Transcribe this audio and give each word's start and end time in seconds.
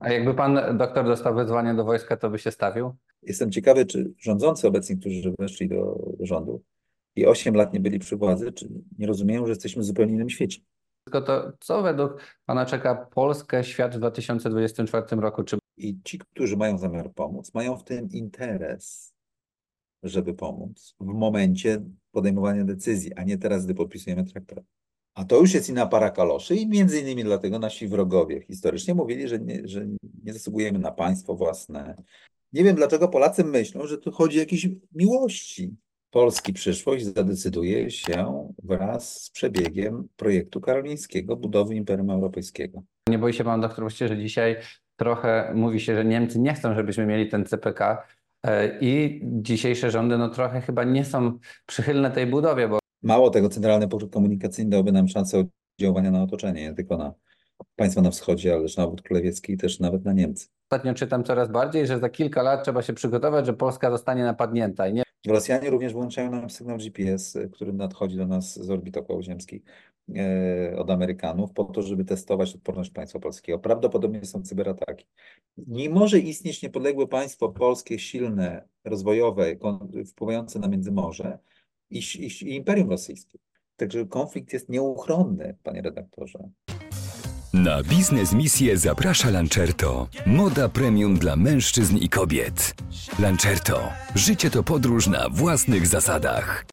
A 0.00 0.12
jakby 0.12 0.34
pan 0.34 0.78
doktor 0.78 1.04
dostał 1.04 1.34
wezwanie 1.34 1.74
do 1.74 1.84
wojska, 1.84 2.16
to 2.16 2.30
by 2.30 2.38
się 2.38 2.50
stawił? 2.50 2.96
Jestem 3.22 3.52
ciekawy, 3.52 3.86
czy 3.86 4.12
rządzący 4.18 4.68
obecni, 4.68 4.96
którzy 4.98 5.34
weszli 5.38 5.68
do, 5.68 5.98
do 6.18 6.26
rządu 6.26 6.62
i 7.16 7.26
8 7.26 7.54
lat 7.54 7.72
nie 7.72 7.80
byli 7.80 7.98
przy 7.98 8.16
władzy, 8.16 8.52
czy 8.52 8.68
nie 8.98 9.06
rozumieją, 9.06 9.46
że 9.46 9.52
jesteśmy 9.52 9.82
w 9.82 9.84
zupełnie 9.84 10.14
innym 10.14 10.30
świecie. 10.30 10.60
Tylko 11.04 11.20
to, 11.20 11.52
co 11.60 11.82
według 11.82 12.22
pana 12.46 12.66
czeka 12.66 12.94
Polskę, 12.94 13.64
świat 13.64 13.94
w 13.94 13.98
2024 13.98 15.20
roku? 15.20 15.42
Czy 15.42 15.58
I 15.76 15.98
ci, 16.04 16.18
którzy 16.18 16.56
mają 16.56 16.78
zamiar 16.78 17.12
pomóc, 17.12 17.54
mają 17.54 17.76
w 17.76 17.84
tym 17.84 18.08
interes, 18.10 19.14
żeby 20.02 20.34
pomóc 20.34 20.94
w 21.00 21.04
momencie 21.04 21.82
podejmowania 22.12 22.64
decyzji, 22.64 23.14
a 23.14 23.24
nie 23.24 23.38
teraz, 23.38 23.64
gdy 23.64 23.74
podpisujemy 23.74 24.24
traktat. 24.24 24.64
A 25.14 25.24
to 25.24 25.40
już 25.40 25.54
jest 25.54 25.68
inna 25.68 25.86
para 25.86 26.10
kaloszy 26.10 26.56
i 26.56 26.68
między 26.68 27.00
innymi 27.00 27.24
dlatego 27.24 27.58
nasi 27.58 27.88
wrogowie 27.88 28.40
historycznie 28.40 28.94
mówili, 28.94 29.28
że 29.28 29.38
nie, 29.38 29.60
że 29.64 29.86
nie 30.24 30.32
zasługujemy 30.32 30.78
na 30.78 30.90
państwo 30.90 31.34
własne. 31.34 31.94
Nie 32.52 32.64
wiem, 32.64 32.76
dlaczego 32.76 33.08
Polacy 33.08 33.44
myślą, 33.44 33.86
że 33.86 33.98
tu 33.98 34.12
chodzi 34.12 34.38
o 34.38 34.40
jakieś 34.40 34.68
miłości. 34.94 35.76
Polski 36.10 36.52
przyszłość 36.52 37.04
zadecyduje 37.04 37.90
się 37.90 38.48
wraz 38.62 39.22
z 39.22 39.30
przebiegiem 39.30 40.08
projektu 40.16 40.60
karolińskiego 40.60 41.36
budowy 41.36 41.74
Imperium 41.74 42.10
Europejskiego. 42.10 42.82
nie 43.08 43.18
boi 43.18 43.32
się 43.32 43.44
pan 43.44 43.60
doktor 43.60 43.80
właściwie, 43.80 44.08
że 44.08 44.18
dzisiaj 44.18 44.56
trochę 44.96 45.52
mówi 45.54 45.80
się, 45.80 45.94
że 45.94 46.04
Niemcy 46.04 46.38
nie 46.38 46.54
chcą, 46.54 46.74
żebyśmy 46.74 47.06
mieli 47.06 47.28
ten 47.28 47.44
CPK 47.44 48.06
e, 48.42 48.78
i 48.80 49.20
dzisiejsze 49.24 49.90
rządy 49.90 50.18
no 50.18 50.28
trochę 50.28 50.60
chyba 50.60 50.84
nie 50.84 51.04
są 51.04 51.38
przychylne 51.66 52.10
tej 52.10 52.26
budowie, 52.26 52.68
bo 52.68 52.79
Mało 53.02 53.30
tego, 53.30 53.48
Centralny 53.48 53.88
Port 53.88 54.12
Komunikacyjny 54.12 54.70
dałby 54.70 54.92
nam 54.92 55.08
szansę 55.08 55.44
oddziaływania 55.78 56.10
na 56.10 56.22
otoczenie, 56.22 56.62
nie 56.62 56.74
tylko 56.74 56.96
na 56.96 57.14
państwa 57.76 58.02
na 58.02 58.10
wschodzie, 58.10 58.52
ale 58.52 58.62
też 58.62 58.76
na 58.76 58.84
obwód 58.84 59.02
królewieckich 59.02 59.54
i 59.54 59.58
też 59.58 59.80
nawet 59.80 60.04
na 60.04 60.12
Niemcy. 60.12 60.48
ostatnio 60.70 60.94
czytam 60.94 61.24
coraz 61.24 61.50
bardziej, 61.50 61.86
że 61.86 61.98
za 61.98 62.08
kilka 62.08 62.42
lat 62.42 62.64
trzeba 62.64 62.82
się 62.82 62.92
przygotować, 62.92 63.46
że 63.46 63.52
Polska 63.52 63.90
zostanie 63.90 64.24
napadnięta 64.24 64.88
i 64.88 64.92
nie 64.92 65.02
Rosjanie 65.26 65.70
również 65.70 65.92
włączają 65.92 66.30
nam 66.30 66.50
sygnał 66.50 66.78
GPS, 66.78 67.38
który 67.52 67.72
nadchodzi 67.72 68.16
do 68.16 68.26
nas 68.26 68.64
z 68.64 68.70
orbit 68.70 68.96
okołoziemskiej 68.96 69.62
od 70.76 70.90
Amerykanów, 70.90 71.52
po 71.52 71.64
to, 71.64 71.82
żeby 71.82 72.04
testować 72.04 72.54
odporność 72.54 72.90
państwa 72.90 73.18
polskiego. 73.18 73.58
Prawdopodobnie 73.58 74.24
są 74.24 74.42
cyberataki. 74.42 75.06
Nie 75.56 75.90
może 75.90 76.18
istnieć 76.18 76.62
niepodległe 76.62 77.06
państwo 77.06 77.48
polskie, 77.48 77.98
silne, 77.98 78.68
rozwojowe, 78.84 79.56
wpływające 80.06 80.58
na 80.58 80.68
Międzymorze 80.68 81.38
i, 81.90 81.98
i, 81.98 82.48
i 82.48 82.56
Imperium 82.56 82.90
Rosyjskie. 82.90 83.38
Także 83.76 84.06
konflikt 84.06 84.52
jest 84.52 84.68
nieuchronny, 84.68 85.56
panie 85.62 85.82
redaktorze. 85.82 86.38
Na 87.54 87.82
biznes 87.82 88.32
misję 88.32 88.76
zaprasza 88.76 89.30
Lancerto. 89.30 90.08
Moda 90.26 90.68
premium 90.68 91.18
dla 91.18 91.36
mężczyzn 91.36 91.96
i 91.96 92.08
kobiet. 92.08 92.74
Lancerto. 93.18 93.92
Życie 94.14 94.50
to 94.50 94.62
podróż 94.62 95.06
na 95.06 95.28
własnych 95.28 95.86
zasadach. 95.86 96.64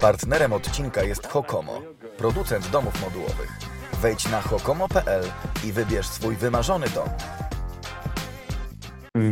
Partnerem 0.00 0.52
odcinka 0.52 1.02
jest 1.02 1.26
Hokomo, 1.26 1.82
producent 2.18 2.70
domów 2.70 3.02
modułowych. 3.04 3.58
Wejdź 4.02 4.30
na 4.30 4.40
hokomo.pl 4.40 5.24
i 5.66 5.72
wybierz 5.72 6.06
swój 6.06 6.36
wymarzony 6.36 6.86
dom. 6.94 7.08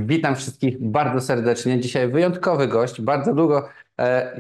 Witam 0.07 0.37
wszystkich 0.37 0.77
bardzo 0.81 1.21
serdecznie. 1.21 1.81
Dzisiaj 1.81 2.09
wyjątkowy 2.09 2.69
gość. 2.69 3.01
Bardzo 3.01 3.35
długo 3.35 3.69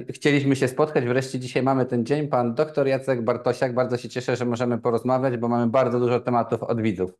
chcieliśmy 0.08 0.56
się 0.56 0.68
spotkać. 0.68 1.04
Wreszcie 1.04 1.38
dzisiaj 1.38 1.62
mamy 1.62 1.86
ten 1.86 2.06
dzień. 2.06 2.28
Pan 2.28 2.54
dr 2.54 2.86
Jacek 2.86 3.24
Bartosiak. 3.24 3.74
Bardzo 3.74 3.96
się 3.96 4.08
cieszę, 4.08 4.36
że 4.36 4.44
możemy 4.44 4.78
porozmawiać, 4.78 5.36
bo 5.36 5.48
mamy 5.48 5.66
bardzo 5.66 6.00
dużo 6.00 6.20
tematów 6.20 6.62
od 6.62 6.80
widzów. 6.80 7.10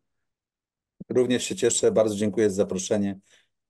Również 1.09 1.45
się 1.45 1.57
cieszę, 1.57 1.93
bardzo 1.93 2.15
dziękuję 2.15 2.51
za 2.51 2.57
zaproszenie. 2.57 3.19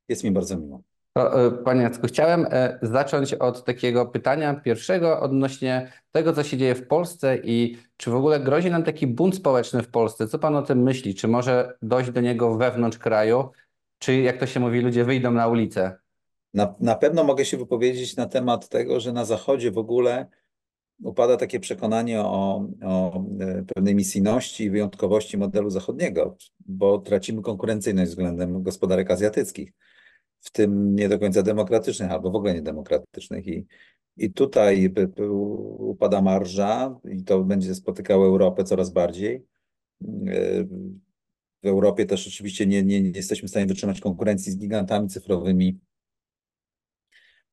Jest 0.09 0.25
mi 0.25 0.31
bardzo 0.31 0.57
miło. 0.57 0.83
To, 1.13 1.47
e, 1.47 1.51
Panie 1.51 1.83
Jacku, 1.83 2.07
chciałem 2.07 2.47
e, 2.51 2.79
zacząć 2.83 3.35
od 3.35 3.65
takiego 3.65 4.07
pytania 4.07 4.55
pierwszego 4.55 5.21
odnośnie 5.21 5.93
tego, 6.13 6.33
co 6.33 6.43
się 6.43 6.57
dzieje 6.57 6.75
w 6.75 6.87
Polsce 6.87 7.37
i 7.37 7.79
czy 7.97 8.11
w 8.11 8.15
ogóle 8.15 8.41
grozi 8.41 8.71
nam 8.71 8.83
taki 8.83 9.07
bunt 9.07 9.37
społeczny 9.37 9.83
w 9.83 9.91
Polsce. 9.91 10.29
Co 10.29 10.39
Pan 10.39 10.57
o 10.57 10.63
tym 10.63 10.83
myśli? 10.83 11.15
Czy 11.15 11.29
może 11.29 11.77
dojść 11.83 12.11
do 12.11 12.21
niego 12.21 12.57
wewnątrz 12.57 12.99
kraju? 12.99 13.51
Czy 13.99 14.17
jak 14.21 14.37
to 14.37 14.47
się 14.47 14.61
mówi, 14.61 14.81
ludzie 14.81 15.05
wyjdą 15.05 15.31
na 15.31 15.49
ulicę? 15.49 16.00
Na, 16.55 16.75
na 16.81 16.95
pewno 16.95 17.25
mogę 17.25 17.45
się 17.45 17.57
wypowiedzieć 17.57 18.17
na 18.17 18.27
temat 18.27 18.69
tego, 18.69 19.01
że 19.01 19.13
na 19.13 19.25
Zachodzie 19.25 19.71
w 19.71 19.79
ogóle 19.79 20.27
upada 21.03 21.37
takie 21.37 21.61
przekonanie 21.61 22.21
o, 22.21 22.69
o 22.83 23.25
e, 23.41 23.65
pewnej 23.75 23.95
misyjności 23.95 24.65
i 24.65 24.71
wyjątkowości 24.71 25.39
modelu 25.39 25.71
zachodniego, 25.71 26.37
bo 26.67 26.99
tracimy 26.99 27.43
konkurencyjność 27.43 28.11
względem 28.11 28.63
gospodarek 28.63 29.11
azjatyckich, 29.11 29.73
w 30.41 30.51
tym 30.51 30.95
nie 30.95 31.09
do 31.09 31.19
końca 31.19 31.43
demokratycznych 31.43 32.11
albo 32.11 32.31
w 32.31 32.35
ogóle 32.37 32.55
niedemokratycznych. 32.55 33.47
I, 33.47 33.67
i 34.17 34.33
tutaj 34.33 34.95
upada 35.79 36.23
marża 36.23 37.01
i 37.11 37.25
to 37.25 37.41
będzie 37.45 37.75
spotykało 37.75 38.27
Europę 38.27 38.65
coraz 38.65 38.91
bardziej. 38.91 39.45
E, 40.27 40.65
W 41.63 41.67
Europie 41.67 42.07
też 42.07 42.27
oczywiście 42.27 42.67
nie, 42.67 42.83
nie, 42.83 43.01
nie 43.01 43.11
jesteśmy 43.11 43.49
w 43.49 43.51
stanie 43.51 43.67
wytrzymać 43.67 44.01
konkurencji 44.01 44.53
z 44.53 44.57
gigantami 44.57 45.09
cyfrowymi 45.09 45.79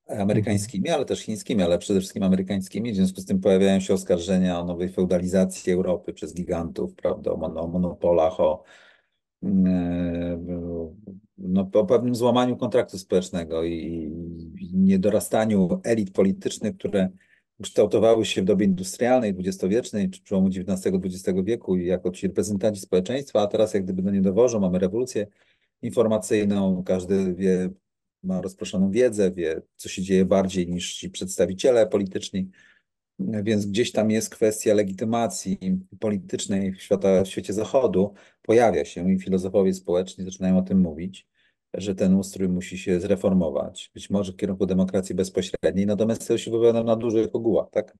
amerykańskimi, 0.08 0.90
ale 0.90 1.06
też 1.06 1.20
chińskimi, 1.20 1.64
ale 1.64 1.78
przede 1.78 2.00
wszystkim 2.00 2.24
amerykańskimi. 2.24 2.92
W 2.92 2.96
związku 2.96 3.22
z 3.22 3.26
tym 3.26 3.40
pojawiają 3.40 3.80
się 3.80 3.94
oskarżenia 3.94 4.60
o 4.60 4.66
nowej 4.66 4.90
feudalizacji 4.90 5.74
Europy 5.74 6.14
przez 6.14 6.34
gigantów, 6.34 6.94
prawda, 6.96 7.32
o, 7.32 7.38
mon- 7.38 7.58
o 7.58 7.68
monopolach, 7.68 8.40
o, 8.40 8.64
e, 9.44 9.48
no, 11.38 11.70
o 11.74 11.86
pewnym 11.86 12.16
złamaniu 12.16 12.58
kontraktu 12.58 12.98
społecznego 12.98 13.64
i, 13.64 14.12
niedorastaniu 14.74 15.82
elit 15.84 16.12
politycznych, 16.12 16.78
które 16.78 17.10
kształtowały 17.62 18.26
się 18.26 18.42
w 18.42 18.46
dobie 18.46 18.66
industrialnej, 18.66 19.34
dwudziestowiecznej, 19.34 20.10
czy 20.10 20.22
przełomu 20.22 20.48
XIX-XX 20.48 21.40
wieku 21.44 21.78
jako 21.78 22.12
ci 22.12 22.28
reprezentanci 22.28 22.82
społeczeństwa, 22.82 23.42
a 23.42 23.48
teraz 23.48 23.74
jak 23.74 23.84
gdyby 23.84 24.02
do 24.02 24.12
nie 24.12 24.22
dowożą, 24.22 24.60
mamy 24.60 24.80
rewolucję 24.80 25.28
informacyjną, 25.82 26.84
każdy 26.84 27.36
wie, 27.36 27.70
ma 28.28 28.42
rozproszoną 28.42 28.92
wiedzę, 28.92 29.32
wie, 29.32 29.62
co 29.76 29.90
się 29.90 30.02
dzieje 30.02 30.26
bardziej 30.26 30.68
niż 30.68 30.96
ci 30.96 31.10
przedstawiciele 31.10 31.88
polityczni, 31.88 32.50
więc 33.20 33.66
gdzieś 33.66 33.92
tam 33.92 34.12
jest 34.12 34.30
kwestia 34.30 34.74
legitymacji 34.74 35.58
politycznej 36.00 36.74
w, 36.74 36.82
świata, 36.82 37.24
w 37.24 37.28
świecie 37.28 37.54
Zachodu, 37.54 38.14
pojawia 38.42 38.86
się 38.86 39.12
i 39.12 39.20
filozofowie 39.20 39.74
społeczni 39.74 40.26
zaczynają 40.26 40.58
o 40.58 40.62
tym 40.62 40.80
mówić, 40.80 41.28
że 41.74 41.96
ten 41.96 42.16
ustrój 42.16 42.50
musi 42.50 42.78
się 42.78 43.00
zreformować, 43.00 43.92
być 43.94 44.10
może 44.10 44.32
w 44.32 44.36
kierunku 44.36 44.66
demokracji 44.66 45.16
bezpośredniej, 45.16 45.86
natomiast 45.86 46.28
to 46.28 46.38
się 46.38 46.52
wypowiada 46.52 46.84
na 46.84 46.96
dużych 46.96 47.36
ogółach, 47.36 47.70
tak? 47.72 47.98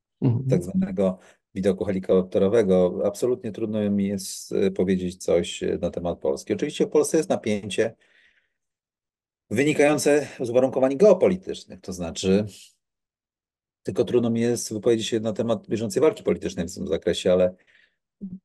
tak 0.50 0.64
zwanego 0.64 1.20
widoku 1.56 1.86
helikopterowego. 1.86 3.02
Absolutnie 3.06 3.52
trudno 3.52 3.90
mi 3.90 4.08
jest 4.08 4.52
e, 4.52 4.72
powiedzieć 4.72 5.24
coś 5.24 5.64
e, 5.64 5.78
na 5.82 5.90
temat 5.90 6.20
Polski. 6.20 6.54
Oczywiście 6.54 6.86
w 6.86 6.90
Polsce 6.90 7.18
jest 7.18 7.30
napięcie 7.30 7.96
wynikające 9.50 10.28
z 10.40 10.50
uwarunkowań 10.50 10.98
geopolitycznych, 10.98 11.82
to 11.82 11.94
znaczy 11.94 12.46
tylko 13.84 14.04
trudno 14.04 14.30
mi 14.30 14.42
jest 14.42 14.74
wypowiedzieć 14.74 15.08
się 15.08 15.20
na 15.20 15.34
temat 15.34 15.68
bieżącej 15.68 16.02
walki 16.02 16.24
politycznej 16.24 16.68
w 16.68 16.74
tym 16.74 16.88
zakresie, 16.88 17.32
ale 17.32 17.56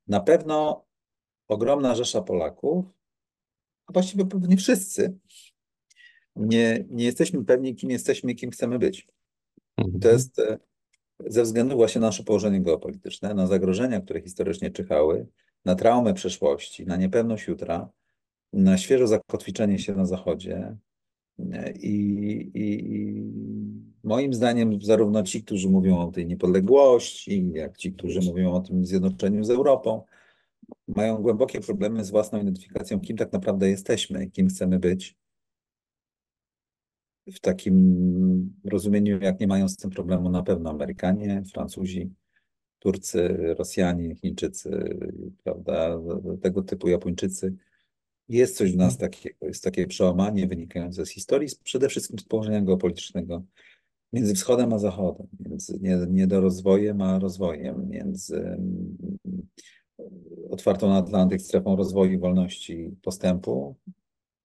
na 0.07 0.21
pewno 0.21 0.85
ogromna 1.49 1.95
rzesza 1.95 2.23
Polaków, 2.23 2.85
a 3.87 3.93
właściwie 3.93 4.27
pewnie 4.27 4.57
wszyscy, 4.57 5.19
nie, 6.37 6.85
nie 6.91 7.05
jesteśmy 7.05 7.45
pewni, 7.45 7.75
kim 7.75 7.91
jesteśmy 7.91 8.33
i 8.33 8.37
kim 8.37 8.51
chcemy 8.51 8.79
być. 8.79 9.09
To 10.01 10.09
jest 10.09 10.39
e, 10.39 10.59
ze 11.27 11.43
względu 11.43 11.77
właśnie 11.77 12.01
na 12.01 12.07
nasze 12.07 12.23
położenie 12.25 12.61
geopolityczne, 12.61 13.35
na 13.35 13.47
zagrożenia, 13.47 14.01
które 14.01 14.21
historycznie 14.21 14.71
czyhały, 14.71 15.27
na 15.65 15.75
traumę 15.75 16.15
przeszłości, 16.15 16.87
na 16.87 16.97
niepewność 16.97 17.47
jutra, 17.47 17.89
na 18.53 18.79
świeże 18.79 19.07
zakotwiczenie 19.07 19.79
się 19.79 19.95
na 19.95 20.07
Zachodzie. 20.07 20.77
I, 21.81 21.97
i, 22.55 22.95
i 22.95 23.23
moim 24.05 24.35
zdaniem 24.35 24.83
zarówno 24.83 25.23
ci, 25.23 25.45
którzy 25.45 25.69
mówią 25.69 25.99
o 25.99 26.13
tej 26.13 26.27
niepodległości, 26.27 27.51
jak 27.55 27.77
ci, 27.77 27.93
którzy 27.93 28.21
mówią 28.21 28.53
o 28.53 28.61
tym 28.61 28.87
zjednoczeniu 28.87 29.45
z 29.45 29.51
Europą, 29.51 30.03
mają 30.89 31.17
głębokie 31.17 31.61
problemy 31.61 32.05
z 32.05 32.11
własną 32.11 32.41
identyfikacją, 32.41 33.01
kim 33.01 33.17
tak 33.17 33.33
naprawdę 33.33 33.71
jesteśmy, 33.71 34.31
kim 34.31 34.49
chcemy 34.49 34.79
być 34.79 35.17
w 37.27 37.41
takim 37.41 38.55
rozumieniu, 38.65 39.21
jak 39.21 39.41
nie 39.41 39.47
mają 39.47 39.69
z 39.69 39.77
tym 39.77 39.91
problemu 39.91 40.31
na 40.31 40.43
pewno 40.43 40.71
Amerykanie, 40.71 41.43
Francuzi, 41.53 42.11
Turcy, 42.79 43.55
Rosjanie, 43.59 44.15
Chińczycy, 44.15 44.99
prawda, 45.45 45.99
tego 46.43 46.63
typu 46.63 46.89
Japończycy. 46.89 47.55
Jest 48.33 48.57
coś 48.57 48.73
w 48.73 48.77
nas 48.77 48.99
takiego, 48.99 49.47
jest 49.47 49.65
takie 49.65 49.87
przełamanie 49.87 50.47
wynikające 50.47 51.07
z 51.07 51.11
historii, 51.11 51.49
przede 51.65 51.89
wszystkim 51.89 52.19
z 52.19 52.25
położenia 52.25 52.63
geopolitycznego 52.63 53.43
między 54.13 54.35
wschodem 54.35 54.73
a 54.73 54.79
zachodem, 54.79 55.27
między 55.41 55.79
nie- 55.81 56.07
niedorozwojem 56.11 57.03
a 57.03 57.19
rozwojem, 57.19 57.89
między 57.89 58.37
mm, 58.37 58.97
otwartą 60.51 60.89
na 60.89 60.97
Atlantyk 60.97 61.43
strefą 61.43 61.77
rozwoju, 61.77 62.21
wolności 62.21 62.73
i 62.81 62.97
postępu, 63.03 63.77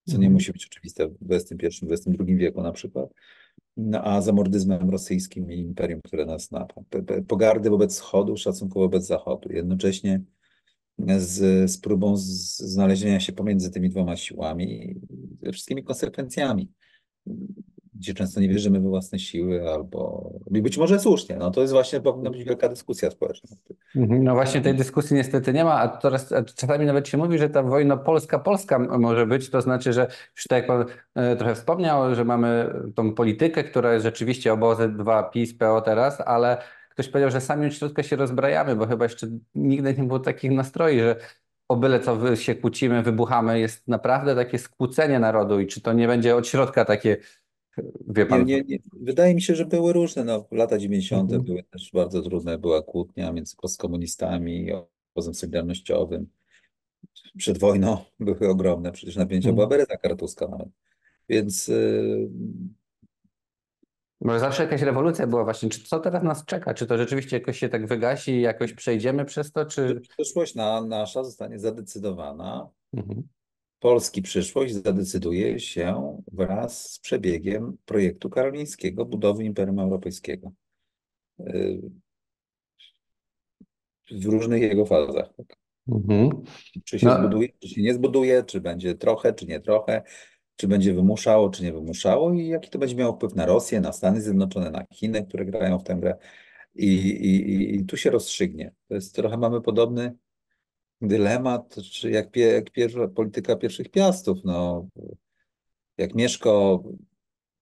co 0.05 0.11
nie 0.11 0.15
Mhm. 0.17 0.33
musi 0.33 0.51
być 0.51 0.65
oczywiste 0.65 1.07
w 1.07 1.31
XXI-XXI 1.31 2.35
wieku 2.37 2.61
na 2.61 2.71
przykład, 2.71 3.09
no, 3.77 4.03
a 4.03 4.21
zamordyzmem 4.21 4.89
rosyjskim 4.89 5.51
i 5.51 5.59
imperium, 5.59 6.01
które 6.03 6.25
nas 6.25 6.51
napadł. 6.51 6.85
Pogardy 7.27 7.69
wobec 7.69 7.93
Wschodu, 7.95 8.37
szacunku 8.37 8.79
wobec 8.79 9.05
Zachodu. 9.05 9.51
Jednocześnie 9.51 10.21
z, 11.17 11.71
z 11.71 11.77
próbą 11.77 12.17
z, 12.17 12.57
znalezienia 12.57 13.19
się 13.19 13.33
pomiędzy 13.33 13.71
tymi 13.71 13.89
dwoma 13.89 14.15
siłami 14.15 14.95
ze 15.41 15.51
wszystkimi 15.51 15.83
konsekwencjami, 15.83 16.71
gdzie 17.93 18.13
często 18.13 18.39
nie 18.39 18.49
wierzymy 18.49 18.79
we 18.79 18.89
własne 18.89 19.19
siły, 19.19 19.69
albo 19.69 20.31
i 20.51 20.61
być 20.61 20.77
może 20.77 20.99
słusznie. 20.99 21.35
No 21.35 21.51
to 21.51 21.61
jest 21.61 21.73
właśnie 21.73 22.01
powinna 22.01 22.29
być 22.29 22.43
wielka 22.43 22.69
dyskusja 22.69 23.11
społeczna. 23.11 23.49
Mhm, 23.95 24.23
No 24.23 24.33
właśnie 24.33 24.61
tej 24.61 24.75
dyskusji 24.75 25.15
niestety 25.15 25.53
nie 25.53 25.63
ma, 25.63 25.73
a 25.73 25.87
teraz 25.87 26.31
a 26.31 26.43
czasami 26.43 26.85
nawet 26.85 27.07
się 27.07 27.17
mówi, 27.17 27.37
że 27.37 27.49
ta 27.49 27.63
wojna 27.63 27.97
polska-polska 27.97 28.79
może 28.79 29.27
być, 29.27 29.49
to 29.49 29.61
znaczy, 29.61 29.93
że 29.93 30.07
już 30.35 30.43
tak 30.49 30.57
jak 30.57 30.67
pan 30.67 30.85
e, 31.15 31.35
trochę 31.35 31.55
wspomniał, 31.55 32.15
że 32.15 32.25
mamy 32.25 32.73
tą 32.95 33.13
politykę, 33.13 33.63
która 33.63 33.93
jest 33.93 34.03
rzeczywiście 34.03 34.53
obozy 34.53 34.89
dwa 34.89 35.23
PiS, 35.23 35.57
PO 35.57 35.81
teraz, 35.81 36.21
ale 36.25 36.57
ktoś 36.97 37.09
powiedział, 37.09 37.31
że 37.31 37.41
sami 37.41 37.67
od 37.67 37.73
środka 37.73 38.03
się 38.03 38.15
rozbrajamy, 38.15 38.75
bo 38.75 38.87
chyba 38.87 39.05
jeszcze 39.05 39.27
nigdy 39.55 39.93
nie 39.93 40.03
było 40.03 40.19
takich 40.19 40.51
nastroi, 40.51 40.99
że 40.99 41.15
o 41.67 41.75
byle 41.75 41.99
co 41.99 42.35
się 42.35 42.55
kłócimy, 42.55 43.03
wybuchamy, 43.03 43.59
jest 43.59 43.87
naprawdę 43.87 44.35
takie 44.35 44.59
skłócenie 44.59 45.19
narodu 45.19 45.59
i 45.59 45.67
czy 45.67 45.81
to 45.81 45.93
nie 45.93 46.07
będzie 46.07 46.35
od 46.35 46.47
środka 46.47 46.85
takie, 46.85 47.17
wie 48.07 48.23
Nie, 48.23 48.25
pan, 48.25 48.45
nie, 48.45 48.61
nie. 48.61 48.77
Wydaje 48.93 49.35
mi 49.35 49.41
się, 49.41 49.55
że 49.55 49.65
były 49.65 49.93
różne. 49.93 50.23
No, 50.23 50.47
lata 50.51 50.77
90. 50.77 51.23
Mhm. 51.31 51.43
były 51.43 51.63
też 51.63 51.91
bardzo 51.93 52.21
trudne. 52.21 52.57
Była 52.57 52.81
kłótnia 52.81 53.31
między 53.31 53.55
postkomunistami, 53.55 54.71
obozem 55.13 55.33
solidarnościowym. 55.33 56.27
Przed 57.37 57.57
wojną 57.57 57.97
były 58.19 58.49
ogromne, 58.49 58.91
przecież 58.91 59.15
napięcia 59.15 59.49
Mhm. 59.49 59.55
była 59.55 59.67
bereta 59.67 59.97
kartuska 59.97 60.47
nawet. 60.47 60.69
Więc 61.29 61.69
y, 61.69 62.29
Może 64.27 64.39
zawsze 64.39 64.63
jakaś 64.63 64.81
rewolucja 64.81 65.27
była 65.27 65.43
właśnie. 65.43 65.69
Czy 65.69 65.83
co 65.83 65.99
teraz 65.99 66.23
nas 66.23 66.45
czeka? 66.45 66.73
Czy 66.73 66.87
to 66.87 66.97
rzeczywiście 66.97 67.37
jakoś 67.37 67.59
się 67.59 67.69
tak 67.69 67.87
wygasi 67.87 68.31
i 68.31 68.41
jakoś 68.41 68.73
przejdziemy 68.73 69.25
przez 69.25 69.51
to, 69.51 69.65
czy... 69.65 70.01
przyszłość 70.09 70.55
na, 70.55 70.81
nasza 70.81 71.23
zostanie 71.23 71.59
zadecydowana. 71.59 72.69
Mhm. 72.93 73.27
Polski 73.79 74.21
przyszłość 74.21 74.73
zadecyduje 74.73 75.59
się 75.59 76.17
wraz 76.31 76.91
z 76.91 76.99
przebiegiem 76.99 77.77
projektu 77.85 78.29
karolińskiego, 78.29 79.05
budowy 79.05 79.43
Imperium 79.43 79.79
Europejskiego. 79.79 80.51
Y, 81.39 81.81
W 84.11 84.25
różnych 84.25 84.61
jego 84.61 84.85
fazach. 84.85 85.29
tak. 85.37 85.57
Mhm. 85.87 86.29
Czy 86.83 86.99
się 86.99 87.07
No. 87.07 87.17
zbuduje, 87.19 87.49
czy 87.59 87.69
się 87.69 87.81
nie 87.81 87.93
zbuduje, 87.93 88.43
czy 88.43 88.61
będzie 88.61 88.95
trochę, 88.95 89.33
czy 89.33 89.45
nie 89.45 89.59
trochę, 89.59 90.01
czy 90.57 90.67
będzie 90.67 90.93
wymuszało, 90.93 91.49
czy 91.49 91.63
nie 91.63 91.73
wymuszało 91.73 92.33
i 92.33 92.47
jaki 92.47 92.69
to 92.69 92.79
będzie 92.79 92.95
miało 92.95 93.13
wpływ 93.15 93.35
na 93.35 93.45
Rosję, 93.45 93.81
na 93.81 93.91
Stany 93.91 94.21
Zjednoczone, 94.21 94.71
na 94.71 94.85
Chiny, 94.93 95.25
które 95.25 95.45
grają 95.45 95.79
w 95.79 95.83
tę 95.83 95.95
grę. 95.95 96.17
I, 96.75 96.87
i, 96.95 97.75
i- 97.75 97.85
tu 97.85 97.97
się 97.97 98.09
rozstrzygnie. 98.09 98.71
To 98.87 98.95
jest 98.95 99.15
trochę 99.15 99.37
mamy 99.37 99.61
podobny 99.61 100.15
dylemat, 101.01 101.75
czy 101.91 102.11
jak, 102.11 102.31
pie, 102.31 102.41
jak 102.41 102.71
pierwsza 102.71 103.07
polityka 103.07 103.55
pierwszych 103.55 103.89
piastów. 103.89 104.37
No, 104.45 104.87
jak 105.97 106.15
Mieszko, 106.15 106.83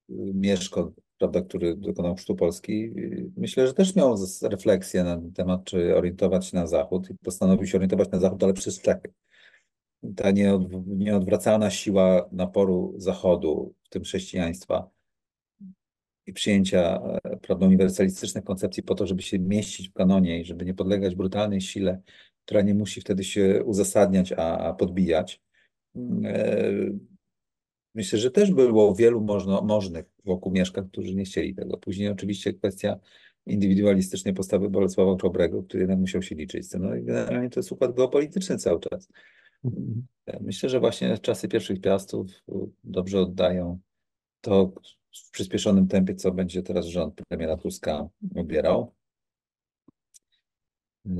Mieszko, 0.09 0.91
prawda, 1.17 1.41
który 1.41 1.75
dokonał 1.75 2.15
chrztu 2.15 2.35
Polski, 2.35 2.91
myślę, 3.37 3.67
że 3.67 3.73
też 3.73 3.95
miał 3.95 4.15
refleksję 4.41 5.03
na 5.03 5.21
temat, 5.35 5.63
czy 5.63 5.95
orientować 5.95 6.45
się 6.45 6.57
na 6.57 6.67
Zachód 6.67 7.09
i 7.09 7.15
postanowił 7.23 7.67
się 7.67 7.77
orientować 7.77 8.11
na 8.11 8.19
Zachód, 8.19 8.43
ale 8.43 8.53
przez 8.53 8.81
Czechy. 8.81 9.13
Ta 10.15 10.31
nieod- 10.31 10.83
nieodwracalna 10.87 11.69
siła 11.69 12.29
naporu 12.31 12.93
Zachodu, 12.97 13.73
w 13.83 13.89
tym 13.89 14.03
chrześcijaństwa 14.03 14.89
i 16.25 16.33
przyjęcia 16.33 17.01
e, 17.23 17.37
prawda, 17.37 17.65
uniwersalistycznych 17.65 18.43
koncepcji 18.43 18.83
po 18.83 18.95
to, 18.95 19.07
żeby 19.07 19.21
się 19.21 19.39
mieścić 19.39 19.89
w 19.89 19.93
kanonie 19.93 20.41
i 20.41 20.45
żeby 20.45 20.65
nie 20.65 20.73
podlegać 20.73 21.15
brutalnej 21.15 21.61
sile, 21.61 22.01
która 22.45 22.61
nie 22.61 22.73
musi 22.73 23.01
wtedy 23.01 23.23
się 23.23 23.63
uzasadniać, 23.63 24.31
a, 24.31 24.73
podbijać. 24.73 25.41
E, 26.25 26.71
Myślę, 27.95 28.19
że 28.19 28.31
też 28.31 28.51
było 28.51 28.95
wielu 28.95 29.21
można, 29.21 29.61
możnych 29.61 30.05
wokół 30.25 30.51
Mieszka, 30.51 30.81
którzy 30.81 31.15
nie 31.15 31.23
chcieli 31.23 31.55
tego. 31.55 31.77
Później 31.77 32.09
oczywiście 32.09 32.53
kwestia 32.53 32.99
indywidualistycznej 33.45 34.33
postawy 34.33 34.69
Bolesława 34.69 35.15
Czobrego, 35.15 35.63
który 35.63 35.79
jednak 35.79 35.99
musiał 35.99 36.21
się 36.21 36.35
liczyć 36.35 36.65
z 36.65 36.69
tym. 36.69 36.81
No 36.81 36.95
i 36.95 37.03
generalnie 37.03 37.49
to 37.49 37.59
jest 37.59 37.71
układ 37.71 37.95
geopolityczny 37.95 38.57
cały 38.57 38.79
czas. 38.79 39.09
Myślę, 40.41 40.69
że 40.69 40.79
właśnie 40.79 41.17
czasy 41.17 41.47
pierwszych 41.47 41.81
piastów 41.81 42.27
y, 42.31 42.53
dobrze 42.83 43.19
oddają 43.19 43.79
to 44.41 44.71
w 45.27 45.31
przyspieszonym 45.31 45.87
tempie, 45.87 46.15
co 46.15 46.31
będzie 46.31 46.63
teraz 46.63 46.85
rząd 46.85 47.21
premiera 47.27 47.57
Tuska 47.57 48.07
obierał. 48.35 48.93
Y, 51.07 51.11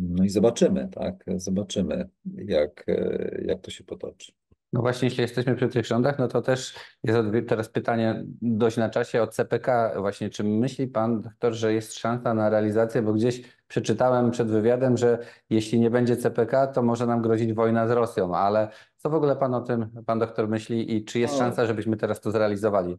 No 0.00 0.24
i 0.24 0.28
zobaczymy, 0.28 0.88
tak? 0.92 1.24
Zobaczymy, 1.36 2.08
jak, 2.34 2.88
y, 2.88 3.44
jak 3.48 3.60
to 3.60 3.70
się 3.70 3.84
potoczy. 3.84 4.32
No 4.72 4.80
właśnie, 4.80 5.06
jeśli 5.06 5.22
jesteśmy 5.22 5.54
przy 5.54 5.68
tych 5.68 5.86
rządach, 5.86 6.18
no 6.18 6.28
to 6.28 6.42
też 6.42 6.74
jest 7.04 7.18
teraz 7.48 7.68
pytanie 7.68 8.24
dość 8.42 8.76
na 8.76 8.90
czasie 8.90 9.22
od 9.22 9.34
CPK 9.34 9.94
właśnie. 10.00 10.30
Czy 10.30 10.44
myśli 10.44 10.86
pan, 10.86 11.22
doktor, 11.22 11.52
że 11.52 11.74
jest 11.74 11.98
szansa 11.98 12.34
na 12.34 12.50
realizację? 12.50 13.02
Bo 13.02 13.12
gdzieś 13.12 13.42
przeczytałem 13.72 14.30
przed 14.30 14.48
wywiadem, 14.48 14.96
że 14.96 15.18
jeśli 15.50 15.80
nie 15.80 15.90
będzie 15.90 16.16
CPK, 16.16 16.66
to 16.66 16.82
może 16.82 17.06
nam 17.06 17.22
grozić 17.22 17.52
wojna 17.52 17.88
z 17.88 17.90
Rosją. 17.90 18.34
Ale 18.34 18.68
co 18.96 19.10
w 19.10 19.14
ogóle 19.14 19.36
pan 19.36 19.54
o 19.54 19.60
tym, 19.60 19.86
pan 20.06 20.18
doktor 20.18 20.48
myśli 20.48 20.96
i 20.96 21.04
czy 21.04 21.18
jest 21.18 21.34
No. 21.34 21.38
szansa, 21.38 21.66
żebyśmy 21.66 21.96
teraz 21.96 22.20
to 22.20 22.30
zrealizowali? 22.30 22.96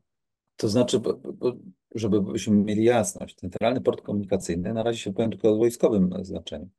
To 0.57 0.69
znaczy, 0.69 0.99
żebyśmy 1.95 2.55
mieli 2.55 2.83
jasność, 2.83 3.35
centralny 3.35 3.81
port 3.81 4.01
komunikacyjny 4.01 4.73
na 4.73 4.83
razie 4.83 4.99
się 4.99 5.13
powiem 5.13 5.31
tylko 5.31 5.49
o 5.51 5.57
wojskowym 5.57 6.09
znaczeniu. 6.21 6.69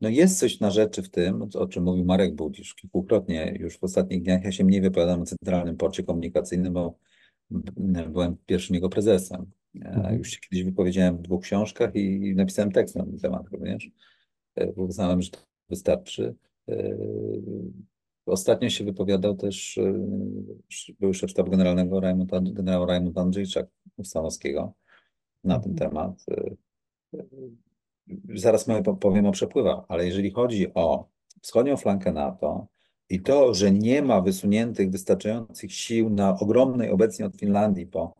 No 0.00 0.08
jest 0.08 0.38
coś 0.38 0.60
na 0.60 0.70
rzeczy 0.70 1.02
w 1.02 1.10
tym, 1.10 1.48
o 1.54 1.66
czym 1.66 1.84
mówił 1.84 2.04
Marek 2.04 2.34
Budzisz 2.34 2.74
kilkukrotnie 2.74 3.56
już 3.60 3.78
w 3.78 3.84
ostatnich 3.84 4.22
dniach. 4.22 4.44
Ja 4.44 4.52
się 4.52 4.64
mniej 4.64 4.80
wypowiadam 4.80 5.20
o 5.22 5.24
centralnym 5.24 5.76
porcie 5.76 6.02
komunikacyjnym, 6.02 6.72
bo 6.72 6.94
b- 7.50 8.02
byłem 8.08 8.36
pierwszym 8.46 8.74
jego 8.74 8.88
prezesem. 8.88 9.46
Mhm. 9.74 10.18
Już 10.18 10.28
się 10.30 10.40
kiedyś 10.40 10.64
wypowiedziałem 10.64 11.16
w 11.16 11.22
dwóch 11.22 11.42
książkach 11.42 11.94
i, 11.94 12.34
napisałem 12.34 12.72
tekst 12.72 12.96
na 12.96 13.04
ten 13.04 13.18
temat 13.18 13.48
również. 13.48 13.90
E, 14.54 14.72
bo 14.72 14.82
Uznałem, 14.82 15.22
że 15.22 15.30
to 15.30 15.38
wystarczy. 15.68 16.34
E, 16.68 16.96
Ostatnio 18.26 18.70
się 18.70 18.84
wypowiadał 18.84 19.36
też 19.36 19.78
e, 19.78 19.92
były 21.00 21.14
szef 21.14 21.30
sztabu 21.30 21.50
generalnego 21.50 22.00
Rajmund, 22.00 22.34
And- 22.34 22.52
generał 22.52 22.86
Rajmund 22.86 23.18
Andrzejczak 23.18 23.66
Stanowskiego 24.04 24.74
na 25.44 25.58
ten 25.58 25.74
temat. 25.74 26.24
E, 26.30 26.56
e, 27.18 27.24
Zaraz 28.34 28.66
powiem 29.00 29.26
o 29.26 29.32
przepływach, 29.32 29.84
ale 29.88 30.06
jeżeli 30.06 30.30
chodzi 30.30 30.74
o 30.74 31.08
wschodnią 31.42 31.76
flankę 31.76 32.12
NATO 32.12 32.66
i 33.08 33.20
to, 33.20 33.54
że 33.54 33.72
nie 33.72 34.02
ma 34.02 34.20
wysuniętych 34.20 34.90
wystarczających 34.90 35.72
sił 35.72 36.10
na 36.10 36.38
ogromnej 36.38 36.90
obecnie 36.90 37.26
od 37.26 37.36
Finlandii 37.36 37.86
po 37.86 38.14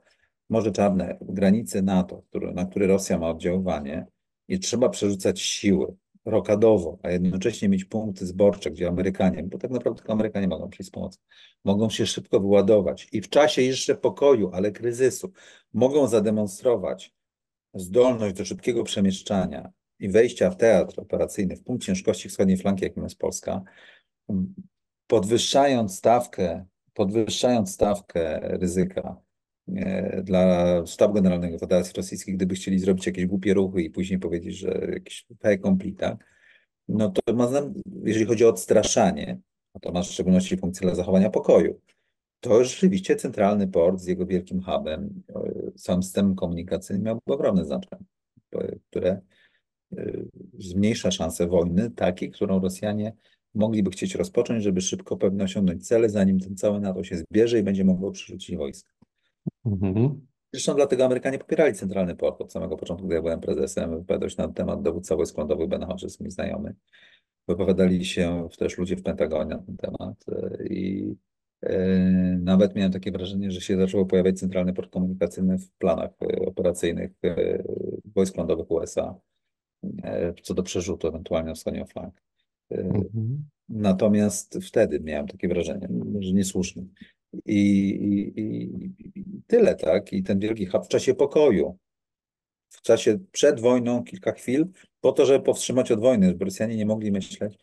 Morze 0.50 0.72
Czarne 0.72 1.18
granicy 1.20 1.82
NATO, 1.82 2.22
które, 2.28 2.52
na 2.52 2.64
które 2.64 2.86
Rosja 2.86 3.18
ma 3.18 3.28
oddziaływanie, 3.28 4.06
i 4.48 4.58
trzeba 4.58 4.88
przerzucać 4.88 5.40
siły 5.40 5.96
rokadowo, 6.24 6.98
a 7.02 7.10
jednocześnie 7.10 7.68
mieć 7.68 7.84
punkty 7.84 8.26
zborcze, 8.26 8.70
gdzie 8.70 8.88
Amerykanie, 8.88 9.42
bo 9.42 9.58
tak 9.58 9.70
naprawdę 9.70 9.98
tylko 9.98 10.12
Amerykanie 10.12 10.48
mogą 10.48 10.68
przyjść 10.68 10.88
z 10.88 10.92
pomocą, 10.92 11.18
mogą 11.64 11.90
się 11.90 12.06
szybko 12.06 12.40
wyładować 12.40 13.08
i 13.12 13.20
w 13.20 13.28
czasie 13.28 13.62
jeszcze 13.62 13.94
pokoju, 13.94 14.50
ale 14.52 14.72
kryzysu, 14.72 15.32
mogą 15.72 16.06
zademonstrować 16.06 17.14
zdolność 17.74 18.34
do 18.34 18.44
szybkiego 18.44 18.84
przemieszczania 18.84 19.70
i 19.98 20.08
wejścia 20.08 20.50
w 20.50 20.56
teatr 20.56 21.00
operacyjny 21.00 21.56
w 21.56 21.62
punkt 21.62 21.84
ciężkości 21.84 22.28
wschodniej 22.28 22.56
flanki, 22.56 22.84
jakim 22.84 23.02
jest 23.02 23.18
Polska, 23.18 23.62
podwyższając 25.06 25.96
stawkę, 25.96 26.66
podwyższając 26.94 27.70
stawkę 27.70 28.40
ryzyka 28.42 29.16
dla 30.22 30.86
Sztabu 30.86 31.14
Generalnego 31.14 31.58
Federacji 31.58 31.92
Rosyjskiej, 31.96 32.34
gdyby 32.34 32.54
chcieli 32.54 32.78
zrobić 32.78 33.06
jakieś 33.06 33.26
głupie 33.26 33.54
ruchy 33.54 33.82
i 33.82 33.90
później 33.90 34.18
powiedzieć, 34.18 34.56
że 34.56 34.88
jakiś 34.92 35.26
fait 35.42 35.60
accompli, 35.60 35.94
tak? 35.94 36.24
No 36.88 37.10
to 37.10 37.34
ma, 37.34 37.50
jeżeli 38.04 38.26
chodzi 38.26 38.44
o 38.44 38.48
odstraszanie, 38.48 39.40
a 39.74 39.78
to 39.80 39.92
ma 39.92 40.02
w 40.02 40.06
szczególności 40.06 40.56
funkcję 40.56 40.86
dla 40.86 40.94
zachowania 40.94 41.30
pokoju, 41.30 41.80
to 42.40 42.64
rzeczywiście 42.64 43.16
centralny 43.16 43.68
port 43.68 44.00
z 44.00 44.06
jego 44.06 44.26
wielkim 44.26 44.62
hubem, 44.62 45.22
e, 45.28 45.72
całym 45.74 46.02
systemem 46.02 46.34
komunikacyjnym 46.34 47.04
miałby 47.04 47.20
ogromne 47.26 47.64
znaczenie, 47.64 48.04
e, 48.54 48.76
które 48.90 49.20
e, 49.92 50.12
zmniejsza 50.58 51.10
szanse 51.10 51.46
wojny, 51.46 51.90
takiej, 51.90 52.30
którą 52.30 52.60
Rosjanie 52.60 53.12
mogliby 53.54 53.90
chcieć 53.90 54.14
rozpocząć, 54.14 54.64
żeby 54.64 54.80
szybko 54.80 55.16
pewnie 55.16 55.44
osiągnąć 55.44 55.88
cele, 55.88 56.08
zanim 56.08 56.40
ten 56.40 56.56
cały 56.56 56.80
NATO 56.80 57.04
się 57.04 57.16
zbierze 57.16 57.58
i 57.58 57.62
będzie 57.62 57.84
mogło 57.84 58.10
przerzucić 58.10 58.56
wojska. 58.56 58.99
Mhm. 59.64 60.26
Zresztą 60.52 60.74
dlatego 60.74 61.04
Amerykanie 61.04 61.38
popierali 61.38 61.74
centralny 61.74 62.16
port 62.16 62.40
od 62.40 62.52
samego 62.52 62.76
początku, 62.76 63.06
gdy 63.06 63.14
ja 63.14 63.22
byłem 63.22 63.40
prezesem, 63.40 63.90
wypowiadał 63.90 64.30
się 64.30 64.36
na 64.38 64.48
temat 64.48 64.82
dowódca 64.82 65.16
wojsk 65.16 65.38
lądowych 65.38 65.68
Ben 65.68 65.82
Hodges, 65.82 66.20
mój 66.20 66.30
znajomy. 66.30 66.74
Wypowiadali 67.48 68.04
się 68.04 68.48
też 68.58 68.78
ludzie 68.78 68.96
w 68.96 69.02
Pentagonie 69.02 69.54
na 69.54 69.62
ten 69.62 69.76
temat 69.76 70.24
i 70.70 71.14
nawet 72.38 72.74
miałem 72.74 72.92
takie 72.92 73.12
wrażenie, 73.12 73.50
że 73.50 73.60
się 73.60 73.76
zaczęło 73.76 74.06
pojawiać 74.06 74.38
centralny 74.38 74.72
port 74.72 74.92
komunikacyjny 74.92 75.58
w 75.58 75.70
planach 75.70 76.10
operacyjnych 76.46 77.10
wojsk 78.14 78.36
lądowych 78.36 78.70
USA 78.70 79.14
co 80.42 80.54
do 80.54 80.62
przerzutu 80.62 81.08
ewentualnie 81.08 81.48
na 81.48 81.54
wschodnią 81.54 81.86
flankę. 81.86 82.22
Mhm. 82.70 83.44
Natomiast 83.68 84.58
wtedy 84.62 85.00
miałem 85.00 85.26
takie 85.26 85.48
wrażenie, 85.48 85.88
że 86.20 86.32
niesłusznie. 86.32 86.84
I, 87.46 87.88
i, 87.88 88.40
i, 88.40 89.42
tyle, 89.46 89.74
tak? 89.74 90.12
I 90.12 90.22
ten 90.22 90.38
wielki 90.38 90.66
hub 90.66 90.84
w 90.84 90.88
czasie 90.88 91.14
pokoju, 91.14 91.78
w 92.68 92.82
czasie 92.82 93.18
przed 93.32 93.60
wojną, 93.60 94.04
kilka 94.04 94.32
chwil, 94.32 94.66
po 95.00 95.12
to, 95.12 95.26
żeby 95.26 95.44
powstrzymać 95.44 95.92
od 95.92 96.00
wojny, 96.00 96.36
Rosjanie 96.40 96.76
nie 96.76 96.86
mogli 96.86 97.12
myśleć, 97.12 97.58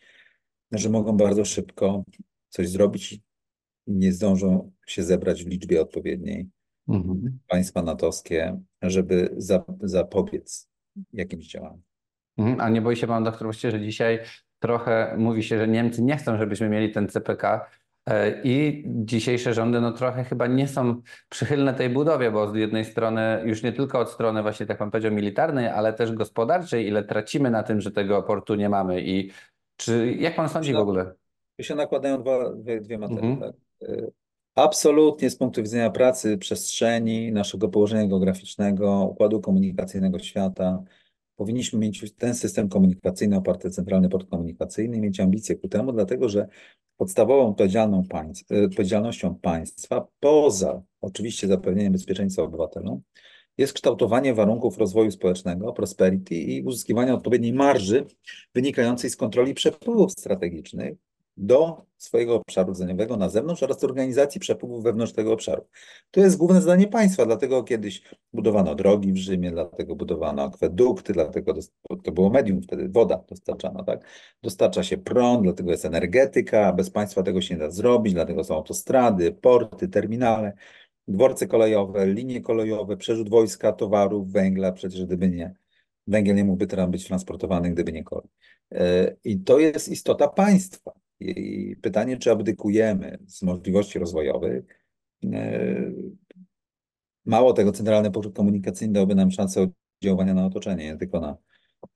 że 0.71 0.89
mogą 0.89 1.17
bardzo 1.17 1.45
szybko 1.45 2.03
coś 2.49 2.69
zrobić 2.69 3.13
i 3.13 3.21
nie 3.87 4.13
zdążą 4.13 4.71
się 4.87 5.03
zebrać 5.03 5.43
w 5.43 5.47
liczbie 5.47 5.81
odpowiedniej 5.81 6.49
mhm. 6.89 7.39
państwa 7.47 7.81
natowskie, 7.81 8.59
żeby 8.81 9.35
zapobiec 9.81 10.69
jakimś 11.13 11.47
działaniom. 11.47 11.81
Mhm. 12.37 12.61
A 12.61 12.69
nie 12.69 12.81
boi 12.81 12.95
się 12.95 13.07
pan 13.07 13.23
doktor 13.23 13.55
że 13.55 13.81
dzisiaj 13.81 14.19
trochę 14.59 15.15
mówi 15.17 15.43
się, 15.43 15.57
że 15.57 15.67
Niemcy 15.67 16.03
nie 16.03 16.17
chcą, 16.17 16.37
żebyśmy 16.37 16.69
mieli 16.69 16.91
ten 16.91 17.07
CPK 17.07 17.71
i 18.43 18.83
dzisiejsze 18.87 19.53
rządy 19.53 19.81
no 19.81 19.91
trochę 19.91 20.23
chyba 20.23 20.47
nie 20.47 20.67
są 20.67 21.01
przychylne 21.29 21.73
tej 21.73 21.89
budowie, 21.89 22.31
bo 22.31 22.51
z 22.51 22.55
jednej 22.55 22.85
strony 22.85 23.41
już 23.45 23.63
nie 23.63 23.73
tylko 23.73 23.99
od 23.99 24.09
strony 24.09 24.41
właśnie 24.41 24.65
tak 24.65 24.77
pan 24.77 24.91
powiedział 24.91 25.11
militarnej, 25.11 25.67
ale 25.67 25.93
też 25.93 26.11
gospodarczej, 26.11 26.87
ile 26.87 27.03
tracimy 27.03 27.51
na 27.51 27.63
tym, 27.63 27.81
że 27.81 27.91
tego 27.91 28.23
portu 28.23 28.55
nie 28.55 28.69
mamy 28.69 29.01
i 29.01 29.31
czy 29.77 30.15
jak 30.19 30.35
pan 30.35 30.49
sądzi 30.49 30.73
w 30.73 30.77
ogóle? 30.77 31.13
Się 31.61 31.75
nakładają 31.75 32.21
dwa, 32.21 32.53
dwie, 32.53 32.81
dwie 32.81 32.97
materie. 32.97 33.29
Mhm. 33.29 33.53
Tak? 33.53 33.61
E, 33.89 34.07
absolutnie 34.55 35.29
z 35.29 35.35
punktu 35.35 35.63
widzenia 35.63 35.89
pracy, 35.89 36.37
przestrzeni, 36.37 37.31
naszego 37.31 37.69
położenia 37.69 38.07
geograficznego, 38.07 39.07
układu 39.11 39.41
komunikacyjnego 39.41 40.19
świata, 40.19 40.83
powinniśmy 41.37 41.79
mieć 41.79 42.13
ten 42.13 42.35
system 42.35 42.69
komunikacyjny 42.69 43.37
oparty 43.37 43.69
centralny 43.69 44.09
port 44.09 44.29
komunikacyjny 44.29 44.99
mieć 44.99 45.19
ambicje 45.19 45.55
ku 45.55 45.67
temu, 45.67 45.93
dlatego 45.93 46.29
że 46.29 46.47
podstawową 46.97 47.55
państw, 48.03 48.51
e, 48.51 48.63
odpowiedzialnością 48.65 49.35
państwa, 49.35 50.07
poza 50.19 50.81
oczywiście 51.01 51.47
zapewnieniem 51.47 51.93
bezpieczeństwa 51.93 52.43
obywatelom, 52.43 53.01
jest 53.57 53.73
kształtowanie 53.73 54.33
warunków 54.33 54.77
rozwoju 54.77 55.11
społecznego, 55.11 55.73
prosperity 55.73 56.35
i 56.35 56.61
uzyskiwanie 56.61 57.13
odpowiedniej 57.13 57.53
marży 57.53 58.05
wynikającej 58.55 59.09
z 59.09 59.15
kontroli 59.15 59.53
przepływów 59.53 60.11
strategicznych 60.11 61.06
do 61.37 61.85
swojego 61.97 62.35
obszaru 62.35 62.71
rdzeniowego 62.71 63.17
na 63.17 63.29
zewnątrz 63.29 63.63
oraz 63.63 63.83
organizacji 63.83 64.41
przepływu 64.41 64.81
wewnątrz 64.81 65.13
tego 65.13 65.33
obszaru. 65.33 65.65
To 66.11 66.19
jest 66.19 66.37
główne 66.37 66.61
zadanie 66.61 66.87
państwa, 66.87 67.25
dlatego 67.25 67.63
kiedyś 67.63 68.01
budowano 68.33 68.75
drogi 68.75 69.13
w 69.13 69.17
Rzymie, 69.17 69.51
dlatego 69.51 69.95
budowano 69.95 70.43
akwedukty, 70.43 71.13
dlatego 71.13 71.53
to 72.03 72.11
było 72.11 72.29
medium 72.29 72.61
wtedy, 72.61 72.89
woda 72.89 73.23
dostarczana, 73.29 73.83
tak? 73.83 74.05
Dostarcza 74.43 74.83
się 74.83 74.97
prąd, 74.97 75.43
dlatego 75.43 75.71
jest 75.71 75.85
energetyka, 75.85 76.73
bez 76.73 76.89
państwa 76.89 77.23
tego 77.23 77.41
się 77.41 77.55
nie 77.55 77.59
da 77.59 77.71
zrobić, 77.71 78.13
dlatego 78.13 78.43
są 78.43 78.55
autostrady, 78.55 79.31
porty, 79.31 79.87
terminale, 79.87 80.53
dworce 81.07 81.47
kolejowe, 81.47 82.07
linie 82.07 82.41
kolejowe, 82.41 82.97
przerzut 82.97 83.29
wojska, 83.29 83.71
towarów, 83.71 84.31
węgla, 84.31 84.71
przecież 84.71 85.05
gdyby 85.05 85.29
nie, 85.29 85.53
węgiel 86.07 86.35
nie 86.35 86.43
mógłby 86.43 86.67
teraz 86.67 86.89
być 86.89 87.07
transportowany, 87.07 87.69
gdyby 87.69 87.93
nie 87.93 88.03
kolej. 88.03 88.29
I 89.23 89.39
to 89.39 89.59
jest 89.59 89.89
istota 89.89 90.27
państwa. 90.27 90.91
I 91.19 91.75
pytanie, 91.81 92.17
czy 92.17 92.31
abdykujemy 92.31 93.17
z 93.27 93.43
możliwości 93.43 93.99
rozwojowych. 93.99 94.65
E, 95.33 95.91
mało 97.25 97.53
tego, 97.53 97.71
centralny 97.71 98.11
port 98.11 98.35
komunikacyjny 98.35 98.93
dałby 98.93 99.15
nam 99.15 99.31
szansę 99.31 99.67
oddziaływania 100.01 100.33
na 100.33 100.45
otoczenie, 100.45 100.85
nie 100.85 100.97
tylko 100.97 101.19
na 101.19 101.37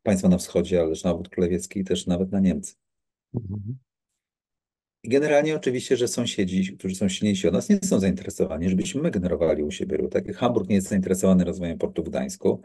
państwa 0.03 0.29
na 0.29 0.37
wschodzie, 0.37 0.79
ale 0.79 0.89
też 0.89 1.03
na 1.03 1.11
obwód 1.11 1.29
królewski 1.29 1.79
i 1.79 1.83
też 1.83 2.07
nawet 2.07 2.31
na 2.31 2.39
Niemcy. 2.39 2.75
Mhm. 3.33 3.77
Generalnie 5.03 5.55
oczywiście, 5.55 5.97
że 5.97 6.07
sąsiedzi, 6.07 6.77
którzy 6.77 6.95
są 6.95 7.09
silniejsi 7.09 7.47
od 7.47 7.53
nas, 7.53 7.69
nie 7.69 7.79
są 7.83 7.99
zainteresowani, 7.99 8.69
żebyśmy 8.69 9.01
my 9.01 9.11
generowali 9.11 9.63
u 9.63 9.71
siebie 9.71 9.97
ruch. 9.97 10.11
Tak 10.11 10.27
jak 10.27 10.37
Hamburg 10.37 10.69
nie 10.69 10.75
jest 10.75 10.87
zainteresowany 10.87 11.43
rozwojem 11.43 11.77
portu 11.77 12.03
w 12.03 12.09
Gdańsku, 12.09 12.61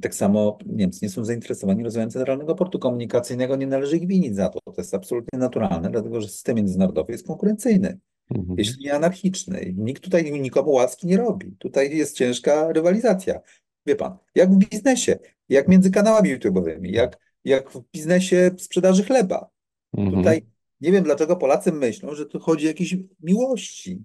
tak 0.00 0.14
samo 0.14 0.58
Niemcy 0.66 0.98
nie 1.02 1.10
są 1.10 1.24
zainteresowani 1.24 1.84
rozwojem 1.84 2.10
centralnego 2.10 2.54
portu 2.54 2.78
komunikacyjnego, 2.78 3.56
nie 3.56 3.66
należy 3.66 3.96
ich 3.96 4.06
winić 4.06 4.36
za 4.36 4.48
to. 4.48 4.60
To 4.60 4.80
jest 4.80 4.94
absolutnie 4.94 5.38
naturalne, 5.38 5.90
dlatego 5.90 6.20
że 6.20 6.28
system 6.28 6.56
międzynarodowy 6.56 7.12
jest 7.12 7.26
konkurencyjny, 7.26 7.98
mhm. 8.30 8.58
jeśli 8.58 8.84
nie 8.84 8.94
anarchiczny. 8.94 9.74
Nikt 9.76 10.02
tutaj 10.02 10.40
nikomu 10.40 10.70
łaski 10.70 11.06
nie 11.06 11.16
robi. 11.16 11.56
Tutaj 11.58 11.96
jest 11.96 12.16
ciężka 12.16 12.72
rywalizacja. 12.72 13.40
Wie 13.86 13.96
pan, 13.96 14.16
jak 14.34 14.54
w 14.54 14.56
biznesie, 14.56 15.18
jak 15.48 15.68
między 15.68 15.90
kanałami 15.90 16.38
YouTube'owymi, 16.38 16.90
jak, 16.90 17.18
jak 17.44 17.70
w 17.70 17.80
biznesie 17.94 18.50
sprzedaży 18.58 19.04
chleba. 19.04 19.50
Mhm. 19.96 20.16
Tutaj 20.16 20.46
nie 20.80 20.92
wiem, 20.92 21.04
dlaczego 21.04 21.36
Polacy 21.36 21.72
myślą, 21.72 22.14
że 22.14 22.26
tu 22.26 22.40
chodzi 22.40 22.66
o 22.66 22.68
jakieś 22.68 22.96
miłości. 23.20 24.04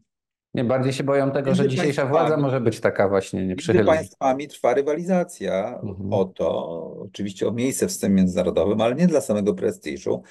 Nie, 0.58 0.64
bardziej 0.64 0.94
się 0.94 1.04
boją 1.04 1.32
tego, 1.32 1.56
że 1.56 1.68
dzisiejsza 1.68 2.06
władza 2.06 2.38
może 2.38 2.62
być 2.62 2.80
taka 2.80 3.10
właśnie 3.10 3.48
nieprzychylna. 3.48 3.92
Między 3.92 3.98
państwami 3.98 4.48
trwa 4.48 4.74
rywalizacja 4.74 5.80
mhm. 5.84 6.14
o 6.14 6.26
to, 6.26 6.68
oczywiście 7.00 7.48
o 7.48 7.52
miejsce 7.52 7.88
w 7.88 7.92
systemie 7.92 8.16
międzynarodowym, 8.16 8.82
ale 8.82 8.96
nie 8.96 9.08
dla 9.08 9.22
samego 9.22 9.54
prestiżu, 9.54 10.24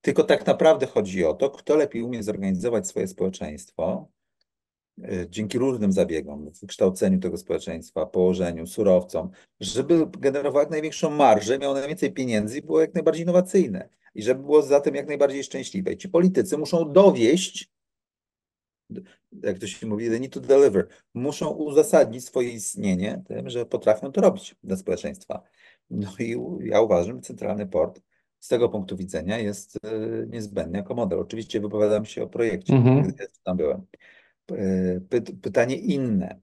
tylko 0.00 0.24
tak 0.24 0.46
naprawdę 0.46 0.86
chodzi 0.86 1.24
o 1.24 1.34
to, 1.34 1.50
kto 1.50 1.76
lepiej 1.76 2.02
umie 2.02 2.22
zorganizować 2.22 2.88
swoje 2.88 3.08
społeczeństwo 3.08 4.08
y, 4.98 5.26
dzięki 5.30 5.58
różnym 5.58 5.92
zabiegom, 5.92 6.50
wykształceniu 6.60 7.20
tego 7.20 7.36
społeczeństwa, 7.36 8.06
położeniu, 8.06 8.66
surowcom, 8.66 9.30
żeby 9.60 10.06
generować 10.18 10.62
jak 10.62 10.70
największą 10.70 11.10
marżę, 11.10 11.58
miało 11.58 11.74
najwięcej 11.74 12.12
pieniędzy 12.12 12.58
i 12.58 12.62
było 12.62 12.80
jak 12.80 12.94
najbardziej 12.94 13.22
innowacyjne 13.22 13.88
i 14.14 14.22
żeby 14.22 14.42
było 14.42 14.62
zatem 14.62 14.94
jak 14.94 15.06
najbardziej 15.06 15.44
szczęśliwe. 15.44 15.92
I 15.92 15.96
ci 15.96 16.08
politycy 16.08 16.58
muszą 16.58 16.92
dowieść, 16.92 17.70
jak 19.42 19.58
to 19.58 19.66
się 19.66 19.86
mówi, 19.86 20.08
they 20.08 20.20
need 20.20 20.32
to 20.32 20.40
deliver, 20.40 20.88
muszą 21.14 21.50
uzasadnić 21.50 22.24
swoje 22.24 22.50
istnienie 22.50 23.22
tym, 23.28 23.50
że 23.50 23.66
potrafią 23.66 24.12
to 24.12 24.20
robić 24.20 24.56
dla 24.62 24.76
społeczeństwa. 24.76 25.42
No 25.90 26.08
i 26.18 26.36
ja 26.60 26.80
uważam, 26.80 27.16
że 27.16 27.22
centralny 27.22 27.66
port 27.66 28.00
z 28.40 28.48
tego 28.48 28.68
punktu 28.68 28.96
widzenia 28.96 29.38
jest 29.38 29.76
e, 29.84 29.90
niezbędny 30.26 30.78
jako 30.78 30.94
model. 30.94 31.18
Oczywiście 31.18 31.60
wypowiadam 31.60 32.04
się 32.04 32.22
o 32.22 32.26
projekcie, 32.26 32.72
mm 32.72 33.12
tam 33.44 33.56
byłem. 33.56 33.86
E, 34.52 35.00
py 35.00 35.20
pytanie 35.20 35.76
inne. 35.76 36.40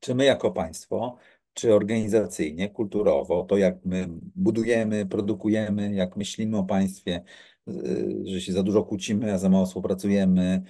Czy 0.00 0.14
my 0.14 0.24
jako 0.24 0.50
państwo 0.50 1.18
czy 1.58 1.74
organizacyjnie, 1.74 2.68
kulturowo, 2.68 3.44
to 3.44 3.56
jak 3.56 3.84
my 3.84 4.08
budujemy, 4.36 5.06
produkujemy, 5.06 5.94
jak 5.94 6.16
myślimy 6.16 6.58
o 6.58 6.64
państwie, 6.64 7.24
y, 7.68 8.22
że 8.24 8.40
się 8.40 8.52
za 8.52 8.62
dużo 8.62 8.84
kłócimy, 8.84 9.32
a 9.32 9.38
za 9.38 9.48
mało 9.48 9.66
współpracujemy, 9.66 10.62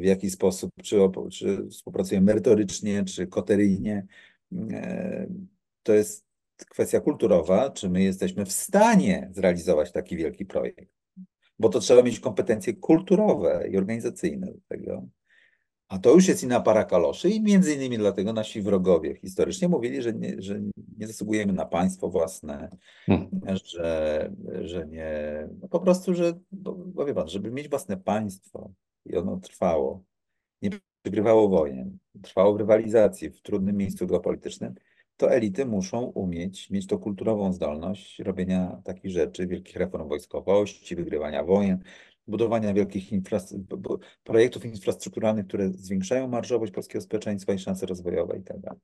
w 0.00 0.04
jaki 0.04 0.30
sposób, 0.30 0.70
czy, 0.82 0.96
czy 1.30 1.68
współpracujemy 1.70 2.26
merytorycznie, 2.26 3.04
czy 3.04 3.26
koteryjnie. 3.26 4.06
Y, 4.52 5.28
to 5.82 5.94
jest 5.94 6.26
kwestia 6.68 7.00
kulturowa, 7.00 7.70
czy 7.70 7.90
my 7.90 8.02
jesteśmy 8.02 8.44
w 8.44 8.52
stanie 8.52 9.30
zrealizować 9.32 9.92
taki 9.92 10.16
wielki 10.16 10.44
projekt. 10.44 10.92
Bo 11.58 11.68
to 11.68 11.80
trzeba 11.80 12.02
mieć 12.02 12.20
kompetencje 12.20 12.74
kulturowe 12.74 13.68
i 13.72 13.76
organizacyjne 13.76 14.46
do 14.46 14.60
tego. 14.68 15.06
A 15.88 15.98
to 15.98 16.14
już 16.14 16.28
jest 16.28 16.42
inna 16.42 16.60
para 16.60 16.84
kaloszy 16.84 17.30
i 17.30 17.42
między 17.42 17.74
innymi 17.74 17.98
dlatego 17.98 18.32
nasi 18.32 18.62
wrogowie 18.62 19.14
historycznie 19.14 19.68
mówili, 19.68 20.02
że 20.02 20.12
nie, 20.12 20.34
że 20.38 20.60
nie 20.98 21.06
zasługujemy 21.06 21.52
na 21.52 21.66
państwo 21.66 22.08
własne, 22.08 22.68
hmm. 23.06 23.28
że, 23.64 24.30
że 24.60 24.86
nie, 24.86 25.48
no 25.60 25.68
po 25.68 25.80
prostu, 25.80 26.14
że, 26.14 26.32
bo 26.86 27.04
wie 27.04 27.14
pan, 27.14 27.28
żeby 27.28 27.50
mieć 27.50 27.68
własne 27.68 27.96
państwo 27.96 28.70
i 29.06 29.16
ono 29.16 29.36
trwało, 29.36 30.04
nie 30.62 30.70
wygrywało 31.04 31.48
wojen, 31.48 31.98
trwało 32.22 32.54
w 32.54 32.56
rywalizacji 32.56 33.30
w 33.30 33.42
trudnym 33.42 33.76
miejscu 33.76 34.06
geopolitycznym, 34.06 34.74
to 35.16 35.32
elity 35.32 35.66
muszą 35.66 36.00
umieć, 36.00 36.70
mieć 36.70 36.86
to 36.86 36.98
kulturową 36.98 37.52
zdolność 37.52 38.18
robienia 38.18 38.80
takich 38.84 39.10
rzeczy, 39.10 39.46
wielkich 39.46 39.76
reform 39.76 40.08
wojskowości, 40.08 40.96
wygrywania 40.96 41.44
wojen, 41.44 41.82
budowania 42.26 42.74
wielkich 42.74 43.10
projektów 44.24 44.64
infrastrukturalnych, 44.64 45.46
które 45.46 45.68
zwiększają 45.68 46.28
marżowość 46.28 46.72
polskiego 46.72 47.02
społeczeństwa 47.02 47.52
i 47.52 47.58
szanse 47.58 47.86
rozwojowe 47.86 48.36
itd. 48.36 48.60
Tak 48.62 48.78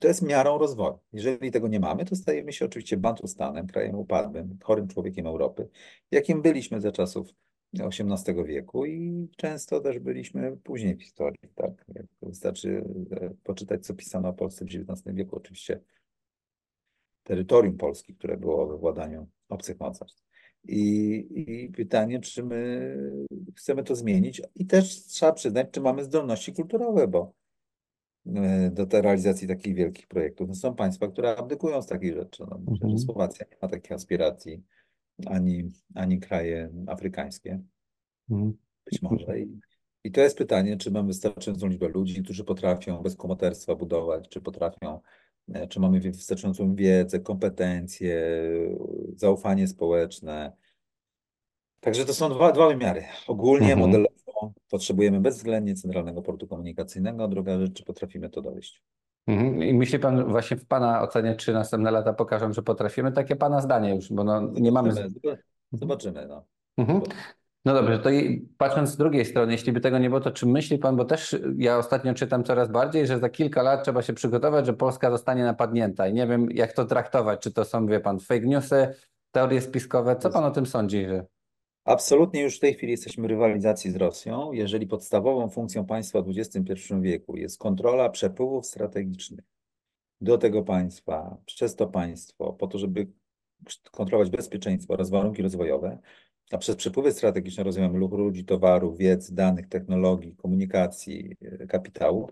to 0.00 0.08
jest 0.08 0.22
miarą 0.22 0.58
rozwoju. 0.58 0.98
Jeżeli 1.12 1.50
tego 1.50 1.68
nie 1.68 1.80
mamy, 1.80 2.04
to 2.04 2.16
stajemy 2.16 2.52
się 2.52 2.64
oczywiście 2.64 2.96
bantustanem, 2.96 3.66
krajem 3.66 3.94
upadłym, 3.94 4.58
chorym 4.62 4.88
człowiekiem 4.88 5.26
Europy, 5.26 5.68
jakim 6.10 6.42
byliśmy 6.42 6.80
za 6.80 6.92
czasów 6.92 7.28
XVIII 7.78 8.44
wieku 8.44 8.86
i 8.86 9.28
często 9.36 9.80
też 9.80 9.98
byliśmy 9.98 10.56
później 10.56 10.96
w 10.96 11.02
historii. 11.02 11.40
Tak? 11.54 11.86
Wystarczy 12.22 12.84
e, 13.10 13.30
poczytać, 13.44 13.86
co 13.86 13.94
pisano 13.94 14.28
o 14.28 14.32
Polsce 14.32 14.64
w 14.64 14.68
XIX 14.68 15.02
wieku. 15.16 15.36
Oczywiście 15.36 15.80
terytorium 17.22 17.76
Polski, 17.76 18.14
które 18.14 18.36
było 18.36 18.66
we 18.66 18.78
władaniu 18.78 19.28
obcych 19.48 19.80
mocarstw. 19.80 20.24
I, 20.64 21.26
I 21.30 21.68
pytanie, 21.68 22.20
czy 22.20 22.42
my 22.42 22.96
chcemy 23.56 23.84
to 23.84 23.96
zmienić, 23.96 24.42
i 24.54 24.66
też 24.66 25.04
trzeba 25.04 25.32
przyznać, 25.32 25.66
czy 25.72 25.80
mamy 25.80 26.04
zdolności 26.04 26.52
kulturowe, 26.52 27.08
bo 27.08 27.32
e, 28.26 28.70
do 28.70 28.86
tej 28.86 29.02
realizacji 29.02 29.48
takich 29.48 29.74
wielkich 29.74 30.06
projektów. 30.06 30.48
No 30.48 30.54
są 30.54 30.74
państwa, 30.74 31.08
które 31.08 31.36
abdykują 31.36 31.82
z 31.82 31.86
takich 31.86 32.14
rzeczy. 32.14 32.44
No, 32.50 32.58
myślę, 32.58 32.74
Mhm. 32.86 32.98
że 32.98 33.04
Słowacja 33.04 33.46
nie 33.50 33.56
ma 33.62 33.68
takich 33.68 33.92
aspiracji, 33.92 34.62
ani, 35.26 35.70
ani 35.94 36.20
kraje 36.20 36.70
afrykańskie. 36.86 37.60
Mhm. 38.30 38.56
Być 38.90 39.02
może. 39.02 39.40
I, 39.40 39.60
I 40.04 40.12
to 40.12 40.20
jest 40.20 40.38
pytanie, 40.38 40.76
czy 40.76 40.90
mamy 40.90 41.06
wystarczającą 41.08 41.66
liczbę 41.66 41.88
ludzi, 41.88 42.22
którzy 42.22 42.44
potrafią 42.44 43.02
bez 43.02 43.16
komoterstwa 43.16 43.74
budować, 43.74 44.28
czy 44.28 44.40
potrafią, 44.40 45.00
e, 45.52 45.68
czy 45.68 45.80
mamy 45.80 46.00
wystarczającą 46.00 46.74
wiedzę, 46.74 47.20
kompetencje, 47.20 48.22
zaufanie 49.16 49.68
społeczne. 49.68 50.52
Także 51.80 52.04
to 52.04 52.14
są 52.14 52.30
dwa, 52.30 52.52
dwa 52.52 52.68
wymiary. 52.68 53.04
Ogólnie, 53.26 53.72
Mhm. 53.72 53.78
modelowo 53.78 54.52
potrzebujemy 54.70 55.20
bezwzględnie 55.20 55.74
centralnego 55.74 56.22
portu 56.22 56.46
komunikacyjnego, 56.46 57.24
a 57.24 57.28
druga 57.28 57.58
rzecz, 57.58 57.72
czy 57.72 57.84
potrafimy 57.84 58.30
to 58.30 58.42
dowieść. 58.42 58.82
Mhm. 59.26 59.62
I 59.62 59.74
myśli 59.74 59.98
pan 59.98 60.24
właśnie 60.24 60.56
w 60.56 60.66
pana 60.66 61.02
ocenie, 61.02 61.36
czy 61.36 61.52
następne 61.52 61.90
lata 61.90 62.12
pokażą, 62.12 62.52
że 62.52 62.62
potrafimy? 62.62 63.12
Takie 63.12 63.36
pana 63.36 63.60
zdanie 63.60 63.94
już, 63.94 64.12
bo 64.12 64.24
no, 64.24 64.40
nie 64.40 64.72
mamy. 64.72 64.92
Zobaczymy, 64.92 65.20
zob- 65.24 65.36
Zobaczymy, 65.72 66.26
no. 66.26 66.44
Mhm. 66.78 67.00
No 67.64 67.74
dobrze, 67.74 67.98
to 67.98 68.10
i 68.10 68.48
patrząc 68.58 68.90
z 68.90 68.96
drugiej 68.96 69.24
strony, 69.24 69.52
jeśli 69.52 69.72
by 69.72 69.80
tego 69.80 69.98
nie 69.98 70.08
było, 70.08 70.20
to 70.20 70.30
czy 70.30 70.46
myśli 70.46 70.78
pan, 70.78 70.96
bo 70.96 71.04
też 71.04 71.36
ja 71.56 71.78
ostatnio 71.78 72.14
czytam 72.14 72.44
coraz 72.44 72.70
bardziej, 72.70 73.06
że 73.06 73.18
za 73.18 73.28
kilka 73.28 73.62
lat 73.62 73.84
trzeba 73.84 74.02
się 74.02 74.12
przygotować, 74.12 74.66
że 74.66 74.72
Polska 74.72 75.10
zostanie 75.10 75.44
napadnięta 75.44 76.08
i 76.08 76.12
nie 76.12 76.26
wiem, 76.26 76.50
jak 76.50 76.72
to 76.72 76.84
traktować, 76.84 77.40
czy 77.40 77.52
to 77.52 77.64
są, 77.64 77.86
wie 77.86 78.00
pan, 78.00 78.20
fake 78.20 78.46
newsy, 78.46 78.94
teorie 79.30 79.60
spiskowe, 79.60 80.16
co 80.16 80.30
pan 80.30 80.44
o 80.44 80.50
tym 80.50 80.66
sądzi? 80.66 81.06
Że... 81.06 81.24
Absolutnie 81.84 82.42
już 82.42 82.56
w 82.56 82.60
tej 82.60 82.74
chwili 82.74 82.92
jesteśmy 82.92 83.22
w 83.22 83.30
rywalizacji 83.30 83.90
z 83.90 83.96
Rosją. 83.96 84.52
Jeżeli 84.52 84.86
podstawową 84.86 85.48
funkcją 85.48 85.86
państwa 85.86 86.22
w 86.22 86.28
XXI 86.28 86.94
wieku 87.00 87.36
jest 87.36 87.58
kontrola 87.58 88.08
przepływów 88.08 88.66
strategicznych 88.66 89.44
do 90.20 90.38
tego 90.38 90.62
państwa, 90.62 91.36
przez 91.46 91.76
to 91.76 91.86
państwo, 91.86 92.52
po 92.52 92.66
to, 92.66 92.78
żeby 92.78 93.06
kontrolować 93.90 94.30
bezpieczeństwo 94.30 94.94
oraz 94.94 95.10
warunki 95.10 95.42
rozwojowe, 95.42 95.98
a 96.50 96.58
przez 96.58 96.76
przepływy 96.76 97.12
strategiczne 97.12 97.64
rozumiemy 97.64 97.98
ruch 97.98 98.12
ludzi, 98.12 98.44
towarów, 98.44 98.98
wiedzy, 98.98 99.34
danych, 99.34 99.68
technologii, 99.68 100.36
komunikacji, 100.36 101.36
e, 101.42 101.66
kapitału, 101.66 102.30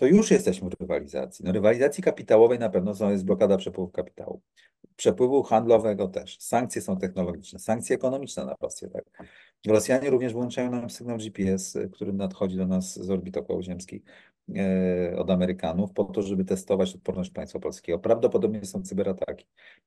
to 0.00 0.06
już 0.06 0.30
jesteśmy 0.30 0.70
w 0.70 0.80
rywalizacji. 0.80 1.44
No, 1.44 1.52
rywalizacji 1.52 2.02
kapitałowej 2.02 2.58
na 2.58 2.70
pewno 2.70 2.94
są, 2.94 3.10
jest 3.10 3.24
blokada 3.24 3.56
przepływów 3.56 3.92
kapitału. 3.92 4.40
Przepływu 4.96 5.42
handlowego 5.42 6.08
też. 6.08 6.38
Sankcje 6.38 6.82
są 6.82 6.96
technologiczne, 6.96 7.58
sankcje 7.58 7.96
ekonomiczne 7.96 8.44
na 8.44 8.54
Rosję. 8.60 8.88
Tak? 8.88 9.04
Rosjanie 9.66 10.10
również 10.10 10.32
włączają 10.32 10.70
nam 10.70 10.90
sygnał 10.90 11.18
GPS, 11.18 11.76
y, 11.76 11.88
który 11.92 12.12
nadchodzi 12.12 12.56
do 12.56 12.66
nas 12.66 13.04
z 13.04 13.10
orbit 13.10 13.36
okołoziemskiej 13.36 14.02
e, 14.56 15.16
od 15.18 15.30
Amerykanów, 15.30 15.92
po 15.92 16.04
to, 16.04 16.22
żeby 16.22 16.44
testować 16.44 16.94
odporność 16.94 17.30
państwa 17.30 17.58
polskiego. 17.58 17.98
Prawdopodobnie 17.98 18.64
są 18.64 18.82
cyberataki 18.82 19.46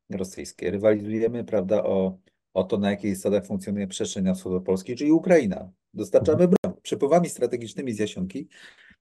rosyjskie. 0.10 0.72
Rywalizujemy, 0.72 1.44
prawda, 1.44 1.84
o, 1.84 2.18
o 2.54 2.64
to, 2.64 2.78
na 2.78 2.92
jakich 2.92 3.16
zasadach 3.16 3.46
funkcjonuje 3.46 3.88
przestrzeń 3.88 4.24
na 4.24 4.34
wschód 4.34 4.64
Polski, 4.66 4.96
czyli 4.96 5.12
Ukraina. 5.12 5.72
Dostarczamy 5.94 6.48
broń 6.48 6.74
przepływami 6.84 7.30
strategicznymi 7.30 7.94
z 7.94 8.00
Jasionki 8.00 8.48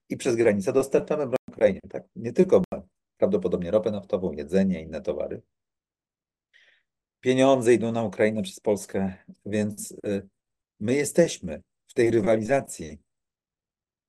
i 0.09 0.17
przez 0.17 0.35
granicę 0.35 0.73
dostarczamy 0.73 1.25
broń 1.25 1.37
Ukrainie. 1.49 1.79
Tak? 1.89 2.03
Nie 2.15 2.33
tylko 2.33 2.61
broń, 2.71 2.81
prawdopodobnie 3.17 3.71
ropę 3.71 3.91
naftową, 3.91 4.31
jedzenie, 4.31 4.81
inne 4.81 5.01
towary. 5.01 5.41
Pieniądze 7.19 7.73
idą 7.73 7.91
na 7.91 8.03
Ukrainę 8.03 8.41
przez 8.41 8.59
Polskę, 8.59 9.13
więc 9.45 9.91
y, 9.91 10.29
my 10.79 10.93
jesteśmy 10.93 11.61
w 11.87 11.93
tej 11.93 12.11
rywalizacji, 12.11 12.99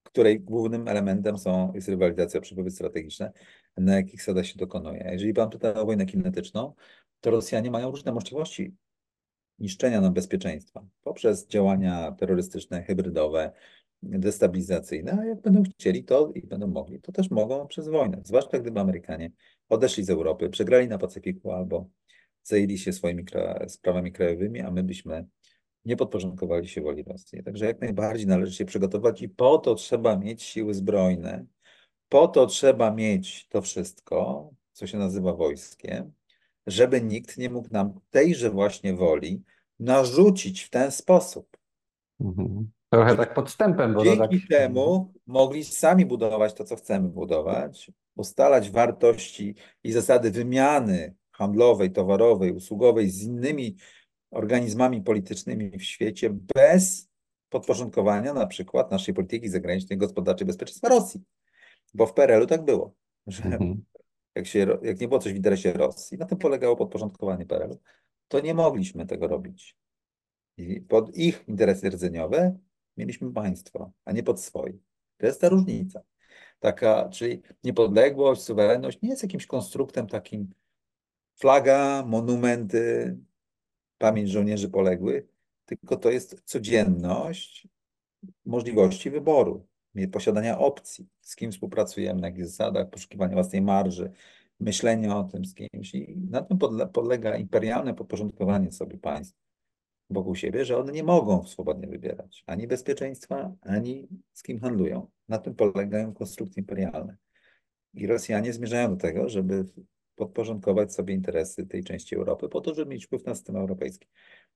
której 0.02 0.40
głównym 0.40 0.88
elementem 0.88 1.38
są, 1.38 1.72
jest 1.74 1.88
rywalizacja 1.88 2.40
przepływy 2.40 2.70
strategiczne, 2.70 3.32
na 3.76 3.96
jakich 3.96 4.20
zasadach 4.20 4.46
się 4.46 4.58
dokonuje. 4.58 5.08
Jeżeli 5.12 5.34
pan 5.34 5.50
pyta 5.50 5.74
o 5.74 5.86
wojnę 5.86 6.06
kinetyczną, 6.06 6.74
to 7.20 7.30
Rosjanie 7.30 7.70
mają 7.70 7.90
różne 7.90 8.12
możliwości 8.12 8.74
niszczenia 9.58 10.00
nam 10.00 10.14
bezpieczeństwa 10.14 10.86
poprzez 11.02 11.46
działania 11.46 12.12
terrorystyczne, 12.12 12.82
hybrydowe, 12.82 13.52
destabilizacyjne, 14.04 15.18
a 15.20 15.24
jak 15.24 15.40
będą 15.40 15.62
chcieli 15.62 16.04
to 16.04 16.32
i 16.34 16.46
będą 16.46 16.66
mogli, 16.66 17.00
to 17.00 17.12
też 17.12 17.30
mogą 17.30 17.66
przez 17.66 17.88
wojnę. 17.88 18.20
Zwłaszcza 18.24 18.58
gdyby 18.58 18.80
Amerykanie 18.80 19.30
odeszli 19.68 20.04
z 20.04 20.10
Europy, 20.10 20.48
przegrali 20.50 20.88
na 20.88 20.98
Pacyfiku 20.98 21.52
albo 21.52 21.88
zajęli 22.42 22.78
się 22.78 22.92
swoimi 22.92 23.24
kra 23.24 23.68
sprawami 23.68 24.12
krajowymi, 24.12 24.60
a 24.60 24.70
my 24.70 24.82
byśmy 24.82 25.26
nie 25.84 25.96
podporządkowali 25.96 26.68
się 26.68 26.80
woli 26.80 27.02
Rosji. 27.02 27.42
Także 27.42 27.66
jak 27.66 27.80
najbardziej 27.80 28.26
należy 28.26 28.52
się 28.52 28.64
przygotować 28.64 29.22
i 29.22 29.28
po 29.28 29.58
to 29.58 29.74
trzeba 29.74 30.16
mieć 30.16 30.42
siły 30.42 30.74
zbrojne, 30.74 31.46
po 32.08 32.28
to 32.28 32.46
trzeba 32.46 32.90
mieć 32.90 33.48
to 33.48 33.62
wszystko, 33.62 34.50
co 34.72 34.86
się 34.86 34.98
nazywa 34.98 35.32
wojskiem, 35.32 36.12
żeby 36.66 37.02
nikt 37.02 37.38
nie 37.38 37.50
mógł 37.50 37.68
nam 37.70 38.00
tejże 38.10 38.50
właśnie 38.50 38.94
woli 38.94 39.42
narzucić 39.78 40.62
w 40.62 40.70
ten 40.70 40.90
sposób. 40.90 41.56
Mhm. 42.20 42.70
Trochę 42.94 43.16
tak 43.16 43.34
podstępem, 43.34 43.94
bo 43.94 44.04
to 44.04 44.16
tak... 44.16 44.30
Dzięki 44.30 44.48
temu 44.48 45.12
mogli 45.26 45.64
sami 45.64 46.06
budować 46.06 46.54
to, 46.54 46.64
co 46.64 46.76
chcemy 46.76 47.08
budować, 47.08 47.90
ustalać 48.16 48.70
wartości 48.70 49.54
i 49.84 49.92
zasady 49.92 50.30
wymiany 50.30 51.14
handlowej, 51.30 51.92
towarowej, 51.92 52.52
usługowej 52.52 53.10
z 53.10 53.22
innymi 53.22 53.76
organizmami 54.30 55.02
politycznymi 55.02 55.70
w 55.70 55.82
świecie 55.82 56.30
bez 56.54 57.10
podporządkowania 57.48 58.34
na 58.34 58.46
przykład 58.46 58.90
naszej 58.90 59.14
polityki 59.14 59.48
zagranicznej, 59.48 59.98
gospodarczej, 59.98 60.46
bezpieczeństwa 60.46 60.88
Rosji. 60.88 61.20
Bo 61.94 62.06
w 62.06 62.14
PRL-u 62.14 62.46
tak 62.46 62.64
było, 62.64 62.94
że 63.26 63.44
Mhm. 63.44 63.84
jak, 64.34 64.46
się, 64.46 64.78
jak 64.82 65.00
nie 65.00 65.08
było 65.08 65.20
coś 65.20 65.32
w 65.32 65.36
interesie 65.36 65.72
Rosji, 65.72 66.18
na 66.18 66.26
tym 66.26 66.38
polegało 66.38 66.76
podporządkowanie 66.76 67.46
PRL-u, 67.46 67.78
to 68.28 68.40
nie 68.40 68.54
mogliśmy 68.54 69.06
tego 69.06 69.28
robić. 69.28 69.76
I 70.56 70.80
pod 70.80 71.16
ich 71.16 71.44
interesy 71.48 71.90
rdzeniowe 71.90 72.58
mieliśmy 72.96 73.32
państwo, 73.32 73.92
a 74.04 74.12
nie 74.12 74.22
pod 74.22 74.40
swoje. 74.40 74.72
To 75.16 75.26
jest 75.26 75.40
ta 75.40 75.48
różnica. 75.48 76.00
Taka, 76.60 77.08
czyli 77.08 77.42
niepodległość, 77.64 78.42
suwerenność 78.42 79.02
nie 79.02 79.08
jest 79.08 79.22
jakimś 79.22 79.46
konstruktem 79.46 80.06
takim 80.06 80.50
flaga, 81.34 82.04
monumenty, 82.06 83.16
pamięć 83.98 84.30
żołnierzy 84.30 84.68
poległych, 84.68 85.24
tylko 85.66 85.96
to 85.96 86.10
jest 86.10 86.42
codzienność 86.44 87.68
możliwości 88.44 89.10
wyboru, 89.10 89.66
posiadania 90.12 90.58
opcji, 90.58 91.08
z 91.20 91.36
kim 91.36 91.52
współpracujemy, 91.52 92.20
na 92.20 92.28
jakich 92.28 92.46
zasadach, 92.46 92.90
poszukiwania 92.90 93.34
własnej 93.34 93.62
marży, 93.62 94.10
myślenia 94.60 95.16
o 95.16 95.24
tym 95.24 95.44
z 95.44 95.54
kimś. 95.54 95.94
I 95.94 96.16
na 96.30 96.42
tym 96.42 96.58
podle 96.58 96.86
podlega 96.86 97.36
imperialne 97.36 97.94
podporządkowanie 97.94 98.72
sobie 98.72 98.98
państw 98.98 99.43
wokół 100.10 100.34
siebie, 100.34 100.64
że 100.64 100.78
one 100.78 100.92
nie 100.92 101.02
mogą 101.02 101.46
swobodnie 101.46 101.88
wybierać 101.88 102.44
ani 102.46 102.66
bezpieczeństwa, 102.66 103.52
ani 103.60 104.08
z 104.32 104.42
kim 104.42 104.60
handlują. 104.60 105.10
Na 105.28 105.38
tym 105.38 105.54
polegają 105.54 106.14
konstrukcje 106.14 106.60
imperialne. 106.60 107.16
I 107.94 108.06
Rosjanie 108.06 108.52
zmierzają 108.52 108.90
do 108.90 108.96
tego, 108.96 109.28
żeby 109.28 109.64
podporządkować 110.16 110.94
sobie 110.94 111.14
interesy 111.14 111.66
tej 111.66 111.84
części 111.84 112.16
Europy, 112.16 112.48
po 112.48 112.60
to, 112.60 112.74
żeby 112.74 112.90
mieć 112.90 113.06
wpływ 113.06 113.24
na 113.24 113.34
system 113.34 113.56
europejski. 113.56 114.08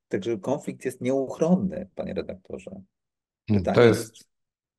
Także 0.09 0.39
konflikt 0.39 0.85
jest 0.85 1.01
nieuchronny, 1.01 1.89
panie 1.95 2.15
redaktorze. 2.15 2.83
Pytanie 3.47 3.75
To 3.75 3.83
jest... 3.83 4.01
jest, 4.01 4.29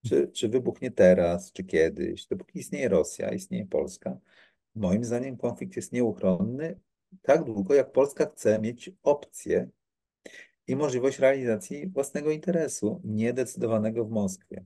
czy, 0.06 0.28
czy 0.28 0.50
wybuchnie 0.50 0.92
teraz, 0.92 1.52
czy 1.52 1.64
kiedyś. 1.64 2.28
Dopóki 2.28 2.60
istnieje 2.60 2.90
Rosja, 2.90 3.34
istnieje 3.34 3.66
Polska, 3.66 4.18
moim 4.76 5.04
zdaniem 5.04 5.38
konflikt 5.38 5.76
jest 5.76 5.94
nieuchronny 5.94 6.80
tak 7.22 7.44
długo, 7.44 7.74
jak 7.74 7.92
Polska 7.92 8.26
chce 8.26 8.60
mieć 8.60 8.92
opcję 9.04 9.70
i 10.70 10.76
możliwość 10.76 11.20
realizacji 11.20 11.88
własnego 11.88 12.32
interesu, 12.32 13.02
niedecydowanego 13.04 14.06
w 14.06 14.10
Moskwie. 14.10 14.66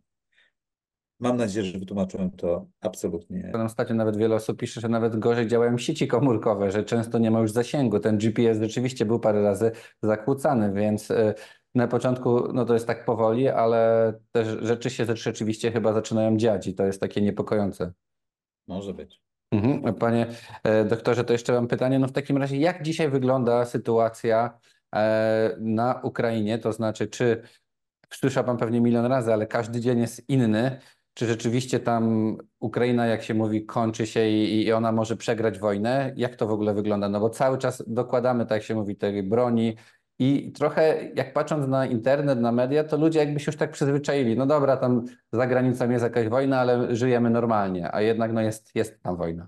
Mam 1.19 1.37
nadzieję, 1.37 1.65
że 1.65 1.79
wytłumaczyłem 1.79 2.31
to 2.31 2.67
absolutnie. 2.81 3.51
Ostatnio 3.65 3.95
nawet 3.95 4.17
wiele 4.17 4.35
osób 4.35 4.57
pisze, 4.57 4.81
że 4.81 4.89
nawet 4.89 5.19
gorzej 5.19 5.47
działają 5.47 5.77
sieci 5.77 6.07
komórkowe, 6.07 6.71
że 6.71 6.83
często 6.83 7.19
nie 7.19 7.31
ma 7.31 7.39
już 7.39 7.51
zasięgu. 7.51 7.99
Ten 7.99 8.17
GPS 8.17 8.59
rzeczywiście 8.59 9.05
był 9.05 9.19
parę 9.19 9.41
razy 9.41 9.71
zakłócany, 10.01 10.73
więc 10.73 11.11
y, 11.11 11.33
na 11.75 11.87
początku 11.87 12.53
no 12.53 12.65
to 12.65 12.73
jest 12.73 12.87
tak 12.87 13.05
powoli, 13.05 13.49
ale 13.49 14.13
też 14.31 14.47
rzeczy 14.61 14.89
się 14.89 15.05
rzeczywiście 15.15 15.71
chyba 15.71 15.93
zaczynają 15.93 16.37
dziać 16.37 16.67
i 16.67 16.73
to 16.75 16.85
jest 16.85 17.01
takie 17.01 17.21
niepokojące. 17.21 17.93
Może 18.67 18.93
być. 18.93 19.21
Mhm. 19.51 19.95
Panie 19.95 20.27
e, 20.63 20.85
doktorze, 20.85 21.23
to 21.23 21.33
jeszcze 21.33 21.53
mam 21.53 21.67
pytanie. 21.67 21.99
No 21.99 22.07
w 22.07 22.11
takim 22.11 22.37
razie, 22.37 22.57
jak 22.57 22.83
dzisiaj 22.83 23.09
wygląda 23.09 23.65
sytuacja 23.65 24.59
na 25.59 25.99
Ukrainie? 26.03 26.57
To 26.57 26.73
znaczy, 26.73 27.07
czy 27.07 27.41
słyszał 28.13 28.43
Pan 28.43 28.57
pewnie 28.57 28.81
milion 28.81 29.05
razy, 29.05 29.33
ale 29.33 29.47
każdy 29.47 29.79
dzień 29.79 29.99
jest 29.99 30.29
inny. 30.29 30.79
Czy 31.13 31.25
rzeczywiście 31.25 31.79
tam 31.79 32.37
Ukraina, 32.59 33.05
jak 33.05 33.23
się 33.23 33.33
mówi, 33.33 33.65
kończy 33.65 34.07
się 34.07 34.29
i, 34.29 34.65
i 34.65 34.71
ona 34.71 34.91
może 34.91 35.17
przegrać 35.17 35.59
wojnę? 35.59 36.13
Jak 36.15 36.35
to 36.35 36.47
w 36.47 36.51
ogóle 36.51 36.73
wygląda? 36.73 37.09
No 37.09 37.19
bo 37.19 37.29
cały 37.29 37.57
czas 37.57 37.83
dokładamy, 37.87 38.45
tak 38.45 38.55
jak 38.55 38.63
się 38.63 38.75
mówi, 38.75 38.95
tej 38.95 39.23
broni 39.23 39.75
I 40.19 40.51
trochę 40.51 41.11
jak 41.15 41.33
patrząc 41.33 41.67
na 41.67 41.85
internet, 41.85 42.39
na 42.39 42.51
media, 42.51 42.83
to 42.83 42.97
ludzie 42.97 43.19
jakby 43.19 43.39
się 43.39 43.51
już 43.51 43.57
tak 43.57 43.71
przyzwyczaili. 43.71 44.37
No 44.37 44.45
dobra, 44.45 44.77
tam 44.77 45.05
za 45.31 45.47
granicą 45.47 45.89
jest 45.89 46.03
jakaś 46.03 46.27
wojna, 46.27 46.59
ale 46.59 46.95
żyjemy 46.95 47.29
normalnie, 47.29 47.95
a 47.95 48.01
jednak 48.01 48.33
no 48.33 48.41
jest, 48.41 48.75
jest 48.75 49.01
tam 49.03 49.17
wojna. 49.17 49.47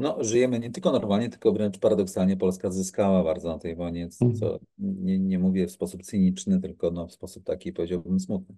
No, 0.00 0.24
żyjemy 0.24 0.60
nie 0.60 0.70
tylko 0.70 0.92
normalnie, 0.92 1.28
tylko 1.28 1.52
wręcz 1.52 1.78
paradoksalnie 1.78 2.36
Polska 2.36 2.70
zyskała 2.70 3.24
bardzo 3.24 3.48
na 3.48 3.58
tej 3.58 3.76
wojnie, 3.76 4.08
co 4.08 4.24
Mhm. 4.24 4.58
nie, 4.78 5.18
nie 5.18 5.38
mówię 5.38 5.66
w 5.66 5.70
sposób 5.70 6.02
cyniczny, 6.02 6.60
tylko 6.60 6.90
no, 6.90 7.06
w 7.06 7.12
sposób 7.12 7.44
taki 7.44 7.72
powiedziałbym 7.72 8.20
smutny. 8.20 8.56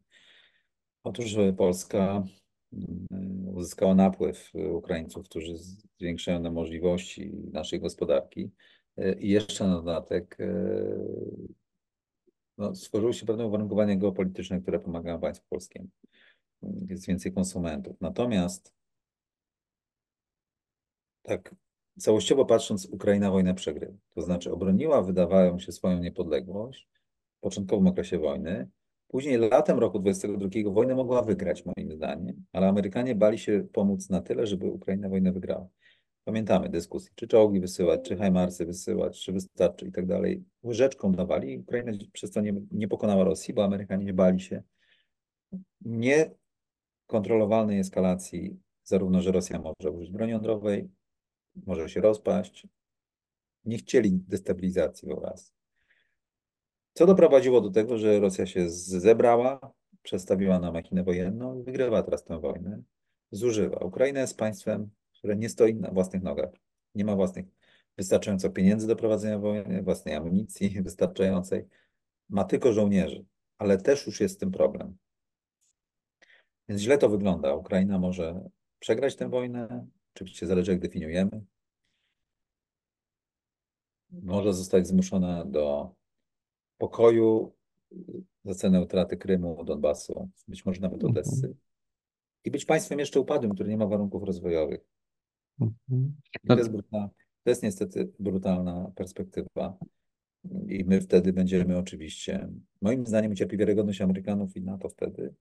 Otóż 1.05 1.37
e, 1.37 1.53
Polska 1.53 2.25
mm, 2.73 3.49
uzyskała 3.55 3.95
napływ 3.95 4.51
e, 4.55 4.73
Ukraińców, 4.73 5.29
którzy 5.29 5.57
zwiększają 5.99 6.41
nam 6.41 6.53
możliwości 6.53 7.33
naszej 7.53 7.81
gospodarki 7.81 8.51
e, 8.97 9.13
i 9.13 9.29
jeszcze 9.29 9.67
na 9.67 9.75
dodatek 9.75 10.39
no, 12.59 12.75
stworzyły 12.75 13.15
się 13.15 13.27
pewne 13.27 13.47
uwarunkowania 13.47 13.97
geopolityczne, 13.97 14.61
które 14.61 14.79
pomagają 14.79 15.21
państwu 15.21 15.47
polskiemu. 15.49 15.89
Jest 16.89 17.07
więcej 17.07 17.33
konsumentów. 17.33 17.97
Natomiast 18.01 18.82
tak 21.23 21.55
całościowo 21.99 22.45
patrząc, 22.45 22.87
Ukraina 22.87 23.31
wojnę 23.31 23.55
przegrywa. 23.55 23.93
To 24.15 24.23
znaczy 24.23 24.53
obroniła, 24.53 25.03
wydawają 25.03 25.59
się, 25.59 25.73
swoją 25.73 25.99
niepodległość 25.99 26.89
w 27.39 27.41
początkowym 27.41 27.87
okresie 27.87 28.19
wojny. 28.19 28.69
Później 29.09 29.39
latem 29.39 29.79
roku 29.79 29.99
22 29.99 30.49
wojnę 30.71 30.95
mogła 30.95 31.23
wygrać, 31.23 31.65
moim 31.65 31.93
zdaniem, 31.93 32.45
ale 32.53 32.69
Amerykanie 32.69 33.15
bali 33.15 33.39
się 33.39 33.67
pomóc 33.73 34.11
na 34.11 34.21
tyle, 34.21 34.47
żeby 34.47 34.71
Ukraina 34.71 35.09
wojnę 35.09 35.33
wygrała. 35.33 35.69
Pamiętamy 36.25 36.69
dyskusję, 36.69 37.13
czy 37.15 37.29
czołgi 37.29 37.61
wysyłać, 37.61 38.01
czy 38.05 38.17
hajmarsy 38.17 38.67
wysyłać, 38.67 39.21
czy 39.25 39.33
wystarczy 39.33 39.87
i 39.87 39.93
tak 39.93 40.07
dalej. 40.07 40.45
Łyżeczką 40.65 41.13
dawali 41.13 41.53
i 41.53 41.59
Ukraina 41.59 41.93
przez 42.13 42.31
to 42.31 42.41
nie, 42.41 42.55
nie 42.71 42.89
pokonała 42.89 43.25
Rosji, 43.25 43.55
bo 43.55 43.65
Amerykanie 43.65 44.13
bali 44.13 44.41
się 44.41 44.63
niekontrolowalnej 45.81 47.79
eskalacji, 47.79 48.61
zarówno, 48.85 49.21
że 49.21 49.33
Rosja 49.33 49.59
może 49.59 49.91
użyć 49.91 50.11
broni 50.11 50.33
jądrowej, 50.33 50.89
może 51.67 51.89
się 51.89 52.01
rozpaść. 52.01 52.67
Nie 53.65 53.79
chcieli 53.79 54.13
destabilizacji 54.29 55.09
wyobraź. 55.09 55.41
Co 56.95 57.07
doprowadziło 57.07 57.61
do 57.61 57.71
tego, 57.71 57.99
że 57.99 58.21
Rosja 58.21 58.47
się 58.47 58.71
zebrała, 58.71 59.73
przestawiła 60.03 60.59
na 60.59 60.73
machinę 60.73 61.05
wojenną 61.05 61.63
wygrywa 61.63 62.03
teraz 62.03 62.25
tę 62.25 62.41
wojnę. 62.41 62.83
Zużywa. 63.31 63.77
Ukraina 63.77 64.21
jest 64.21 64.39
państwem, 64.39 64.91
które 65.13 65.37
nie 65.37 65.49
stoi 65.49 65.75
na 65.75 65.91
własnych 65.91 66.23
nogach. 66.23 66.51
Nie 66.95 67.05
ma 67.05 67.17
własnych 67.17 67.47
wystarczająco 67.97 68.51
pieniędzy 68.51 68.87
do 68.87 68.97
prowadzenia 68.97 69.39
wojny, 69.39 69.83
własnej 69.83 70.15
amunicji 70.15 70.71
wystarczającej. 70.83 71.65
Ma 72.29 72.45
tylko 72.45 72.73
żołnierzy, 72.73 73.25
ale 73.59 73.79
też 73.79 74.07
już 74.07 74.21
jest 74.21 74.35
z 74.35 74.39
tym 74.39 74.51
problem. 74.51 74.97
Więc 76.69 76.81
źle 76.81 76.99
to 76.99 77.09
wygląda. 77.09 77.55
Ukraina 77.55 77.99
może 77.99 78.49
przegrać 78.79 79.17
tę 79.17 79.29
wojnę, 79.29 79.87
oczywiście 80.15 80.47
zależy 80.47 80.73
jak 80.73 80.81
definiujemy. 80.81 81.45
Może 84.11 84.55
zostać 84.55 84.87
zmuszona 84.87 85.45
do 85.45 85.95
pokoju 86.79 87.53
za 88.45 88.55
cenę 88.55 88.83
utraty 88.83 89.17
Krymu, 89.17 89.65
Donbasu, 89.65 90.31
być 90.49 90.65
może 90.67 90.81
nawet 90.81 91.05
Odessy. 91.05 91.57
I 92.45 92.51
być 92.51 92.65
państwem 92.65 92.99
jeszcze 92.99 93.21
upadłym, 93.21 93.55
które 93.55 93.69
nie 93.69 93.77
ma 93.77 93.87
warunków 93.87 94.23
rozwojowych. 94.23 94.81
Mhm. 95.61 96.17
I 96.45 96.49
to, 96.49 96.57
jest 96.57 96.71
brutalna, 96.71 97.09
to 97.45 97.51
jest 97.51 97.63
niestety 97.63 98.13
brutalna 98.19 98.93
perspektywa. 98.97 99.79
I 100.69 100.85
my 100.85 101.01
wtedy 101.01 101.33
będziemy 101.33 101.79
oczywiście, 101.79 102.49
moim 102.81 103.07
zdaniem, 103.07 103.33
ucierpi 103.33 103.57
wiarygodność 103.57 104.01
Amerykanów 104.01 104.57
i 104.57 104.63
NATO 104.63 104.89
wtedy. 104.89 105.35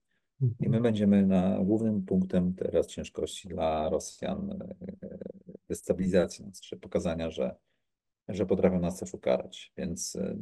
I 0.60 0.68
my 0.68 0.80
będziemy 0.80 1.26
na 1.26 1.58
głównym 1.58 2.02
punktem 2.02 2.54
teraz 2.54 2.86
ciężkości 2.86 3.48
dla 3.48 3.88
Rosjan 3.88 4.62
e, 5.02 5.18
destabilizacji, 5.68 6.44
znaczy 6.44 6.76
pokazania, 6.76 7.30
że, 7.30 7.56
że 8.28 8.46
potrafią 8.46 8.80
nas 8.80 8.98
też 8.98 9.14
ukarać. 9.14 9.72
Więc 9.76 10.16
e, 10.16 10.36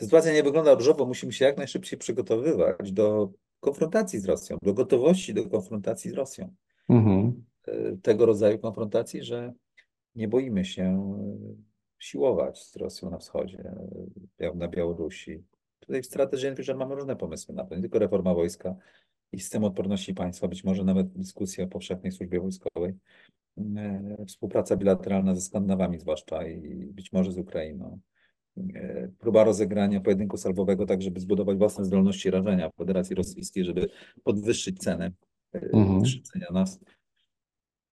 sytuacja 0.00 0.32
nie 0.32 0.42
wygląda 0.42 0.74
różowo. 0.74 1.06
Musimy 1.06 1.32
się 1.32 1.44
jak 1.44 1.56
najszybciej 1.56 1.98
przygotowywać 1.98 2.92
do 2.92 3.32
konfrontacji 3.60 4.18
z 4.18 4.24
Rosją, 4.24 4.58
do 4.62 4.74
gotowości 4.74 5.34
do 5.34 5.50
konfrontacji 5.50 6.10
z 6.10 6.14
Rosją. 6.14 6.54
Mhm. 6.88 7.44
E, 7.66 7.96
Tego 8.02 8.26
rodzaju 8.26 8.58
konfrontacji, 8.58 9.22
że 9.24 9.52
nie 10.14 10.28
boimy 10.28 10.64
się 10.64 11.14
siłować 11.98 12.62
z 12.62 12.76
Rosją 12.76 13.10
na 13.10 13.18
wschodzie, 13.18 13.74
na 14.54 14.68
Białorusi. 14.68 15.44
Tutaj 15.88 16.02
w 16.02 16.06
strategii 16.06 16.56
Fischer 16.56 16.76
mamy 16.76 16.94
różne 16.94 17.16
pomysły 17.16 17.54
na 17.54 17.64
to, 17.64 17.74
nie 17.74 17.80
tylko 17.80 17.98
reforma 17.98 18.34
wojska 18.34 18.74
i 19.32 19.40
system 19.40 19.64
odporności 19.64 20.14
państwa, 20.14 20.48
być 20.48 20.64
może 20.64 20.84
nawet 20.84 21.08
dyskusja 21.08 21.64
o 21.64 21.68
powszechnej 21.68 22.12
służbie 22.12 22.40
wojskowej, 22.40 22.94
e, 23.76 24.24
współpraca 24.26 24.76
bilateralna 24.76 25.34
ze 25.34 25.40
Skandynawami 25.40 25.98
zwłaszcza 25.98 26.46
i 26.46 26.86
być 26.92 27.12
może 27.12 27.32
z 27.32 27.38
Ukrainą. 27.38 27.98
E, 28.74 29.08
Próba 29.18 29.44
rozegrania 29.44 30.00
pojedynku 30.00 30.36
salwowego, 30.36 30.86
tak 30.86 31.02
żeby 31.02 31.20
zbudować 31.20 31.58
własne 31.58 31.84
zdolności 31.84 32.30
rażenia 32.30 32.70
w 32.70 32.74
Federacji 32.74 33.16
Rosyjskiej, 33.16 33.64
żeby 33.64 33.88
podwyższyć 34.24 34.78
cenę 34.78 35.12
e, 35.54 35.60
Mhm. 35.72 36.02
krzywdzenia 36.02 36.46
nas. 36.52 36.80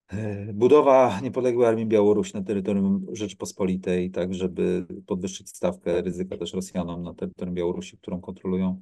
E, 0.08 0.52
Budowa 0.52 1.20
niepodległej 1.20 1.68
armii 1.68 1.86
Białorusi 1.86 2.34
na 2.34 2.42
terytorium 2.42 3.06
Rzeczypospolitej, 3.12 4.10
tak 4.10 4.34
żeby 4.34 4.86
podwyższyć 5.06 5.48
stawkę 5.48 6.02
ryzyka 6.02 6.36
też 6.36 6.54
Rosjanom 6.54 7.02
na 7.02 7.14
terytorium 7.14 7.54
Białorusi, 7.54 7.98
którą 7.98 8.20
kontrolują 8.20 8.80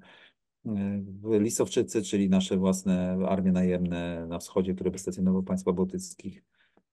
e, 0.67 1.03
Lisowczycy, 1.25 2.03
czyli 2.03 2.29
nasze 2.29 2.57
własne 2.57 3.19
armie 3.29 3.53
najemne 3.53 4.27
na 4.27 4.39
wschodzie, 4.39 4.75
które 4.75 4.91
wystacjonowały 4.91 5.43
w 5.43 5.47
państwach 5.47 5.75
bałtyckich. 5.75 6.45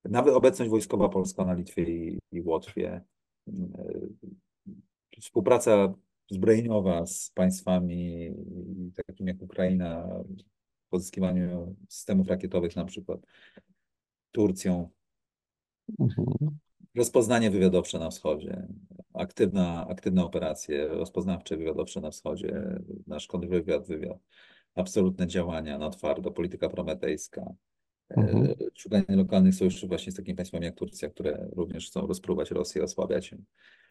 Nawet 0.05 0.33
obecność 0.35 0.71
wojskowa 0.71 1.09
polska 1.09 1.45
na 1.45 1.53
Litwie 1.53 1.83
i, 1.83 2.19
i 2.31 2.41
Łotwie. 2.41 3.01
E, 3.47 3.51
Współpraca 5.19 5.93
zbrojeniowa 6.31 7.05
z 7.05 7.31
państwami 7.35 8.31
takimi 9.07 9.31
jak 9.31 9.41
Ukraina 9.41 10.07
w 10.87 10.89
pozyskiwaniu 10.89 11.75
systemów 11.89 12.27
rakietowych 12.27 12.75
na 12.75 12.85
przykład. 12.85 13.19
Turcją, 14.31 14.89
Mhm. 15.99 16.27
rozpoznanie 16.95 17.51
wywiadowcze 17.51 17.99
na 17.99 18.09
wschodzie, 18.09 18.67
aktywna, 19.13 19.87
aktywne 19.87 20.25
operacje 20.25 20.87
rozpoznawcze 20.87 21.57
wywiadowcze 21.57 22.01
na 22.01 22.11
wschodzie, 22.11 22.79
nasz 23.07 23.27
kontrwywiad, 23.27 23.87
wywiad, 23.87 24.17
absolutne 24.75 25.27
działania 25.27 25.77
na 25.77 25.89
twardo, 25.89 26.31
polityka 26.31 26.69
prometejska, 26.69 27.53
Mhm. 28.17 28.45
e, 28.45 28.55
szukanie 28.75 29.05
lokalnych 29.09 29.55
sojuszy 29.55 29.87
właśnie 29.87 30.11
z 30.11 30.15
takimi 30.15 30.35
państwami 30.35 30.65
jak 30.65 30.75
Turcja, 30.75 31.09
które 31.09 31.49
również 31.51 31.87
chcą 31.87 32.07
rozpróbować 32.07 32.51
Rosję, 32.51 32.83
osłabiać 32.83 33.31
ją. 33.31 33.37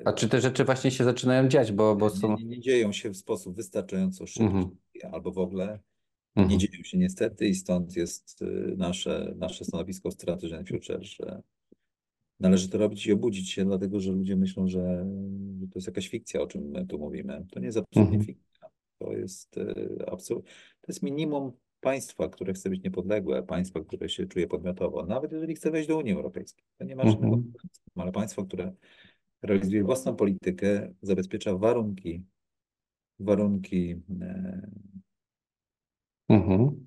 A 0.04 0.12
czy 0.12 0.28
te 0.28 0.40
rzeczy 0.40 0.64
właśnie 0.64 0.90
się 0.90 1.04
zaczynają 1.04 1.48
dziać, 1.48 1.72
bo, 1.72 1.96
bo 1.96 2.08
Nie, 2.08 2.16
są... 2.16 2.36
nie, 2.36 2.44
nie 2.44 2.60
dzieją 2.60 2.92
się 2.92 3.10
w 3.10 3.16
sposób 3.16 3.56
wystarczająco 3.56 4.26
szybki 4.26 4.42
Mhm. 4.44 4.70
albo 5.12 5.32
w 5.32 5.38
ogóle 5.38 5.78
nie 6.36 6.42
Mhm. 6.42 6.60
dzieją 6.60 6.82
się 6.82 6.98
niestety 6.98 7.48
i 7.48 7.54
stąd 7.54 7.96
jest 7.96 8.42
y, 8.42 8.74
nasze, 8.76 9.34
nasze 9.36 9.64
stanowisko 9.64 10.10
w 10.10 10.14
Strategy 10.14 10.64
Future, 10.64 11.04
że 11.04 11.42
należy 12.40 12.68
to 12.68 12.78
robić 12.78 13.06
i 13.06 13.12
obudzić 13.12 13.50
się, 13.50 13.64
dlatego 13.64 14.00
że 14.00 14.12
ludzie 14.12 14.36
myślą, 14.36 14.68
że 14.68 15.06
to 15.70 15.78
jest 15.78 15.86
jakaś 15.86 16.08
fikcja, 16.08 16.40
o 16.40 16.46
czym 16.46 16.62
my 16.70 16.86
tu 16.86 16.98
mówimy. 16.98 17.46
To 17.52 17.60
nie 17.60 17.66
jest 17.66 17.78
absolutnie 17.78 18.16
Mhm. 18.16 18.26
fikcja. 18.26 18.68
To 18.98 19.12
jest 19.12 19.56
absolutnie, 20.06 20.50
to 20.80 20.86
jest 20.88 21.02
minimum 21.02 21.52
państwa, 21.80 22.28
które 22.28 22.52
chce 22.52 22.70
być 22.70 22.82
niepodległe, 22.82 23.42
państwa, 23.42 23.80
które 23.80 24.08
się 24.08 24.26
czuje 24.26 24.46
podmiotowo, 24.46 25.06
nawet 25.06 25.32
jeżeli 25.32 25.54
chce 25.54 25.70
wejść 25.70 25.88
do 25.88 25.98
Unii 25.98 26.12
Europejskiej. 26.12 26.64
To 26.78 26.84
nie 26.84 26.96
ma 26.96 27.06
żadnego 27.06 27.34
Mhm. 27.34 27.42
problemu, 27.42 27.70
ale 27.94 28.12
państwo, 28.12 28.44
które 28.44 28.72
realizuje 29.42 29.84
własną 29.84 30.16
politykę, 30.16 30.94
zabezpiecza 31.02 31.56
warunki, 31.56 32.22
warunki 33.18 33.96
e, 34.20 34.70
Mhm. 36.30 36.86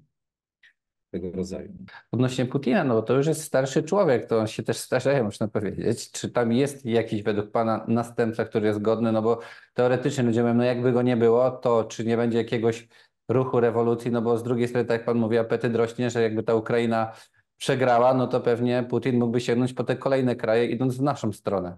tego 1.12 1.32
rodzaju. 1.32 1.74
Odnośnie 2.12 2.46
Putina, 2.46 2.84
no 2.84 2.94
bo 2.94 3.02
to 3.02 3.14
już 3.14 3.28
jest 3.28 3.44
starszy 3.44 3.84
człowiek, 3.84 4.26
to 4.26 4.40
on 4.40 4.48
się 4.48 4.64
też 4.64 4.78
starzeje, 4.78 5.24
można 5.24 5.48
powiedzieć. 5.48 6.12
Czy 6.12 6.32
tam 6.32 6.52
jest 6.52 6.86
jakiś 6.86 7.24
według 7.24 7.52
Pana 7.52 7.86
następca, 7.88 8.46
który 8.46 8.68
jest 8.68 8.82
godny? 8.82 9.12
No 9.12 9.22
bo 9.22 9.40
teoretycznie 9.74 10.24
ludzie 10.24 10.42
mówią, 10.42 10.54
no 10.54 10.64
jakby 10.64 10.92
go 10.92 11.02
nie 11.02 11.18
było, 11.18 11.52
to 11.52 11.84
czy 11.84 12.06
nie 12.06 12.18
będzie 12.18 12.38
jakiegoś 12.38 12.88
ruchu 13.30 13.60
rewolucji? 13.60 14.12
No 14.12 14.22
bo 14.22 14.38
z 14.38 14.44
drugiej 14.44 14.68
strony, 14.68 14.86
tak 14.86 14.98
jak 14.98 15.06
Pan 15.06 15.18
mówi, 15.18 15.38
apetyt 15.38 15.76
rośnie, 15.76 16.10
że 16.10 16.22
jakby 16.22 16.44
ta 16.44 16.56
Ukraina 16.56 17.14
przegrała, 17.58 18.14
no 18.14 18.28
to 18.28 18.42
pewnie 18.42 18.84
Putin 18.90 19.20
mógłby 19.20 19.42
sięgnąć 19.42 19.74
po 19.74 19.84
te 19.84 19.96
kolejne 19.96 20.36
kraje, 20.36 20.66
idąc 20.66 20.98
w 20.98 21.02
naszą 21.02 21.32
stronę. 21.32 21.78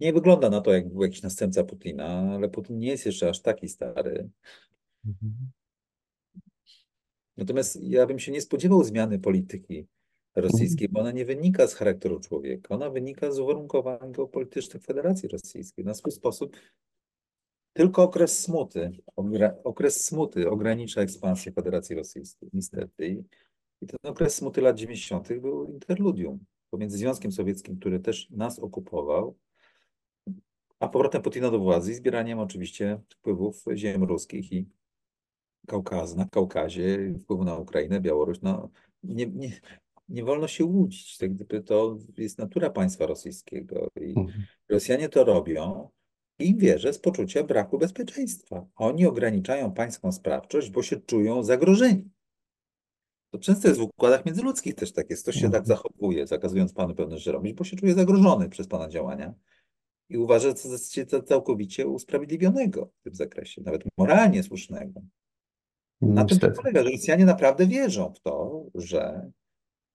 Nie 0.00 0.12
wygląda 0.12 0.50
na 0.50 0.60
to, 0.60 0.72
jak 0.72 0.88
był 0.88 1.02
jakiś 1.02 1.22
następca 1.22 1.64
Putina, 1.64 2.06
ale 2.34 2.48
Putin 2.48 2.78
nie 2.78 2.88
jest 2.88 3.06
jeszcze 3.06 3.28
aż 3.28 3.42
taki 3.42 3.68
stary. 3.68 4.28
Natomiast 7.36 7.82
ja 7.82 8.06
bym 8.06 8.18
się 8.18 8.32
nie 8.32 8.40
spodziewał 8.40 8.84
zmiany 8.84 9.18
polityki 9.18 9.86
rosyjskiej, 10.36 10.88
bo 10.88 11.00
ona 11.00 11.10
nie 11.10 11.24
wynika 11.24 11.66
z 11.66 11.74
charakteru 11.74 12.20
człowieka, 12.20 12.74
ona 12.74 12.90
wynika 12.90 13.32
z 13.32 13.38
uwarunkowań 13.38 14.12
geopolitycznych 14.12 14.82
Federacji 14.82 15.28
Rosyjskiej. 15.28 15.84
Na 15.84 15.94
swój 15.94 16.12
sposób 16.12 16.56
tylko 17.72 18.02
okres 18.02 18.38
smuty, 18.38 18.92
okres 19.64 20.04
smuty 20.04 20.50
ogranicza 20.50 21.00
ekspansję 21.00 21.52
Federacji 21.52 21.96
Rosyjskiej, 21.96 22.50
niestety. 22.52 23.24
I, 23.80 23.86
ten 23.86 23.98
okres 24.02 24.34
smuty 24.34 24.60
lat 24.60 24.76
90. 24.76 25.28
był 25.40 25.64
interludium 25.64 26.38
pomiędzy 26.70 26.98
Związkiem 26.98 27.32
Sowieckim, 27.32 27.78
który 27.78 28.00
też 28.00 28.30
nas 28.30 28.58
okupował, 28.58 29.36
a 30.80 30.88
powrotem 30.88 31.22
Putina 31.22 31.50
do 31.50 31.58
władzy 31.58 31.92
i 31.92 31.94
zbieraniem 31.94 32.38
oczywiście 32.38 33.00
wpływów 33.08 33.64
ziem 33.74 34.04
ruskich 34.04 34.52
i 34.52 34.68
Kaukazu, 35.66 36.16
na 36.16 36.24
Kaukazie, 36.24 37.14
wpływu 37.20 37.44
na 37.44 37.56
Ukrainę, 37.56 38.00
Białoruś. 38.00 38.38
No, 38.42 38.70
nie, 39.02 39.26
nie, 39.26 39.60
nie 40.08 40.24
wolno 40.24 40.48
się 40.48 40.64
łudzić. 40.64 41.18
Tak 41.18 41.34
gdyby 41.34 41.62
to 41.62 41.98
jest 42.18 42.38
natura 42.38 42.70
państwa 42.70 43.06
rosyjskiego 43.06 43.88
i 44.00 44.08
mhm. 44.08 44.44
Rosjanie 44.68 45.08
to 45.08 45.24
robią 45.24 45.88
i 46.38 46.56
wierzę 46.56 46.92
z 46.92 46.98
poczucia 46.98 47.44
braku 47.44 47.78
bezpieczeństwa. 47.78 48.66
Oni 48.76 49.06
ograniczają 49.06 49.72
pańską 49.72 50.12
sprawczość, 50.12 50.70
bo 50.70 50.82
się 50.82 50.96
czują 50.96 51.42
zagrożeni. 51.42 52.10
To 53.30 53.38
często 53.38 53.68
jest 53.68 53.80
w 53.80 53.82
układach 53.82 54.26
międzyludzkich 54.26 54.74
też 54.74 54.92
tak 54.92 55.10
jest. 55.10 55.22
Ktoś 55.22 55.34
się 55.34 55.50
tak 55.50 55.62
mhm. 55.62 55.66
zachowuje, 55.66 56.26
zakazując 56.26 56.72
panu 56.72 56.94
pewne 56.94 57.18
rzeczy 57.18 57.32
robić, 57.32 57.54
bo 57.54 57.64
się 57.64 57.76
czuje 57.76 57.94
zagrożony 57.94 58.48
przez 58.48 58.68
pana 58.68 58.88
działania 58.88 59.34
i 60.08 60.18
uważa 60.18 60.48
za 60.54 60.78
coś 60.78 61.06
całkowicie 61.26 61.86
usprawiedliwionego 61.86 62.90
w 63.00 63.02
tym 63.02 63.14
zakresie, 63.14 63.62
nawet 63.62 63.82
moralnie 63.98 64.42
słusznego. 64.42 65.00
Na 66.00 66.24
tym 66.24 66.38
to 66.38 66.50
polega, 66.50 66.82
że 66.82 66.90
Rosjanie 66.90 67.24
naprawdę 67.24 67.66
wierzą 67.66 68.12
w 68.14 68.20
to, 68.20 68.64
że 68.74 69.30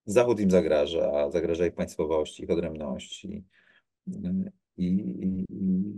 Zachód 0.06 0.40
im 0.40 0.52
zagraża, 0.52 1.32
zagraża 1.32 1.66
ich 1.66 1.74
państwowości, 1.74 2.44
ich 2.44 2.50
odrębności 2.50 3.44
i, 4.78 4.86
i, 4.86 5.46
i 5.50 5.94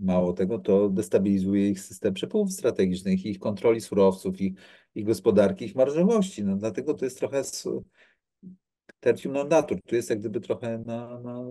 mało 0.00 0.32
tego, 0.32 0.58
to 0.58 0.88
destabilizuje 0.88 1.68
ich 1.68 1.80
system 1.80 2.14
przepływów 2.14 2.52
strategicznych, 2.52 3.26
ich 3.26 3.38
kontroli 3.38 3.80
surowców, 3.80 4.40
ich, 4.40 4.52
ich 4.94 5.06
gospodarki, 5.06 5.64
ich 5.64 5.74
marżowości. 5.74 6.44
No, 6.44 6.56
dlatego 6.56 6.94
to 6.94 7.04
jest 7.04 7.18
trochę 7.18 7.42
tertium 9.00 9.32
non 9.32 9.48
natur. 9.48 9.82
Tu 9.82 9.94
jest 9.94 10.10
jak 10.10 10.18
gdyby 10.18 10.40
trochę 10.40 10.78
na, 10.78 11.20
na... 11.20 11.44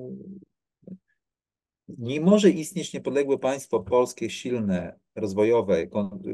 Nie 1.87 2.21
może 2.21 2.49
istnieć 2.49 2.93
niepodległe 2.93 3.37
państwo 3.37 3.79
polskie, 3.79 4.29
silne, 4.29 4.99
rozwojowe, 5.15 5.87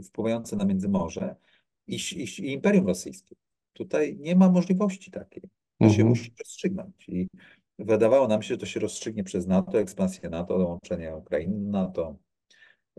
wpływające 0.03 0.55
na 0.55 0.65
Międzymorze 0.65 1.35
i, 1.87 1.95
i, 1.95 2.23
i 2.23 2.53
Imperium 2.53 2.87
Rosyjskie. 2.87 3.35
Tutaj 3.73 4.17
nie 4.19 4.35
ma 4.35 4.49
możliwości 4.49 5.11
takiej. 5.11 5.43
To 5.79 5.89
się 5.89 6.01
mhm. 6.01 6.07
musi 6.07 6.33
rozstrzygnąć. 6.39 7.09
I 7.09 7.27
wydawało 7.79 8.27
nam 8.27 8.41
się, 8.41 8.47
że 8.47 8.57
to 8.57 8.65
się 8.65 8.79
rozstrzygnie 8.79 9.23
przez 9.23 9.47
NATO, 9.47 9.79
ekspansję 9.79 10.29
NATO, 10.29 10.57
dołączenie 10.57 11.15
Ukrainy 11.15 11.57
NATO, 11.57 12.15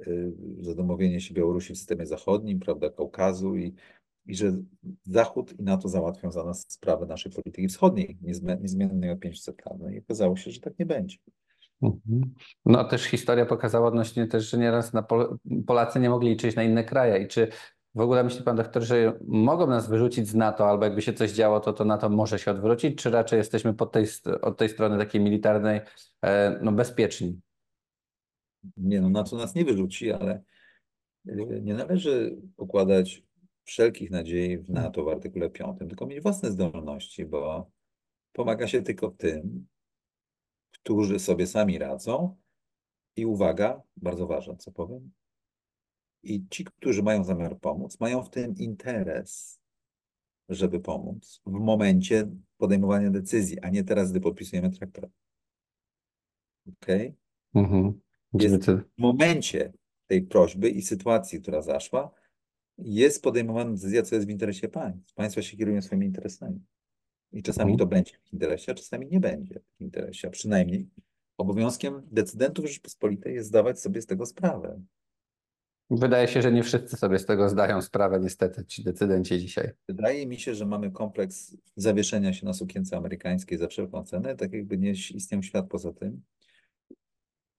yy, 0.07 0.33
zadomowienie 0.61 1.21
się 1.21 1.35
Białorusi 1.35 1.75
w 1.75 1.79
systemie 1.79 2.07
zachodnim, 2.07 2.61
prawda, 2.61 2.91
Kaukazu 2.91 3.57
i, 3.57 3.75
i 4.27 4.37
że 4.37 4.53
Zachód 5.05 5.61
i 5.61 5.63
NATO 5.63 5.89
załatwią 5.89 6.31
za 6.31 6.45
nas 6.45 6.67
sprawę 6.69 7.07
naszej 7.07 7.33
polityki 7.33 7.69
wschodniej, 7.69 8.19
niezmiennej 8.61 9.11
od 9.11 9.21
500 9.21 9.67
lat. 9.67 9.79
No 9.79 9.91
i 9.91 9.99
okazało 9.99 10.37
się, 10.37 10.51
że 10.51 10.61
tak 10.61 10.79
nie 10.79 10.87
będzie. 10.87 11.17
Mhm. 11.83 12.35
No 12.65 12.85
też 12.85 13.05
historia 13.05 13.47
pokazała 13.47 13.89
odnośnie 13.89 14.27
też, 14.27 14.51
że 14.51 14.59
nieraz 14.59 14.93
na 14.93 15.03
Pol 15.03 15.39
Polacy 15.67 16.01
nie 16.01 16.11
mogli 16.11 16.29
liczyć 16.29 16.57
na 16.57 16.63
inne 16.63 16.85
kraje 16.85 17.25
i 17.25 17.29
czy 17.29 17.49
w 17.97 18.01
ogóle 18.01 18.25
myśli 18.25 18.43
pan 18.43 18.57
doktor, 18.57 18.83
że 18.83 19.19
mogą 19.25 19.67
nas 19.67 19.89
wyrzucić 19.89 20.29
z 20.29 20.35
NATO, 20.35 20.69
albo 20.69 20.85
jakby 20.85 21.03
się 21.03 21.13
coś 21.13 21.33
działo, 21.33 21.61
to 21.61 21.73
to 21.73 21.85
NATO 21.85 22.09
może 22.09 22.39
się 22.39 22.51
odwrócić, 22.51 23.03
czy 23.03 23.11
raczej 23.11 23.39
jesteśmy 23.39 23.75
pod 23.75 23.93
tej, 23.93 24.07
od 24.43 24.59
tej 24.59 24.69
strony 24.69 24.99
takiej 24.99 25.21
militarnej 25.21 25.81
e, 26.23 26.59
no, 26.63 26.73
bezpieczni? 26.73 27.41
Nie, 28.77 29.01
no 29.01 29.09
NATO 29.09 29.37
nas 29.37 29.55
nie 29.55 29.65
wyrzuci, 29.65 30.13
ale 30.13 30.43
e, 31.29 31.61
nie 31.61 31.75
należy 31.75 32.37
pokładać 32.57 33.23
wszelkich 33.65 34.11
nadziei 34.11 34.59
w 34.59 34.71
NATO 34.71 35.05
w 35.05 35.09
artykule 35.09 35.51
5, 35.51 35.79
tylko 35.79 36.07
mieć 36.07 36.23
własne 36.23 36.51
zdolności, 36.51 37.27
bo 37.27 37.71
pomaga 38.33 38.69
się 38.69 38.83
tylko 38.83 39.11
tym, 39.11 39.67
którzy 40.73 41.19
sobie 41.19 41.47
sami 41.47 41.79
radzą. 41.79 42.37
I 43.17 43.27
uwaga, 43.27 43.83
bardzo 43.97 44.27
ważne, 44.27 44.57
co 44.57 44.73
powiem, 44.73 45.11
i 46.23 46.45
ci, 46.51 46.65
którzy 46.65 47.03
mają 47.03 47.25
zamiar 47.25 47.61
pomóc, 47.61 48.01
mają 48.01 48.23
w 48.23 48.31
tym 48.31 48.55
interes, 48.57 49.61
żeby 50.49 50.81
pomóc 50.81 51.41
w 51.47 51.51
momencie 51.51 52.31
podejmowania 52.57 53.11
decyzji, 53.11 53.61
a 53.61 53.71
nie 53.71 53.85
teraz, 53.85 54.11
gdy 54.11 54.21
podpisujemy 54.21 54.71
traktat. 54.71 55.11
OK? 56.69 56.87
Mhm. 57.55 58.01
w 58.97 58.99
momencie 58.99 59.73
tej 60.07 60.23
prośby 60.23 60.71
i 60.71 60.83
sytuacji, 60.83 61.41
która 61.41 61.63
zaszła, 61.63 62.11
jest 62.79 63.23
podejmowana 63.23 63.71
decyzja, 63.71 64.03
co 64.03 64.15
jest 64.15 64.27
w 64.27 64.31
interesie 64.31 64.69
państw. 64.69 65.15
Państwa 65.15 65.43
się 65.43 65.57
kierują 65.57 65.83
swoimi 65.83 66.07
interesami. 66.07 66.61
I 67.33 67.43
czasami 67.43 67.73
mhm. 67.73 67.79
to 67.79 67.95
będzie 67.95 68.19
w 68.25 68.33
interesie, 68.33 68.73
a 68.73 68.75
czasami 68.75 69.07
nie 69.07 69.21
będzie 69.21 69.61
w 69.79 69.81
interesie. 69.81 70.29
A 70.29 70.31
przynajmniej 70.31 70.89
obowiązkiem 71.39 72.03
decydentów 72.13 72.67
Rzeczypospolitej 72.67 73.35
jest 73.35 73.49
zdawać 73.49 73.81
sobie 73.81 74.03
z 74.03 74.07
tego 74.07 74.27
sprawę. 74.27 74.83
Wydaje 75.91 76.29
się, 76.29 76.43
że 76.43 76.53
nie 76.53 76.63
wszyscy 76.63 76.97
sobie 76.97 77.19
z 77.19 77.27
tego 77.27 77.49
zdają 77.49 77.83
sprawę, 77.83 78.21
niestety, 78.21 78.65
ci 78.65 78.85
decydenci 78.85 79.39
dzisiaj. 79.39 79.71
Wydaje 79.89 80.27
mi 80.27 80.41
się, 80.41 80.55
że 80.55 80.67
mamy 80.67 80.91
kompleks 80.91 81.57
zawieszenia 81.77 82.33
się 82.33 82.47
na 82.47 82.53
sukience 82.53 82.97
amerykańskiej 82.97 83.59
za 83.59 83.69
wszelką 83.69 84.05
cenę, 84.05 84.37
tak 84.37 84.53
jakby 84.53 84.79
nie 84.79 84.91
istniał 84.91 85.43
świat 85.43 85.67
poza 85.69 85.93
tym. 85.93 86.23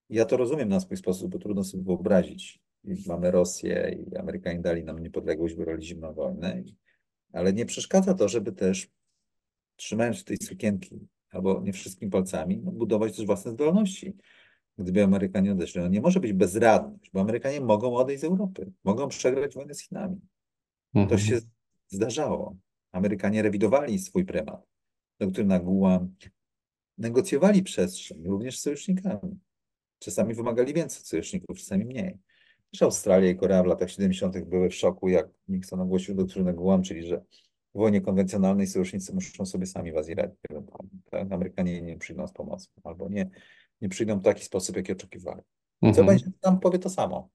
Ja 0.09 0.25
to 0.25 0.37
rozumiem 0.37 0.69
na 0.69 0.79
swój 0.79 0.97
sposób, 0.97 1.31
bo 1.31 1.39
trudno 1.39 1.63
sobie 1.63 1.83
wyobrazić. 1.83 2.59
Mamy 3.07 3.31
Rosję 3.31 3.97
i 4.07 4.17
Amerykanie 4.17 4.59
dali 4.59 4.83
nam 4.83 4.99
niepodległość, 4.99 5.55
wybrali 5.55 5.85
zimną 5.85 6.13
wojnę, 6.13 6.63
ale 7.33 7.53
nie 7.53 7.65
przeszkadza 7.65 8.13
to, 8.13 8.27
żeby 8.27 8.51
też 8.51 8.89
trzymając 9.75 10.23
tej 10.23 10.37
sukienki, 10.37 11.07
albo 11.31 11.61
nie 11.61 11.73
wszystkimi 11.73 12.11
palcami, 12.11 12.57
budować 12.57 13.17
też 13.17 13.25
własne 13.25 13.51
zdolności 13.51 14.17
gdyby 14.77 15.03
Amerykanie 15.03 15.51
odeszli. 15.51 15.81
No 15.81 15.87
nie 15.87 16.01
może 16.01 16.19
być 16.19 16.33
bezradność, 16.33 17.11
bo 17.13 17.21
Amerykanie 17.21 17.61
mogą 17.61 17.95
odejść 17.95 18.21
z 18.21 18.23
Europy, 18.23 18.71
mogą 18.83 19.07
przegrać 19.07 19.55
wojnę 19.55 19.73
z 19.73 19.81
Chinami. 19.81 20.19
Mhm. 20.95 21.09
To 21.09 21.17
się 21.17 21.39
zdarzało. 21.87 22.55
Amerykanie 22.91 23.41
rewidowali 23.41 23.99
swój 23.99 24.25
prymat. 24.25 24.61
Doktor 25.19 25.45
Naguła 25.45 26.07
negocjowali 26.97 27.63
przestrzeń, 27.63 28.23
również 28.23 28.59
z 28.59 28.61
sojusznikami. 28.61 29.39
Czasami 29.99 30.33
wymagali 30.33 30.73
więcej 30.73 31.03
sojuszników, 31.03 31.57
czasami 31.57 31.85
mniej. 31.85 32.17
Też 32.71 32.81
Australia 32.81 33.29
i 33.29 33.35
Korea 33.35 33.63
w 33.63 33.65
latach 33.65 33.91
70. 33.91 34.45
były 34.45 34.69
w 34.69 34.75
szoku, 34.75 35.09
jak 35.09 35.29
Nixon 35.47 35.81
ogłosił 35.81 36.15
doktrynę 36.15 36.53
Guam, 36.53 36.83
czyli 36.83 37.07
że 37.07 37.17
w 37.75 37.79
wojnie 37.79 38.01
konwencjonalnej 38.01 38.67
sojusznicy 38.67 39.13
muszą 39.13 39.45
sobie 39.45 39.65
sami 39.65 39.91
w 39.91 39.97
Azji 39.97 40.15
radzić. 40.15 40.37
Tak? 41.11 41.31
Amerykanie 41.31 41.81
nie 41.81 41.97
przyjdą 41.97 42.27
z 42.27 42.33
pomocą, 42.33 42.69
albo 42.83 43.09
nie, 43.09 43.29
nie 43.81 43.89
przyjdą 43.89 44.19
w 44.19 44.23
taki 44.23 44.43
sposób, 44.43 44.75
jaki 44.75 44.91
oczekiwali. 44.91 45.41
Co 45.81 45.87
mhm. 45.87 46.07
będzie, 46.07 46.25
tam 46.41 46.59
powie 46.59 46.79
to 46.79 46.89
samo. 46.89 47.29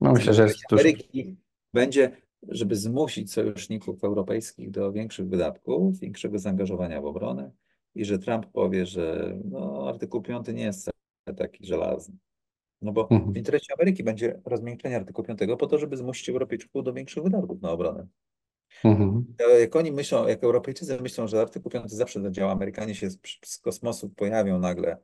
No 0.00 0.12
myślę, 0.12 0.34
że 0.34 0.42
jest 0.42 0.72
Ameryki 0.72 1.36
będzie, 1.74 2.16
żeby 2.48 2.76
zmusić 2.76 3.32
sojuszników 3.32 4.04
europejskich 4.04 4.70
do 4.70 4.92
większych 4.92 5.28
wydatków, 5.28 6.00
większego 6.00 6.38
zaangażowania 6.38 7.00
w 7.00 7.06
obronę 7.06 7.50
i 7.94 8.04
że 8.04 8.18
Trump 8.18 8.46
powie, 8.46 8.86
że 8.86 9.36
no, 9.44 9.88
artykuł 9.88 10.22
5 10.22 10.46
nie 10.48 10.62
jest 10.62 10.90
taki 11.36 11.66
żelazny. 11.66 12.16
No 12.82 12.92
bo 12.92 13.10
mhm. 13.10 13.32
w 13.32 13.36
interesie 13.36 13.74
Ameryki 13.78 14.04
będzie 14.04 14.40
rozmiękczenie 14.44 14.96
artykułu 14.96 15.26
5 15.26 15.40
po 15.58 15.66
to, 15.66 15.78
żeby 15.78 15.96
zmusić 15.96 16.28
Europejczyków 16.28 16.84
do 16.84 16.92
większych 16.92 17.22
wydatków 17.22 17.62
na 17.62 17.70
obronę. 17.70 18.06
Mhm. 18.84 19.34
Jak 19.60 19.76
oni 19.76 19.92
myślą, 19.92 20.28
jak 20.28 20.44
Europejczycy 20.44 21.00
myślą, 21.00 21.26
że 21.26 21.40
artykuł 21.40 21.70
5 21.70 21.90
zawsze 21.90 22.20
zadziała, 22.20 22.52
Amerykanie 22.52 22.94
się 22.94 23.10
z, 23.10 23.18
z 23.44 23.58
kosmosu 23.58 24.08
pojawią 24.10 24.58
nagle 24.58 24.96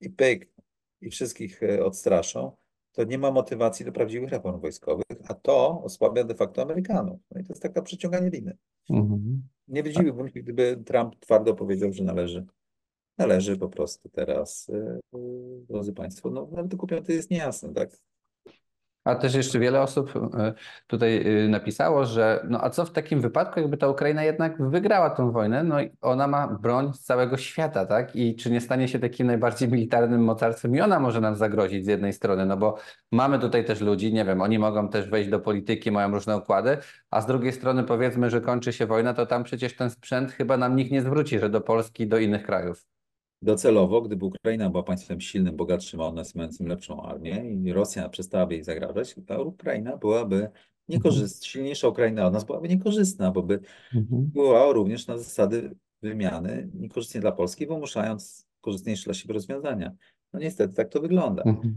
i 0.00 0.10
pyk, 0.10 0.52
i 1.00 1.10
wszystkich 1.10 1.62
e, 1.62 1.84
odstraszą, 1.84 2.56
to 2.92 3.04
nie 3.04 3.18
ma 3.18 3.30
motywacji 3.30 3.86
do 3.86 3.92
prawdziwych 3.92 4.30
reform 4.30 4.60
wojskowych, 4.60 5.06
a 5.28 5.34
to 5.34 5.82
osłabia 5.82 6.24
de 6.24 6.34
facto 6.34 6.62
Amerykanów. 6.62 7.20
No 7.30 7.40
i 7.40 7.44
to 7.44 7.52
jest 7.52 7.62
taka 7.62 7.82
przeciąganie 7.82 8.30
liny. 8.30 8.56
Mhm. 8.90 9.48
Nie 9.68 9.82
dziwiłbym 9.82 10.28
się, 10.28 10.40
gdyby 10.40 10.82
Trump 10.86 11.16
twardo 11.20 11.54
powiedział, 11.54 11.92
że 11.92 12.04
należy, 12.04 12.46
należy 13.18 13.56
po 13.56 13.68
prostu 13.68 14.08
teraz, 14.08 14.68
yy, 15.12 15.64
drodzy 15.68 15.92
Państwo, 15.92 16.30
no 16.30 16.48
artykuł 16.56 16.88
5 16.88 17.08
jest 17.08 17.30
niejasny, 17.30 17.74
tak? 17.74 17.90
A 19.06 19.14
też 19.14 19.34
jeszcze 19.34 19.58
wiele 19.58 19.80
osób 19.80 20.12
e, 20.16 20.52
tutaj 20.86 21.44
e, 21.44 21.48
napisało, 21.48 22.04
że 22.04 22.46
no 22.48 22.64
a 22.64 22.70
co 22.70 22.84
w 22.84 22.90
takim 22.90 23.20
wypadku, 23.20 23.60
jakby 23.60 23.76
ta 23.76 23.88
Ukraina 23.88 24.24
jednak 24.24 24.70
wygrała 24.70 25.10
tą 25.10 25.32
wojnę, 25.32 25.64
no 25.64 25.80
i 25.80 25.90
ona 26.00 26.26
ma 26.28 26.48
broń 26.48 26.92
z 26.94 27.00
całego 27.00 27.36
świata, 27.36 27.86
tak? 27.86 28.16
I 28.16 28.36
czy 28.36 28.50
nie 28.50 28.60
stanie 28.60 28.88
się 28.88 28.98
takim 28.98 29.26
najbardziej 29.26 29.68
militarnym 29.68 30.24
mocarstwem 30.24 30.76
i 30.76 30.80
ona 30.80 31.00
może 31.00 31.20
nam 31.20 31.36
zagrozić 31.36 31.84
z 31.84 31.88
jednej 31.88 32.12
strony, 32.12 32.46
no 32.46 32.56
bo 32.56 32.78
mamy 33.12 33.38
tutaj 33.38 33.64
też 33.64 33.80
ludzi, 33.80 34.12
nie 34.12 34.24
wiem, 34.24 34.40
oni 34.40 34.58
mogą 34.58 34.88
też 34.88 35.08
wejść 35.10 35.30
do 35.30 35.40
polityki, 35.40 35.90
mają 35.90 36.10
różne 36.10 36.36
układy, 36.36 36.78
a 37.10 37.20
z 37.20 37.26
drugiej 37.26 37.52
strony 37.52 37.84
powiedzmy, 37.84 38.30
że 38.30 38.40
kończy 38.40 38.72
się 38.72 38.86
wojna, 38.86 39.14
to 39.14 39.26
tam 39.26 39.44
przecież 39.44 39.76
ten 39.76 39.90
sprzęt 39.90 40.32
chyba 40.32 40.56
nam 40.56 40.76
nikt 40.76 40.92
nie 40.92 41.02
zwróci, 41.02 41.38
że 41.38 41.50
do 41.50 41.60
Polski, 41.60 42.06
do 42.06 42.18
innych 42.18 42.42
krajów. 42.42 42.95
Docelowo, 43.46 44.02
gdyby 44.02 44.24
Ukraina 44.24 44.70
była 44.70 44.82
państwem 44.82 45.20
silnym, 45.20 45.56
bogatszym, 45.56 46.00
a 46.00 46.12
nas 46.12 46.34
mającym 46.34 46.66
lepszą 46.68 47.02
armię 47.02 47.44
i 47.50 47.72
Rosja 47.72 48.08
przestałaby 48.08 48.54
jej 48.54 48.62
zagrażać, 48.64 49.14
ta 49.26 49.38
Ukraina 49.40 49.96
byłaby 49.96 50.48
niekorzystna, 50.88 51.46
silniejsza 51.46 51.88
Ukraina 51.88 52.26
od 52.26 52.32
nas 52.32 52.44
byłaby 52.44 52.68
niekorzystna, 52.68 53.30
bo 53.30 53.42
by 53.42 53.60
Mhm. 53.94 54.30
była 54.34 54.72
również 54.72 55.06
na 55.06 55.18
zasady 55.18 55.70
wymiany 56.02 56.70
niekorzystnie 56.74 57.20
dla 57.20 57.32
Polski, 57.32 57.66
wymuszając 57.66 58.46
korzystniejsze 58.60 59.04
dla 59.04 59.14
siebie 59.14 59.34
rozwiązania. 59.34 59.92
No 60.32 60.40
niestety 60.40 60.74
tak 60.74 60.88
to 60.88 61.00
wygląda, 61.00 61.42
Mhm. 61.42 61.74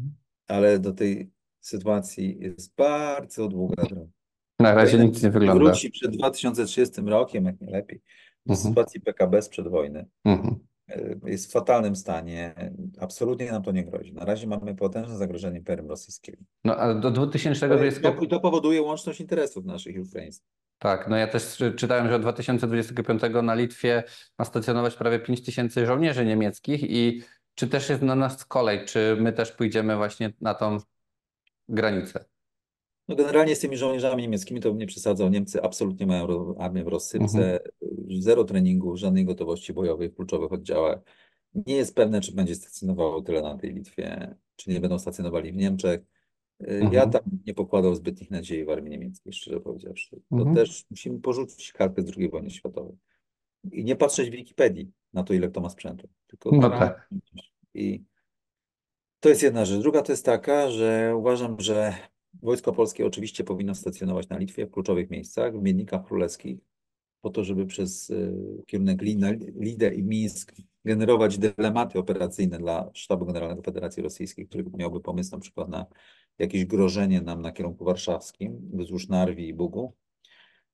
ale 0.47 0.79
do 0.79 0.91
tej 0.93 1.29
sytuacji 1.59 2.37
jest 2.39 2.75
bardzo 2.75 3.47
długa 3.47 3.83
droga. 3.85 4.11
Na 4.59 4.73
razie 4.73 4.87
Ukraina 4.97 5.11
nic 5.11 5.23
nie 5.23 5.29
wygląda. 5.31 5.63
Wróci 5.65 5.91
przed 5.91 6.11
2030 6.11 7.01
rokiem, 7.01 7.45
jak 7.45 7.61
nie 7.61 7.69
lepiej, 7.69 8.01
do 8.45 8.53
Mhm. 8.53 8.69
sytuacji 8.69 9.01
PKB 9.01 9.41
sprzed 9.41 9.67
wojny. 9.67 10.05
Mhm. 10.25 10.68
E, 10.89 11.29
Jest 11.29 11.49
w 11.49 11.51
fatalnym 11.51 11.95
stanie. 11.95 12.53
Absolutnie 12.99 13.51
nam 13.51 13.63
to 13.63 13.71
nie 13.71 13.83
grozi. 13.85 14.13
Na 14.13 14.25
razie 14.25 14.47
mamy 14.47 14.75
potężne 14.75 15.17
zagrożenie 15.17 15.57
Imperium 15.57 15.89
Rosyjskiego. 15.89 16.37
No 16.63 16.75
a 16.75 16.93
do 16.93 17.09
I 17.09 17.13
2020 17.13 18.11
to, 18.11 18.25
to 18.25 18.39
powoduje 18.39 18.81
łączność 18.81 19.21
interesów 19.21 19.65
naszych 19.65 19.95
i 19.95 19.99
ukraińskich. 19.99 20.47
Tak, 20.79 21.07
no 21.07 21.17
ja 21.17 21.27
też 21.27 21.57
czy- 21.57 21.73
czytałem, 21.73 22.07
że 22.07 22.15
od 22.15 22.21
2025 22.21 23.21
na 23.43 23.55
Litwie 23.55 24.03
ma 24.39 24.45
stacjonować 24.45 24.95
prawie 24.95 25.19
5 25.19 25.45
tysięcy 25.45 25.85
żołnierzy 25.85 26.25
niemieckich 26.25 26.83
i 26.83 27.21
czy 27.55 27.67
też 27.67 27.89
jest 27.89 28.01
na 28.01 28.15
nas 28.15 28.45
kolej, 28.45 28.85
czy 28.85 29.17
my 29.19 29.33
też 29.33 29.51
pójdziemy 29.51 29.95
właśnie 29.97 30.33
na 30.41 30.53
tą 30.53 30.77
granicę? 31.69 32.25
No 33.09 33.15
generalnie 33.15 33.55
z 33.55 33.59
tymi 33.59 33.77
żołnierzami 33.77 34.21
niemieckimi 34.21 34.59
to 34.61 34.69
bym 34.69 34.77
nie 34.77 34.87
przesadzał. 34.87 35.29
Niemcy 35.29 35.61
absolutnie 35.63 36.05
mają 36.05 36.55
armię 36.57 36.83
w 36.83 36.87
rozsypce, 36.87 37.59
zero 38.19 38.43
treningu, 38.43 38.97
żadnej 38.97 39.25
gotowości 39.25 39.73
bojowej 39.73 40.09
w 40.09 40.15
kluczowych 40.15 40.51
oddziałach. 40.53 40.99
Nie 41.53 41.75
jest 41.75 41.95
pewne, 41.95 42.21
czy 42.21 42.31
będzie 42.31 42.55
stacjonowało 42.55 43.21
tyle 43.21 43.41
na 43.41 43.57
tej 43.57 43.73
Litwie, 43.73 44.35
czy 44.55 44.69
nie 44.69 44.79
będą 44.79 44.99
stacjonowali 44.99 45.51
w 45.51 45.55
Niemczech. 45.55 46.01
Y, 46.61 46.79
Ja 46.79 46.85
Mhm. 47.03 47.11
tam 47.11 47.21
nie 47.47 47.53
pokładał 47.53 47.95
zbytnich 47.95 48.31
nadziei 48.31 48.65
w 48.65 48.69
armii 48.69 48.91
niemieckiej, 48.91 49.33
szczerze 49.33 49.59
powiedziawszy. 49.59 50.21
To 50.29 50.35
Mhm. 50.37 50.55
też 50.55 50.85
musimy 50.91 51.19
porzucić 51.19 51.71
kartę 51.73 52.01
z 52.01 52.17
II 52.17 52.29
wojny 52.29 52.49
światowej. 52.49 52.97
I 53.71 53.83
nie 53.83 53.95
patrzeć 53.95 54.29
w 54.29 54.31
Wikipedii 54.33 54.91
na 55.13 55.23
to, 55.23 55.33
ile 55.33 55.47
kto 55.49 55.61
ma 55.61 55.69
sprzętu, 55.69 56.07
tylko 56.27 56.49
No 56.53 56.69
tak. 56.69 57.09
I 57.73 58.03
to 59.19 59.29
jest 59.29 59.43
jedna 59.43 59.65
rzecz. 59.65 59.81
Druga 59.81 60.01
to 60.01 60.11
jest 60.11 60.25
taka, 60.25 60.69
że 60.71 61.13
uważam, 61.17 61.55
że 61.59 61.93
Wojsko 62.33 62.73
Polskie 62.73 63.05
oczywiście 63.05 63.43
powinno 63.43 63.75
stacjonować 63.75 64.29
na 64.29 64.37
Litwie 64.37 64.65
w 64.65 64.71
kluczowych 64.71 65.09
miejscach, 65.09 65.59
w 65.59 65.61
Miednikach 65.61 66.05
Królewskich, 66.05 66.59
po 67.21 67.29
to, 67.29 67.43
żeby 67.43 67.65
przez 67.65 68.09
y, 68.09 68.33
kierunek 68.67 69.01
Lina, 69.01 69.31
Lidę 69.55 69.93
i 69.95 70.03
Mińsk 70.03 70.55
generować 70.85 71.37
dylematy 71.37 71.99
operacyjne 71.99 72.57
dla 72.57 72.89
Sztabu 72.93 73.25
Generalnego 73.25 73.61
Federacji 73.61 74.03
Rosyjskiej, 74.03 74.47
który 74.47 74.65
miałby 74.73 75.01
pomysł 75.01 75.31
na 75.31 75.39
przykład 75.39 75.69
na 75.69 75.85
jakieś 76.39 76.65
grożenie 76.65 77.21
nam 77.21 77.41
na 77.41 77.51
kierunku 77.51 77.85
warszawskim, 77.85 78.71
wzdłuż 78.73 79.07
Narwi 79.07 79.47
i 79.47 79.53
Bugu, 79.53 79.93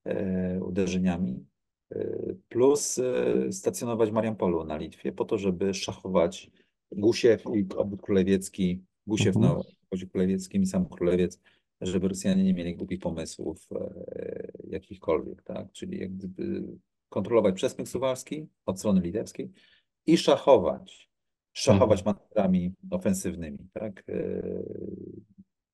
e, 0.05 0.59
uderzeniami, 0.63 1.45
e, 1.91 2.07
plus 2.49 2.99
e, 2.99 3.51
stacjonować 3.51 4.09
w 4.09 4.13
Mariampolu 4.13 4.63
na 4.63 4.77
Litwie, 4.77 5.11
po 5.11 5.25
to, 5.25 5.37
żeby 5.37 5.73
szachować 5.73 6.51
Gusiew 6.91 7.43
i 7.55 7.65
obwód 7.77 8.01
królewiecki, 8.01 8.83
Gusiew 9.07 9.35
Mhm. 9.35 9.55
na 9.55 9.61
obwodzie 9.85 10.07
królewieckim 10.07 10.61
i 10.61 10.65
sam 10.65 10.89
Królewiec, 10.89 11.39
żeby 11.81 12.07
Rosjanie 12.07 12.43
nie 12.43 12.53
mieli 12.53 12.75
głupich 12.75 12.99
pomysłów 12.99 13.67
e, 13.71 14.51
jakichkolwiek, 14.67 15.43
tak? 15.43 15.71
Czyli 15.71 15.99
jak 15.99 16.13
gdyby 16.15 16.63
kontrolować 17.09 17.55
przesmyk 17.55 17.87
suwalski 17.87 18.47
od 18.65 18.79
strony 18.79 19.01
litewskiej 19.01 19.51
i 20.05 20.17
szachować, 20.17 21.09
szachować 21.53 21.99
Mhm. 21.99 22.15
manewrami 22.15 22.73
ofensywnymi, 22.91 23.69
tak? 23.73 24.03
E, 24.09 24.41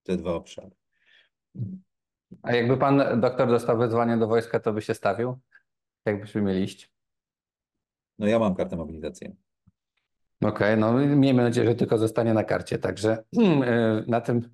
te 0.03 0.17
dwa 0.17 0.33
obszary. 0.35 0.71
A 2.41 2.55
jakby 2.55 2.77
pan 2.77 3.21
doktor 3.21 3.47
dostał 3.47 3.77
wezwanie 3.77 4.17
do 4.17 4.27
wojska, 4.27 4.59
to 4.59 4.73
by 4.73 4.81
się 4.81 4.93
stawił? 4.93 5.39
Jakbyśmy 6.05 6.41
mieli 6.41 6.63
iść? 6.63 6.91
No 8.19 8.27
ja 8.27 8.39
mam 8.39 8.55
kartę 8.55 8.75
mobilizacyjną. 8.77 9.35
Okej, 10.41 10.77
no 10.77 10.93
miejmy 10.93 11.43
nadzieję, 11.43 11.67
że 11.67 11.75
tylko 11.75 11.97
zostanie 11.97 12.33
na 12.33 12.43
karcie, 12.43 12.77
także 12.77 13.17
y, 13.17 13.41
na 14.07 14.21
tym 14.21 14.49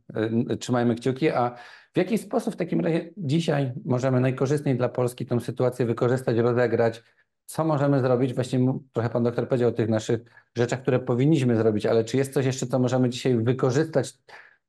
y, 0.51 0.57
trzymajmy 0.57 0.95
kciuki. 0.95 1.29
A 1.29 1.55
w 1.93 1.97
jaki 1.97 2.17
sposób 2.17 2.53
w 2.53 2.57
takim 2.57 2.79
razie 2.79 3.09
dzisiaj 3.17 3.73
możemy 3.85 4.19
najkorzystniej 4.19 4.77
dla 4.77 4.89
Polski 4.89 5.25
tą 5.25 5.39
sytuację 5.39 5.85
wykorzystać, 5.85 6.37
rozegrać? 6.37 7.03
Co 7.45 7.63
możemy 7.63 8.01
zrobić? 8.01 8.33
Właśnie 8.33 8.73
trochę 8.93 9.09
pan 9.09 9.23
doktor 9.23 9.47
powiedział 9.47 9.69
o 9.69 9.73
tych 9.73 9.89
naszych 9.89 10.21
rzeczach, 10.57 10.81
które 10.81 10.99
powinniśmy 10.99 11.55
zrobić, 11.55 11.85
ale 11.85 12.03
czy 12.03 12.17
jest 12.17 12.33
coś 12.33 12.45
jeszcze, 12.45 12.67
co 12.67 12.79
możemy 12.79 13.09
dzisiaj 13.09 13.35
wykorzystać? 13.35 14.13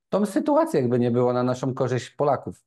Tą 0.09 0.27
sytuację, 0.27 0.81
jakby 0.81 0.99
nie 0.99 1.11
było 1.11 1.33
na 1.33 1.43
naszą 1.43 1.75
korzyść 1.75 2.11
Polaków. 2.11 2.65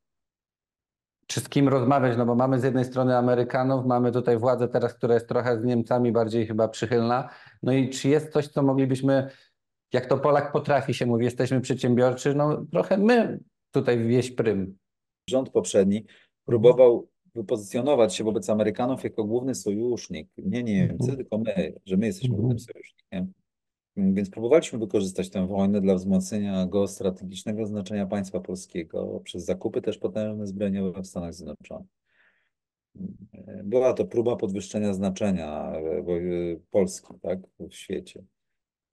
Czy 1.32 1.40
z 1.40 1.50
kim 1.50 1.68
rozmawiać? 1.68 2.18
No 2.18 2.26
bo 2.26 2.36
mamy 2.36 2.60
z 2.60 2.64
jednej 2.64 2.86
strony 2.86 3.18
Amerykanów, 3.18 3.86
mamy 3.86 4.12
tutaj 4.12 4.38
władzę 4.38 4.68
teraz, 4.68 4.94
która 4.94 5.14
jest 5.14 5.28
trochę 5.28 5.62
z 5.62 5.64
Niemcami 5.64 6.12
bardziej 6.12 6.48
chyba 6.48 6.68
przychylna. 6.68 7.30
No 7.64 7.74
i 7.74 7.90
czy 7.90 8.10
jest 8.10 8.34
coś, 8.34 8.48
co 8.48 8.64
moglibyśmy, 8.64 9.30
jak 9.94 10.06
to 10.06 10.18
Polak 10.18 10.52
potrafi 10.52 10.94
się 10.94 11.06
mówi, 11.06 11.26
jesteśmy 11.26 11.62
przedsiębiorczy, 11.62 12.36
no 12.36 12.66
trochę 12.72 12.98
my 12.98 13.40
tutaj 13.72 14.08
wieść 14.08 14.32
prym. 14.32 14.78
Rząd 15.30 15.50
poprzedni 15.50 16.06
próbował 16.46 17.08
wypozycjonować 17.36 18.16
się 18.16 18.24
wobec 18.24 18.50
Amerykanów 18.50 19.04
jako 19.04 19.24
główny 19.24 19.56
sojusznik. 19.56 20.30
Nie 20.38 20.64
Niemcy, 20.64 20.94
Mhm. 21.04 21.18
tylko 21.18 21.38
my, 21.38 21.74
że 21.86 21.98
my 21.98 22.06
jesteśmy 22.06 22.36
głównym 22.36 22.60
sojusznikiem. 22.60 23.34
Więc 23.98 24.30
próbowaliśmy 24.30 24.80
wykorzystać 24.80 25.30
tę 25.30 25.48
wojnę 25.48 25.82
dla 25.82 25.96
wzmocnienia 25.96 26.66
geostrategicznego 26.66 27.66
znaczenia 27.66 28.06
państwa 28.06 28.40
polskiego 28.40 29.22
przez 29.24 29.46
zakupy 29.46 29.82
też 29.82 29.98
potężne 29.98 30.48
zbrojeniowe 30.48 31.02
w 31.02 31.08
Stanach 31.08 31.34
Zjednoczonych. 31.34 31.88
Była 33.64 33.94
to 33.94 34.06
próba 34.06 34.36
podwyższenia 34.36 34.94
znaczenia 34.94 35.72
e, 35.72 35.80
e, 35.80 36.04
Polski 36.72 37.14
tak, 37.22 37.40
w 37.60 37.74
świecie. 37.74 38.24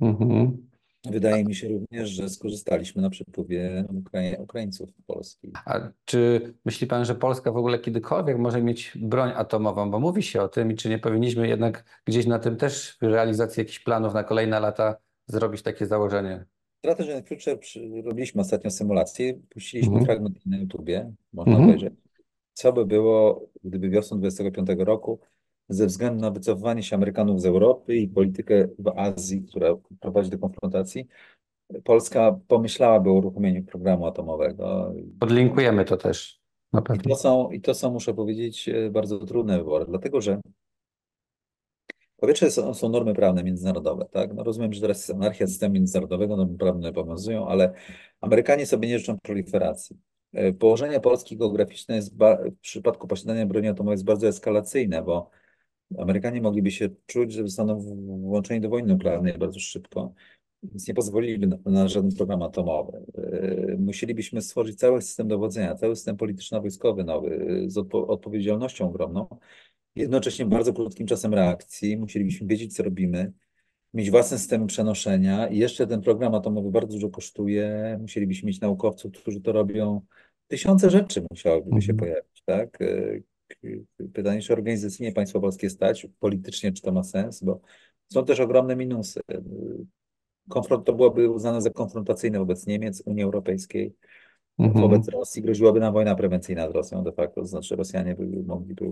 Mhm. 0.01 0.69
Wydaje 1.11 1.45
mi 1.45 1.55
się 1.55 1.69
również, 1.69 2.09
że 2.11 2.29
skorzystaliśmy 2.29 3.03
na 3.03 3.11
przepływie 3.11 3.85
Ukrai- 3.93 4.41
Ukraińców 4.43 4.93
do 4.97 5.03
Polski. 5.15 5.53
A 5.65 5.81
czy 6.05 6.41
myśli 6.65 6.87
pan, 6.87 7.05
że 7.05 7.15
Polska 7.15 7.53
w 7.53 7.57
ogóle 7.57 7.79
kiedykolwiek 7.79 8.39
może 8.39 8.63
mieć 8.63 8.93
broń 8.97 9.31
atomową? 9.37 9.91
Bo 9.91 10.01
mówi 10.01 10.23
się 10.23 10.43
o 10.43 10.49
tym 10.49 10.73
i 10.73 10.75
czy 10.75 10.89
nie 10.89 10.99
powinniśmy 10.99 11.49
jednak 11.49 11.85
gdzieś 12.05 12.27
na 12.27 12.39
tym 12.39 12.57
też 12.57 12.97
w 13.01 13.03
realizacji 13.03 13.61
jakichś 13.61 13.79
planów 13.81 14.15
na 14.15 14.25
kolejne 14.25 14.61
lata 14.61 14.97
zrobić 15.27 15.63
takie 15.63 15.87
założenie? 15.87 16.45
Strategy 16.79 17.17
and 17.17 17.29
Future 17.29 17.59
robiliśmy 18.05 18.41
ostatnio 18.41 18.71
symulację, 18.71 19.35
puściliśmy 19.49 19.89
Mhm. 19.93 20.07
fragment 20.07 20.47
na 20.47 20.59
YouTubie, 20.59 21.13
można 21.33 21.53
Mhm. 21.53 21.69
obejrzeć. 21.71 21.95
Co 22.53 22.73
by 22.73 22.87
było, 22.87 23.47
gdyby 23.65 23.89
wiosną 23.91 24.19
25 24.19 24.69
roku, 24.85 25.21
ze 25.69 25.87
względu 25.87 26.21
na 26.21 26.31
wycofywanie 26.31 26.83
się 26.83 26.97
Amerykanów 26.97 27.41
z 27.41 27.47
Europy 27.47 27.97
i 27.97 28.09
politykę 28.09 28.69
w 28.79 28.89
Azji, 28.97 29.43
która 29.43 29.69
prowadzi 30.01 30.31
do 30.31 30.39
konfrontacji, 30.39 31.07
Polska 31.85 32.39
pomyślałaby 32.49 33.11
o 33.11 33.13
uruchomieniu 33.13 33.65
programu 33.65 34.07
atomowego. 34.07 34.95
Podlinkujemy 35.21 35.85
to 35.85 35.97
też 35.97 36.41
na 36.73 36.81
I 36.81 36.83
pewno. 36.83 37.03
to 37.03 37.17
są, 37.17 37.51
i 37.51 37.61
to 37.61 37.75
są, 37.75 37.91
muszę 37.91 38.15
powiedzieć, 38.15 38.69
e, 38.69 38.91
bardzo 38.91 39.19
trudne 39.19 39.59
wybory, 39.59 39.85
dlatego 39.89 40.21
że 40.21 40.41
po 42.17 42.27
pierwsze 42.27 42.51
są, 42.51 42.75
są 42.75 42.89
normy 42.89 43.15
prawne 43.15 43.45
międzynarodowe, 43.45 44.07
tak? 44.11 44.35
No 44.35 44.45
rozumiem, 44.45 44.73
że 44.73 44.81
teraz 44.81 44.99
jest 44.99 45.11
anarchia 45.11 45.47
systemu 45.47 45.75
międzynarodowego, 45.75 46.37
normy 46.37 46.59
prawne 46.59 46.89
obowiązują, 46.89 47.49
ale 47.49 47.73
Amerykanie 48.21 48.67
sobie 48.67 48.89
nie 48.89 48.99
życzą 48.99 49.19
proliferacji. 49.23 49.97
E, 50.33 50.53
Położenie 50.53 51.01
Polski 51.01 51.37
geograficzne 51.37 51.97
jest 51.97 52.19
w 52.19 52.59
przypadku 52.61 53.09
posiadania 53.09 53.47
broni 53.47 53.69
atomowej 53.69 53.95
jest 53.95 54.05
bardzo 54.05 54.29
eskalacyjne, 54.29 55.03
bo 55.03 55.31
Amerykanie 55.99 56.41
mogliby 56.41 56.71
się 56.71 56.89
czuć, 57.07 57.33
że 57.33 57.43
zostaną 57.43 57.81
włączeni 58.21 58.61
do 58.61 58.69
wojny 58.69 58.89
nuklearnej 58.95 59.39
bardzo 59.39 59.61
szybko, 59.61 60.13
więc 60.63 60.89
nie 60.89 60.95
pozwoliliby 60.95 61.47
na, 61.47 61.59
na 61.65 61.89
żaden 61.89 62.11
program 62.15 62.43
atomowy. 62.43 62.99
E, 63.19 63.77
Musielibyśmy 63.79 64.43
stworzyć 64.43 64.79
cały 64.79 65.03
system 65.03 65.29
dowodzenia, 65.29 65.75
cały 65.75 65.97
system 65.97 66.17
polityczno-wojskowy 66.17 67.05
nowy, 67.05 67.47
e, 67.67 67.71
z 67.71 67.77
odpo- 67.77 68.05
odpowiedzialnością 68.09 68.89
ogromną, 68.89 69.27
jednocześnie 69.97 70.47
bardzo 70.47 70.73
krótkim 70.73 71.07
czasem 71.07 71.35
reakcji. 71.35 71.97
Musielibyśmy 71.97 72.47
wiedzieć, 72.47 72.77
co 72.77 72.83
robimy. 72.83 73.33
mieć 73.95 74.11
własne 74.11 74.39
systemy 74.39 74.67
przenoszenia 74.67 75.49
i 75.49 75.59
jeszcze 75.59 75.87
ten 75.87 76.01
program 76.01 76.35
atomowy 76.35 76.71
bardzo 76.71 76.93
dużo 76.93 77.11
kosztuje. 77.11 77.97
Musielibyśmy 78.01 78.47
mieć 78.47 78.61
naukowców, 78.61 79.13
którzy 79.13 79.41
to 79.41 79.53
robią. 79.53 80.01
Tysiące 80.49 80.91
rzeczy 80.91 81.23
musiałyby 81.31 81.83
się 81.83 81.93
Mhm. 81.93 81.97
pojawić, 81.99 82.43
tak? 82.45 82.79
Pytanie, 84.13 84.41
czy 84.41 84.53
organizacyjnie 84.53 85.13
państwo 85.13 85.41
polskie 85.41 85.71
stać, 85.71 86.07
politycznie 86.21 86.73
czy 86.73 86.83
to 86.83 86.93
ma 86.93 87.03
sens, 87.03 87.43
bo 87.43 87.61
są 88.13 88.25
też 88.25 88.41
ogromne 88.41 88.77
minusy. 88.77 89.21
Konfront 90.49 90.87
to 90.87 90.93
byłoby 90.93 91.31
uznane 91.31 91.63
za 91.63 91.71
konfrontacyjne 91.71 92.39
wobec 92.39 92.67
Niemiec, 92.67 93.03
Unii 93.07 93.23
Europejskiej. 93.23 93.95
Mhm. 94.59 94.83
Wobec 94.83 95.09
Rosji 95.09 95.43
groziłaby 95.43 95.81
nam 95.81 95.93
wojna 95.93 96.15
prewencyjna 96.15 96.71
z 96.71 96.73
Rosją 96.73 97.05
de 97.05 97.13
facto, 97.13 97.41
to 97.41 97.47
znaczy 97.47 97.77
Rosjanie 97.77 98.15
by 98.15 98.43
mogliby, 98.43 98.87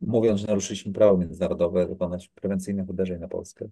mówiąc, 0.00 0.40
że 0.40 0.46
naruszyliśmy 0.46 0.92
prawo 0.92 1.18
międzynarodowe, 1.18 1.88
dokonać 1.88 2.28
prewencyjnych 2.28 2.88
uderzeń 2.88 3.20
na 3.20 3.28
Polskę. 3.28 3.68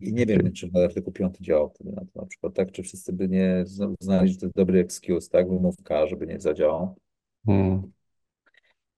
I 0.00 0.12
nie 0.12 0.26
wiem, 0.26 0.52
czy 0.52 0.70
artykuł 0.84 1.12
5 1.12 1.38
działał 1.40 1.70
wtedy 1.70 1.92
na 1.92 2.04
to 2.04 2.20
na 2.20 2.26
przykład, 2.26 2.54
tak? 2.54 2.72
Czy 2.72 2.82
wszyscy 2.82 3.12
by 3.12 3.28
nie 3.28 3.64
uznali, 4.00 4.28
że 4.28 4.38
to 4.38 4.46
jest 4.46 4.56
dobry 4.56 4.80
excuse, 4.80 5.30
tak? 5.30 5.48
Wymówka, 5.48 6.06
żeby 6.06 6.26
nie 6.26 6.40
zadziałał. 6.40 6.96
Mhm. 7.46 7.92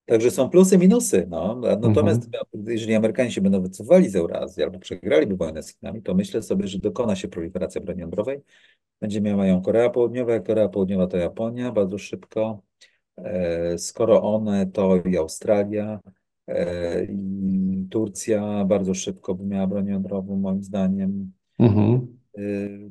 Także 0.09 0.31
są 0.31 0.51
plusy, 0.51 0.79
minusy. 0.79 1.27
No. 1.31 1.61
Natomiast 1.81 2.29
jeżeli 2.67 2.95
Amerykanie 2.95 3.31
się 3.31 3.41
będą 3.41 3.63
wycofali 3.63 4.09
z 4.09 4.17
Eurazji 4.17 4.63
albo 4.63 4.79
przegraliby 4.79 5.37
wojnę 5.37 5.63
z 5.63 5.75
Chinami, 5.75 6.03
to 6.03 6.15
myślę 6.15 6.43
sobie, 6.43 6.69
że 6.69 6.79
dokona 6.79 7.17
się 7.17 7.29
proliferacja 7.29 7.81
broni 7.81 8.01
jądrowej. 8.01 8.41
Będzie 9.01 9.21
miała 9.21 9.47
ją 9.47 9.63
Korea 9.63 9.91
Południowa, 9.91 10.33
jak 10.33 10.47
Korea 10.47 10.69
Południowa 10.69 11.07
to 11.07 11.17
Japonia 11.17 11.73
bardzo 11.73 11.99
szybko. 11.99 12.63
E, 13.17 13.79
Skoro 13.79 14.23
one, 14.23 14.67
to 14.67 14.97
i 14.97 15.17
Australia, 15.17 16.01
e, 16.47 17.05
i 17.05 17.87
Turcja 17.91 18.65
bardzo 18.65 18.95
szybko 18.95 19.35
by 19.35 19.45
miała 19.45 19.67
broń 19.67 19.87
jądrową, 19.87 20.37
moim 20.37 20.63
zdaniem. 20.63 21.33
Mhm. 21.59 22.07
E, 22.39 22.41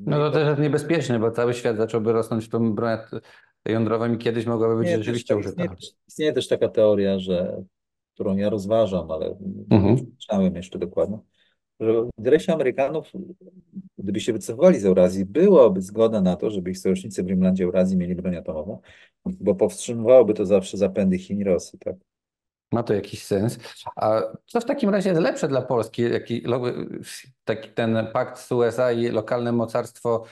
No 0.06 0.18
to 0.18 0.32
też 0.32 0.48
jest 0.48 0.62
niebezpieczne, 0.62 1.20
bo 1.20 1.32
cały 1.32 1.54
świat 1.54 1.78
zacząłby 1.78 2.14
rosnąć 2.14 2.46
w 2.46 2.50
tą 2.50 2.76
broń 2.76 2.98
jądrową 3.72 4.14
i 4.14 4.18
kiedyś 4.18 4.46
mogłaby 4.46 4.76
być 4.76 4.88
Nie, 4.88 4.98
rzeczywiście 4.98 5.36
też, 5.36 5.46
istnieje, 5.46 5.70
istnieje 6.08 6.34
też 6.34 6.48
taka 6.48 6.70
teoria, 6.70 7.20
że, 7.20 7.64
którą 8.14 8.38
ja 8.38 8.50
rozważam, 8.50 9.12
ale 9.12 9.38
Mhm. 9.72 9.96
nie 9.96 10.06
czytałem 10.20 10.56
jeszcze 10.56 10.80
dokładnie, 10.80 11.20
że 11.80 11.94
w 11.94 12.10
interesie 12.18 12.54
Amerykanów, 12.54 13.12
gdyby 13.98 14.20
się 14.20 14.34
wycofywali 14.34 14.80
z 14.80 14.86
Eurazji, 14.86 15.26
byłaby 15.26 15.82
zgoda 15.82 16.22
na 16.22 16.36
to, 16.36 16.50
żeby 16.50 16.72
ich 16.72 16.80
sojusznicy 16.80 17.24
w 17.24 17.28
Rimlandzie 17.28 17.64
Eurazji 17.64 17.98
mieli 17.98 18.16
broń 18.16 18.36
atomową, 18.36 18.82
bo 19.26 19.56
powstrzymywałoby 19.56 20.34
to 20.34 20.46
zawsze 20.46 20.78
zapędy 20.78 21.18
Chin 21.18 21.40
i 21.40 21.44
Rosji, 21.44 21.80
tak? 21.80 21.96
Ma 22.72 22.84
to 22.84 22.94
jakiś 22.94 23.24
sens. 23.24 23.60
A 23.96 24.22
co 24.46 24.62
w 24.62 24.66
takim 24.66 24.90
razie 24.90 25.10
jest 25.10 25.22
lepsze 25.22 25.48
dla 25.48 25.62
Polski? 25.62 26.02
Jaki, 26.02 26.44
taki 27.44 27.70
ten 27.70 28.08
pakt 28.14 28.40
z 28.40 28.52
USA 28.52 28.92
i 28.92 29.10
lokalne 29.10 29.52
mocarstwo, 29.52 30.24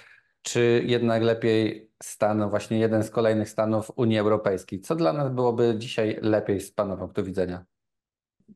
czy 0.46 0.84
jednak 0.86 1.24
lepiej 1.24 1.90
stan, 2.04 2.50
właśnie 2.50 2.80
jeden 2.80 3.04
z 3.04 3.10
kolejnych 3.10 3.50
stanów 3.50 3.92
Unii 3.96 4.18
Europejskiej? 4.18 4.80
Co 4.80 4.96
dla 4.96 5.14
nas 5.14 5.34
byłoby 5.34 5.76
dzisiaj 5.78 6.20
lepiej 6.22 6.62
z 6.62 6.72
Pana 6.72 6.98
punktu 6.98 7.24
widzenia? 7.24 7.66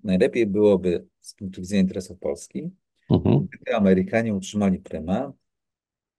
Najlepiej 0.04 0.46
byłoby 0.46 1.08
z 1.20 1.34
punktu 1.34 1.62
widzenia 1.62 1.82
interesów 1.82 2.20
Polski, 2.20 2.72
Mhm. 3.10 3.48
gdyby 3.48 3.76
Amerykanie 3.76 4.34
utrzymali 4.34 4.80
prymat 4.80 5.32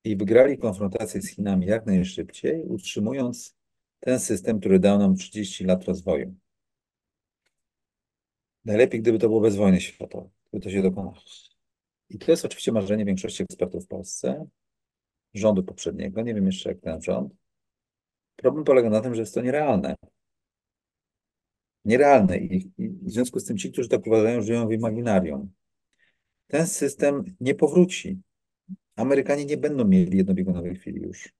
i 0.04 0.16
wygrali 0.16 0.58
konfrontację 0.58 1.22
z 1.22 1.28
Chinami 1.28 1.66
jak 1.66 1.86
najszybciej, 1.86 2.64
utrzymując 2.64 3.56
ten 4.00 4.20
system, 4.20 4.60
który 4.60 4.78
dał 4.78 4.98
nam 4.98 5.16
30 5.16 5.64
lat 5.64 5.84
rozwoju. 5.84 6.34
Najlepiej, 8.64 9.00
gdyby 9.00 9.18
to 9.18 9.28
było 9.28 9.40
bez 9.40 9.56
wojny 9.56 9.80
światowej, 9.80 10.30
gdyby 10.50 10.64
to 10.64 10.70
się 10.70 10.82
dokonało. 10.82 11.14
I 12.08 12.18
to 12.18 12.30
jest 12.30 12.44
oczywiście 12.44 12.72
marzenie 12.72 13.04
większości 13.04 13.42
ekspertów 13.42 13.84
w 13.84 13.88
Polsce, 13.88 14.46
rządu 15.34 15.62
poprzedniego, 15.62 16.22
nie 16.22 16.34
wiem 16.34 16.46
jeszcze 16.46 16.68
jak 16.68 16.80
ten 16.80 17.02
rząd. 17.02 17.34
Problem 18.36 18.64
polega 18.64 18.90
na 18.90 19.00
tym, 19.00 19.14
że 19.14 19.20
jest 19.20 19.34
to 19.34 19.40
nierealne. 19.40 19.96
Nierealne 21.84 22.38
i, 22.38 22.70
w 22.78 23.10
związku 23.10 23.40
z 23.40 23.44
tym 23.44 23.56
ci, 23.56 23.72
którzy 23.72 23.88
tak 23.88 24.06
uważają, 24.06 24.42
żyją 24.42 24.68
w 24.68 24.72
imaginarium. 24.72 25.50
Ten 26.46 26.66
system 26.66 27.24
nie 27.40 27.54
powróci. 27.54 28.18
Amerykanie 28.96 29.44
nie 29.44 29.56
będą 29.56 29.84
mieli 29.84 30.16
jednobiegunowej 30.16 30.76
chwili 30.76 31.02
już. 31.02 31.32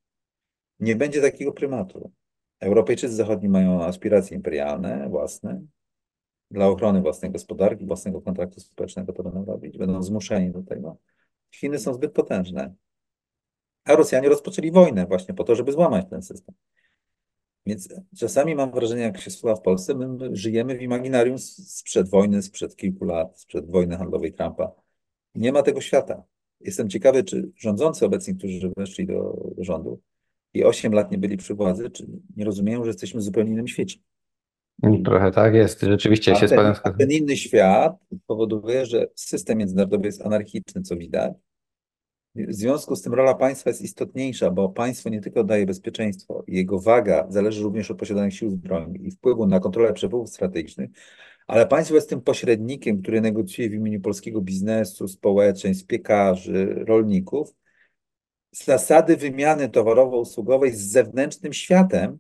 Nie 0.80 0.96
będzie 0.96 1.20
takiego 1.20 1.52
prymatu. 1.52 2.12
Europejczycy 2.60 3.14
zachodni 3.14 3.48
mają 3.48 3.84
aspiracje 3.84 4.36
imperialne, 4.36 5.08
własne, 5.08 5.62
dla 6.50 6.68
ochrony 6.68 7.00
własnej 7.00 7.30
gospodarki, 7.30 7.86
własnego 7.86 8.20
kontraktu 8.20 8.60
społecznego 8.60 9.12
to 9.12 9.22
będą 9.22 9.44
robić, 9.44 9.78
będą 9.78 10.02
zmuszeni 10.02 10.50
do 10.50 10.62
tego. 10.62 10.98
Chiny 11.54 11.78
są 11.78 11.94
zbyt 11.94 12.12
potężne. 12.12 12.74
A 13.90 13.96
Rosjanie 13.96 14.28
rozpoczęli 14.28 14.70
wojnę 14.70 15.06
właśnie 15.06 15.34
po 15.34 15.44
to, 15.44 15.54
żeby 15.54 15.72
złamać 15.72 16.06
ten 16.10 16.22
system. 16.22 16.54
Więc 17.66 17.88
czasami 18.16 18.54
mam 18.54 18.70
wrażenie, 18.72 19.02
jak 19.02 19.20
się 19.20 19.30
słucha 19.30 19.56
w 19.56 19.62
Polsce, 19.62 19.94
my, 19.94 20.08
my 20.08 20.36
żyjemy 20.36 20.78
w 20.78 20.82
imaginarium 20.82 21.38
sprzed 21.38 22.08
wojny, 22.10 22.42
sprzed 22.42 22.76
kilku 22.76 23.04
lat, 23.04 23.40
sprzed 23.40 23.70
wojny 23.70 23.96
handlowej 23.96 24.32
Trumpa. 24.32 24.72
Nie 25.34 25.52
ma 25.52 25.62
tego 25.62 25.80
świata. 25.80 26.22
Jestem 26.60 26.88
ciekawy, 26.88 27.24
czy 27.24 27.50
rządzący 27.56 28.06
obecni, 28.06 28.34
którzy 28.36 28.72
weszli 28.76 29.06
do, 29.06 29.46
rządu 29.58 30.00
i 30.54 30.64
8 30.64 30.92
lat 30.92 31.12
nie 31.12 31.18
byli 31.18 31.36
przy 31.36 31.54
władzy, 31.54 31.90
czy 31.90 32.06
nie 32.36 32.44
rozumieją, 32.44 32.84
że 32.84 32.90
jesteśmy 32.90 33.20
w 33.20 33.24
zupełnie 33.24 33.52
innym 33.52 33.68
świecie. 33.68 33.98
Trochę 35.04 35.30
tak 35.30 35.54
jest. 35.54 35.80
Rzeczywiście 35.80 36.32
A 36.32 36.34
się 36.34 36.46
z 36.46 36.50
ten, 36.50 36.56
Panem 36.56 36.72
a 36.72 36.74
zgadzam. 36.74 36.98
ten 36.98 37.10
inny 37.10 37.36
świat 37.36 37.96
powoduje, 38.26 38.86
że 38.86 39.06
system 39.14 39.58
międzynarodowy 39.58 40.06
jest 40.06 40.22
anarchiczny, 40.22 40.82
co 40.82 40.96
widać. 40.96 41.32
W 42.34 42.54
związku 42.54 42.96
z 42.96 43.02
tym 43.02 43.14
rola 43.14 43.34
państwa 43.34 43.70
jest 43.70 43.82
istotniejsza, 43.82 44.50
bo 44.50 44.68
państwo 44.68 45.08
nie 45.08 45.20
tylko 45.20 45.44
daje 45.44 45.66
bezpieczeństwo, 45.66 46.44
jego 46.46 46.80
waga 46.80 47.26
zależy 47.28 47.62
również 47.62 47.90
od 47.90 47.98
posiadanych 47.98 48.34
sił 48.34 48.50
zbrojnych 48.50 49.02
i 49.02 49.10
wpływu 49.10 49.46
na 49.46 49.60
kontrolę 49.60 49.92
przepływów 49.92 50.30
strategicznych, 50.30 50.90
ale 51.46 51.66
państwo 51.66 51.94
jest 51.94 52.08
tym 52.08 52.20
pośrednikiem, 52.20 53.02
który 53.02 53.20
negocjuje 53.20 53.70
w 53.70 53.74
imieniu 53.74 54.00
polskiego 54.00 54.40
biznesu, 54.40 55.08
społeczeństw, 55.08 55.86
piekarzy, 55.86 56.84
rolników, 56.86 57.54
zasady 58.52 59.16
wymiany 59.16 59.68
towarowo-usługowej 59.68 60.72
z 60.72 60.80
zewnętrznym 60.80 61.52
światem 61.52 62.18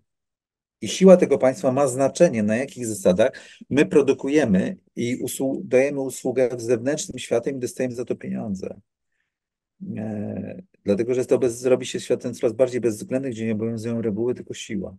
i 0.80 0.88
siła 0.88 1.16
tego 1.16 1.38
państwa 1.38 1.72
ma 1.72 1.86
znaczenie, 1.86 2.42
na 2.42 2.56
jakich 2.56 2.86
zasadach 2.86 3.32
my 3.70 3.86
produkujemy 3.86 4.76
i 4.96 5.24
usłu- 5.24 5.60
dajemy 5.64 6.00
usługę 6.00 6.48
w 6.56 6.60
zewnętrznym 6.60 7.18
światem 7.18 7.56
i 7.56 7.60
dostajemy 7.60 7.94
za 7.94 8.04
to 8.04 8.16
pieniądze. 8.16 8.80
E, 9.96 10.62
dlatego, 10.84 11.14
że 11.14 11.24
to 11.26 11.38
bez, 11.38 11.58
zrobi 11.58 11.86
się 11.86 12.00
światem 12.00 12.34
coraz 12.34 12.52
bardziej 12.52 12.80
bezwzględny, 12.80 13.30
gdzie 13.30 13.46
nie 13.46 13.52
obowiązują 13.52 14.02
reguły, 14.02 14.34
tylko 14.34 14.54
siła. 14.54 14.96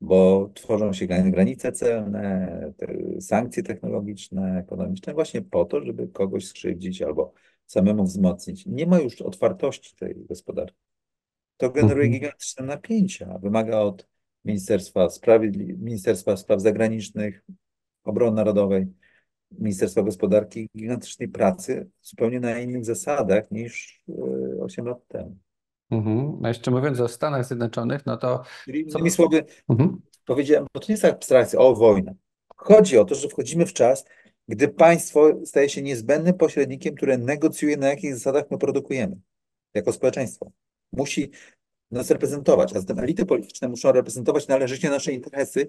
Bo 0.00 0.50
tworzą 0.54 0.92
się 0.92 1.06
gran- 1.06 1.30
granice 1.30 1.72
celne, 1.72 2.72
te 2.76 2.86
sankcje 3.20 3.62
technologiczne, 3.62 4.58
ekonomiczne, 4.58 5.14
właśnie 5.14 5.42
po 5.42 5.64
to, 5.64 5.84
żeby 5.84 6.08
kogoś 6.08 6.46
skrzywdzić 6.46 7.02
albo 7.02 7.32
samemu 7.66 8.04
wzmocnić. 8.04 8.66
Nie 8.66 8.86
ma 8.86 9.00
już 9.00 9.22
otwartości 9.22 9.96
tej 9.96 10.14
gospodarki. 10.28 10.78
To 11.56 11.70
generuje 11.70 12.04
Mhm. 12.04 12.12
gigantyczne 12.12 12.66
napięcia. 12.66 13.38
Wymaga 13.38 13.78
od 13.78 14.08
Ministerstwa 14.44 15.06
Sprawiedli- 15.06 15.78
Ministerstwa 15.78 16.36
Spraw 16.36 16.60
Zagranicznych, 16.60 17.44
Obrony 18.04 18.36
Narodowej, 18.36 18.86
Ministerstwa 19.50 20.02
Gospodarki 20.02 20.68
gigantycznej 20.76 21.28
pracy 21.28 21.90
zupełnie 22.02 22.40
na 22.40 22.58
innych 22.58 22.84
zasadach 22.84 23.50
niż 23.50 24.02
e, 24.08 24.62
8 24.62 24.86
lat 24.86 25.08
temu. 25.08 25.36
Mhm. 25.90 26.44
A 26.44 26.48
jeszcze 26.48 26.70
mówiąc 26.70 27.00
o 27.00 27.08
Stanach 27.08 27.46
Zjednoczonych, 27.46 28.06
no 28.06 28.16
to 28.16 28.42
Czyli 28.64 28.86
Co- 28.86 28.98
innymi 28.98 29.10
słowy, 29.10 29.44
mhm. 29.68 30.00
powiedziałem, 30.24 30.66
bo 30.74 30.80
to 30.80 30.86
nie 30.88 30.92
jest 30.92 31.04
abstrakcja, 31.04 31.58
o 31.58 31.74
wojna. 31.74 32.12
Chodzi 32.56 32.98
o 32.98 33.04
to, 33.04 33.14
że 33.14 33.28
wchodzimy 33.28 33.66
w 33.66 33.72
czas, 33.72 34.04
gdy 34.48 34.68
państwo 34.68 35.32
staje 35.44 35.68
się 35.68 35.82
niezbędnym 35.82 36.34
pośrednikiem, 36.34 36.94
które 36.94 37.18
negocjuje, 37.18 37.76
na 37.76 37.88
jakich 37.88 38.14
zasadach 38.14 38.44
my 38.50 38.58
produkujemy 38.58 39.16
jako 39.74 39.92
społeczeństwo. 39.92 40.50
Musi 40.92 41.30
nas 41.90 42.10
reprezentować, 42.10 42.76
a 42.76 42.80
zatem 42.80 42.98
elity 42.98 43.26
polityczne 43.26 43.68
muszą 43.68 43.92
reprezentować 43.92 44.48
należycie 44.48 44.90
nasze 44.90 45.12
interesy, 45.12 45.66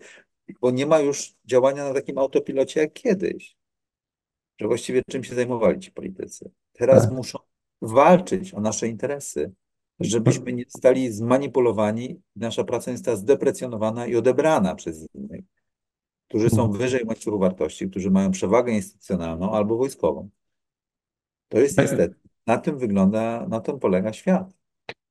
bo 0.61 0.71
nie 0.71 0.85
ma 0.85 0.99
już 0.99 1.33
działania 1.45 1.83
na 1.83 1.93
takim 1.93 2.17
autopilocie 2.17 2.79
jak 2.81 2.93
kiedyś, 2.93 3.58
że 4.59 4.67
właściwie 4.67 5.01
czym 5.09 5.23
się 5.23 5.35
zajmowali 5.35 5.79
ci 5.79 5.91
politycy. 5.91 6.51
Teraz 6.73 7.03
Tak. 7.03 7.11
muszą 7.11 7.39
walczyć 7.81 8.53
o 8.53 8.61
nasze 8.61 8.87
interesy, 8.87 9.51
żebyśmy 9.99 10.53
nie 10.53 10.63
zostali 10.69 11.11
zmanipulowani, 11.11 12.21
nasza 12.35 12.63
praca 12.63 12.91
nie 12.91 12.97
została 12.97 13.17
zdeprecjonowana 13.17 14.07
i 14.07 14.15
odebrana 14.15 14.75
przez 14.75 15.07
innych, 15.13 15.41
którzy 16.27 16.49
są 16.49 16.71
wyżej 16.71 17.05
łańcuchu 17.05 17.39
wartości, 17.39 17.89
którzy 17.89 18.11
mają 18.11 18.31
przewagę 18.31 18.71
instytucjonalną 18.73 19.51
albo 19.51 19.77
wojskową. 19.77 20.29
To 21.47 21.59
jest 21.59 21.75
Tak. 21.75 21.85
niestety, 21.85 22.15
na 22.47 22.57
tym 22.57 22.77
wygląda, 22.77 23.47
na 23.47 23.59
tym 23.59 23.79
polega 23.79 24.13
świat. 24.13 24.58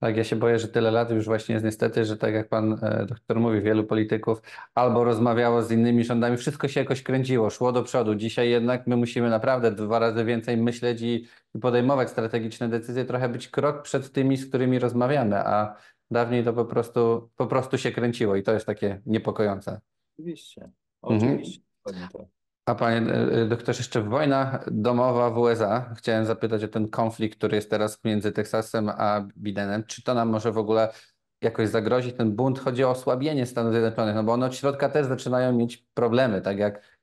Tak, 0.00 0.16
ja 0.16 0.24
się 0.24 0.36
boję, 0.36 0.58
że 0.58 0.68
tyle 0.68 0.90
lat 0.90 1.10
już 1.10 1.24
właśnie 1.24 1.52
jest 1.52 1.64
niestety, 1.64 2.04
że 2.04 2.16
tak 2.16 2.34
jak 2.34 2.48
pan 2.48 2.78
e, 2.82 3.06
doktor 3.06 3.40
mówi, 3.40 3.60
wielu 3.60 3.84
polityków 3.84 4.42
albo 4.74 5.04
rozmawiało 5.04 5.62
z 5.62 5.70
innymi 5.70 6.04
rządami, 6.04 6.36
wszystko 6.36 6.68
się 6.68 6.80
jakoś 6.80 7.02
kręciło, 7.02 7.50
szło 7.50 7.72
do 7.72 7.82
przodu. 7.82 8.14
Dzisiaj 8.14 8.50
jednak 8.50 8.86
my 8.86 8.96
musimy 8.96 9.30
naprawdę 9.30 9.72
dwa 9.72 9.98
razy 9.98 10.24
więcej 10.24 10.56
myśleć 10.56 11.02
i, 11.02 11.26
podejmować 11.60 12.10
strategiczne 12.10 12.68
decyzje, 12.68 13.04
trochę 13.04 13.28
być 13.28 13.48
krok 13.48 13.82
przed 13.82 14.12
tymi, 14.12 14.36
z 14.36 14.48
którymi 14.48 14.78
rozmawiamy, 14.78 15.36
a 15.36 15.76
dawniej 16.10 16.44
to 16.44 16.52
po 16.52 16.64
prostu, 16.64 17.30
po 17.36 17.46
prostu 17.46 17.78
się 17.78 17.92
kręciło 17.92 18.36
i 18.36 18.42
to 18.42 18.52
jest 18.52 18.66
takie 18.66 19.00
niepokojące. 19.06 19.80
Oczywiście, 20.18 20.70
Mhm. 21.02 21.32
oczywiście. 21.32 21.62
tak. 21.84 22.37
A 22.68 22.74
panie 22.74 23.12
e, 23.12 23.46
doktorze, 23.46 23.78
jeszcze 23.78 24.02
wojna 24.02 24.64
domowa 24.70 25.30
w 25.30 25.38
USA. 25.38 25.94
Chciałem 25.98 26.26
zapytać 26.26 26.64
o 26.64 26.68
ten 26.68 26.88
konflikt, 26.88 27.38
który 27.38 27.56
jest 27.56 27.70
teraz 27.70 28.04
między 28.04 28.32
Teksasem 28.32 28.88
a 28.88 29.28
Bidenem. 29.36 29.84
Czy 29.86 30.02
to 30.02 30.14
nam 30.14 30.28
może 30.28 30.52
w 30.52 30.58
ogóle 30.58 30.92
jakoś 31.42 31.68
zagrozić? 31.68 32.16
Ten 32.16 32.32
bunt 32.32 32.58
chodzi 32.58 32.84
o 32.84 32.90
osłabienie 32.90 33.46
Stanów 33.46 33.72
Zjednoczonych, 33.72 34.14
no 34.14 34.24
bo 34.24 34.32
one 34.32 34.46
od 34.46 34.54
środka 34.56 34.88
też 34.88 35.06
zaczynają 35.06 35.52
mieć 35.52 35.76
problemy, 35.94 36.40
tak 36.40 36.58
jak 36.58 36.98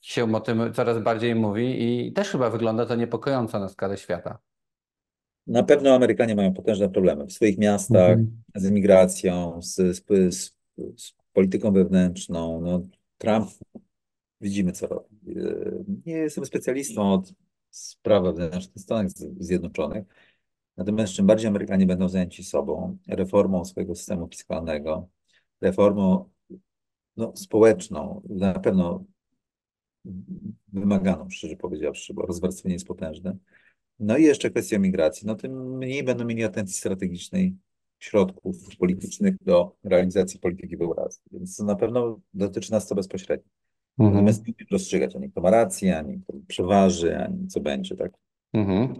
się 0.00 0.34
o 0.34 0.40
tym 0.40 0.72
coraz 0.72 1.02
bardziej 1.02 1.34
mówi 1.34 1.76
i 1.82 2.12
też 2.12 2.28
chyba 2.28 2.50
wygląda 2.50 2.86
to 2.86 2.94
niepokojąco 2.94 3.58
na 3.58 3.68
skalę 3.68 3.96
świata. 3.96 4.38
Na 5.46 5.62
pewno 5.62 5.94
Amerykanie 5.94 6.34
mają 6.34 6.54
potężne 6.54 6.88
problemy 6.88 7.26
w 7.26 7.32
swoich 7.32 7.58
miastach, 7.58 8.10
Mhm. 8.10 8.42
z 8.54 8.64
imigracją, 8.64 9.62
z, 9.62 9.74
z, 9.76 10.04
z, 10.34 10.54
z 10.96 11.14
polityką 11.32 11.72
wewnętrzną. 11.72 12.60
No, 12.60 12.80
Trump, 13.18 13.48
widzimy 14.40 14.72
co 14.72 14.86
robi. 14.86 15.38
E, 15.38 15.84
Nie 16.06 16.12
jestem 16.12 16.44
specjalistą 16.46 17.12
od 17.12 17.32
spraw 17.70 18.24
wewnętrznych 18.24 18.82
Stanów 18.82 19.12
Zjednoczonych, 19.38 20.04
natomiast 20.76 21.12
czym 21.12 21.26
bardziej 21.26 21.48
Amerykanie 21.48 21.86
będą 21.86 22.08
zajęci 22.08 22.44
sobą, 22.44 22.98
reformą 23.08 23.64
swojego 23.64 23.94
systemu 23.94 24.28
fiskalnego, 24.28 25.08
reformą 25.60 26.30
no, 27.16 27.32
społeczną, 27.36 28.22
na 28.28 28.54
pewno 28.54 29.04
wymaganą, 30.72 31.30
szczerze 31.30 31.56
powiedziawszy, 31.56 32.14
bo 32.14 32.22
rozwarstwienie 32.22 32.74
jest 32.74 32.86
potężne. 32.86 33.36
No 33.98 34.16
i 34.16 34.22
jeszcze 34.22 34.50
kwestia 34.50 34.78
migracji. 34.78 35.26
No 35.26 35.34
tym 35.34 35.76
mniej 35.76 36.04
będą 36.04 36.24
mieli 36.24 36.44
atencji 36.44 36.76
strategicznej, 36.76 37.56
środków 37.98 38.76
politycznych 38.76 39.34
do 39.40 39.76
realizacji 39.84 40.40
polityki 40.40 40.76
w 40.76 40.82
Eurazji. 40.82 41.22
Więc 41.32 41.58
na 41.58 41.76
pewno 41.76 42.20
dotyczy 42.34 42.72
nas 42.72 42.86
to 42.88 42.94
bezpośrednio. 42.94 43.57
Mhm. 43.98 44.14
Natomiast 44.14 44.46
nie 44.46 44.54
rozstrzygać 44.70 45.16
ani 45.16 45.30
kto 45.30 45.40
ma 45.40 45.50
rację, 45.50 45.98
ani 45.98 46.20
kto 46.20 46.32
przeważy, 46.48 47.18
ani 47.18 47.48
co 47.48 47.60
będzie, 47.60 47.96
tak? 47.96 48.12
Mhm. 48.52 48.94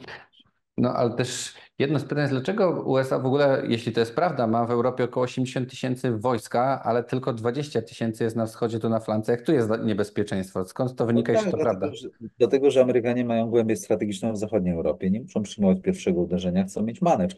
No 0.79 0.95
ale 0.95 1.11
też 1.11 1.55
jedno 1.79 1.99
z 1.99 2.03
pytań 2.03 2.19
jest, 2.19 2.33
dlaczego 2.33 2.83
USA 2.87 3.19
w 3.19 3.27
ogóle, 3.27 3.63
jeśli 3.69 3.93
to 3.93 4.01
jest 4.01 4.15
prawda, 4.15 4.47
ma 4.47 4.67
w 4.67 4.71
Europie 4.71 5.05
około 5.05 5.25
80 5.25 5.71
tysięcy 5.71 6.19
wojska, 6.19 6.83
ale 6.85 7.05
tylko 7.05 7.33
20 7.33 7.83
tysięcy 7.83 8.25
jest 8.25 8.37
na 8.37 8.47
wschodzie, 8.47 8.79
tu 8.79 8.89
na 8.89 9.01
flance. 9.01 9.33
Jak 9.33 9.43
tu 9.43 9.53
jest 9.53 9.71
niebezpieczeństwo? 9.85 10.65
Skąd 10.65 10.95
to 10.95 11.07
wynika, 11.07 11.33
No 11.33 11.39
jeśli 11.39 11.53
tak, 11.53 11.61
to 11.61 11.65
dlatego, 11.65 11.81
prawda? 11.81 11.97
że, 11.97 12.09
dlatego, 12.39 12.71
że 12.71 12.83
Amerykanie 12.83 13.25
mają 13.25 13.51
głębię 13.51 13.77
strategiczną 13.77 14.33
w 14.33 14.37
zachodniej 14.37 14.75
Europie. 14.75 15.11
Nie 15.11 15.21
muszą 15.21 15.43
przyjmować 15.43 15.83
pierwszego 15.83 16.21
uderzenia, 16.21 16.65
chcą 16.65 16.83
mieć 16.83 17.03
manewr. 17.03 17.35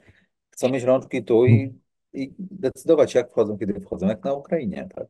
Chcą 0.50 0.68
mieć 0.68 0.84
rączki 0.84 1.24
tu 1.24 1.46
i, 1.46 1.78
i 2.12 2.34
decydować, 2.38 3.14
jak 3.14 3.30
wchodzą, 3.30 3.58
kiedy 3.58 3.80
wchodzą, 3.80 4.06
jak 4.08 4.24
na 4.24 4.32
Ukrainie, 4.32 4.88
tak? 4.94 5.06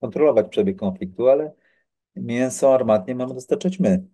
Kontrolować 0.00 0.48
przebieg 0.48 0.76
konfliktu, 0.76 1.28
ale 1.28 1.52
mięso 2.16 2.74
armatnie 2.74 3.14
mamy 3.14 3.34
dostarczać 3.34 3.80
my. 3.80 4.04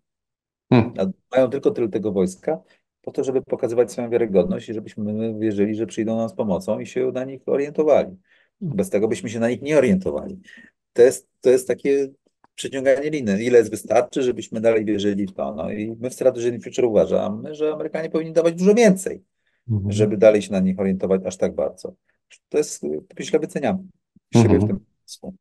Hmm. 0.72 0.92
Mają 1.32 1.50
tylko 1.50 1.70
tyle 1.70 1.88
tego 1.88 2.12
wojska, 2.12 2.60
po 3.02 3.10
to, 3.10 3.24
żeby 3.24 3.42
pokazywać 3.42 3.92
swoją 3.92 4.10
wiarygodność 4.10 4.68
i 4.68 4.74
żebyśmy 4.74 5.12
my 5.12 5.38
wierzyli, 5.38 5.74
że 5.74 5.86
przyjdą 5.86 6.16
nam 6.16 6.28
z 6.28 6.34
pomocą 6.34 6.80
i 6.80 6.86
się 6.86 7.12
na 7.14 7.24
nich 7.24 7.42
orientowali. 7.46 8.16
Bez 8.60 8.90
tego 8.90 9.08
byśmy 9.08 9.30
się 9.30 9.40
na 9.40 9.48
nich 9.48 9.62
nie 9.62 9.78
orientowali. 9.78 10.40
To 10.92 11.02
jest, 11.02 11.28
to 11.40 11.50
jest 11.50 11.68
takie 11.68 12.08
przeciąganie 12.54 13.10
liny. 13.10 13.42
Ile 13.42 13.62
wystarczy, 13.62 14.22
żebyśmy 14.22 14.60
dalej 14.60 14.84
wierzyli 14.84 15.26
w 15.26 15.32
to. 15.32 15.54
No 15.54 15.70
i 15.70 15.96
my 16.00 16.10
w 16.10 16.14
Strategy 16.14 16.60
Future 16.60 16.84
uważamy, 16.84 17.54
że 17.54 17.72
Amerykanie 17.72 18.10
powinni 18.10 18.32
dawać 18.32 18.54
dużo 18.54 18.74
więcej, 18.74 19.22
Mhm. 19.70 19.92
żeby 19.92 20.16
dalej 20.16 20.42
się 20.42 20.52
na 20.52 20.60
nich 20.60 20.80
orientować 20.80 21.20
aż 21.24 21.36
tak 21.36 21.54
bardzo. 21.54 21.94
To 22.48 22.58
jest, 22.58 22.82
źle 23.20 23.38
wyceniamy 23.38 23.78
siebie 24.34 24.48
w 24.48 24.52
Mhm. 24.62 24.66
tym 24.68 24.80
pomysłu. 24.80 25.34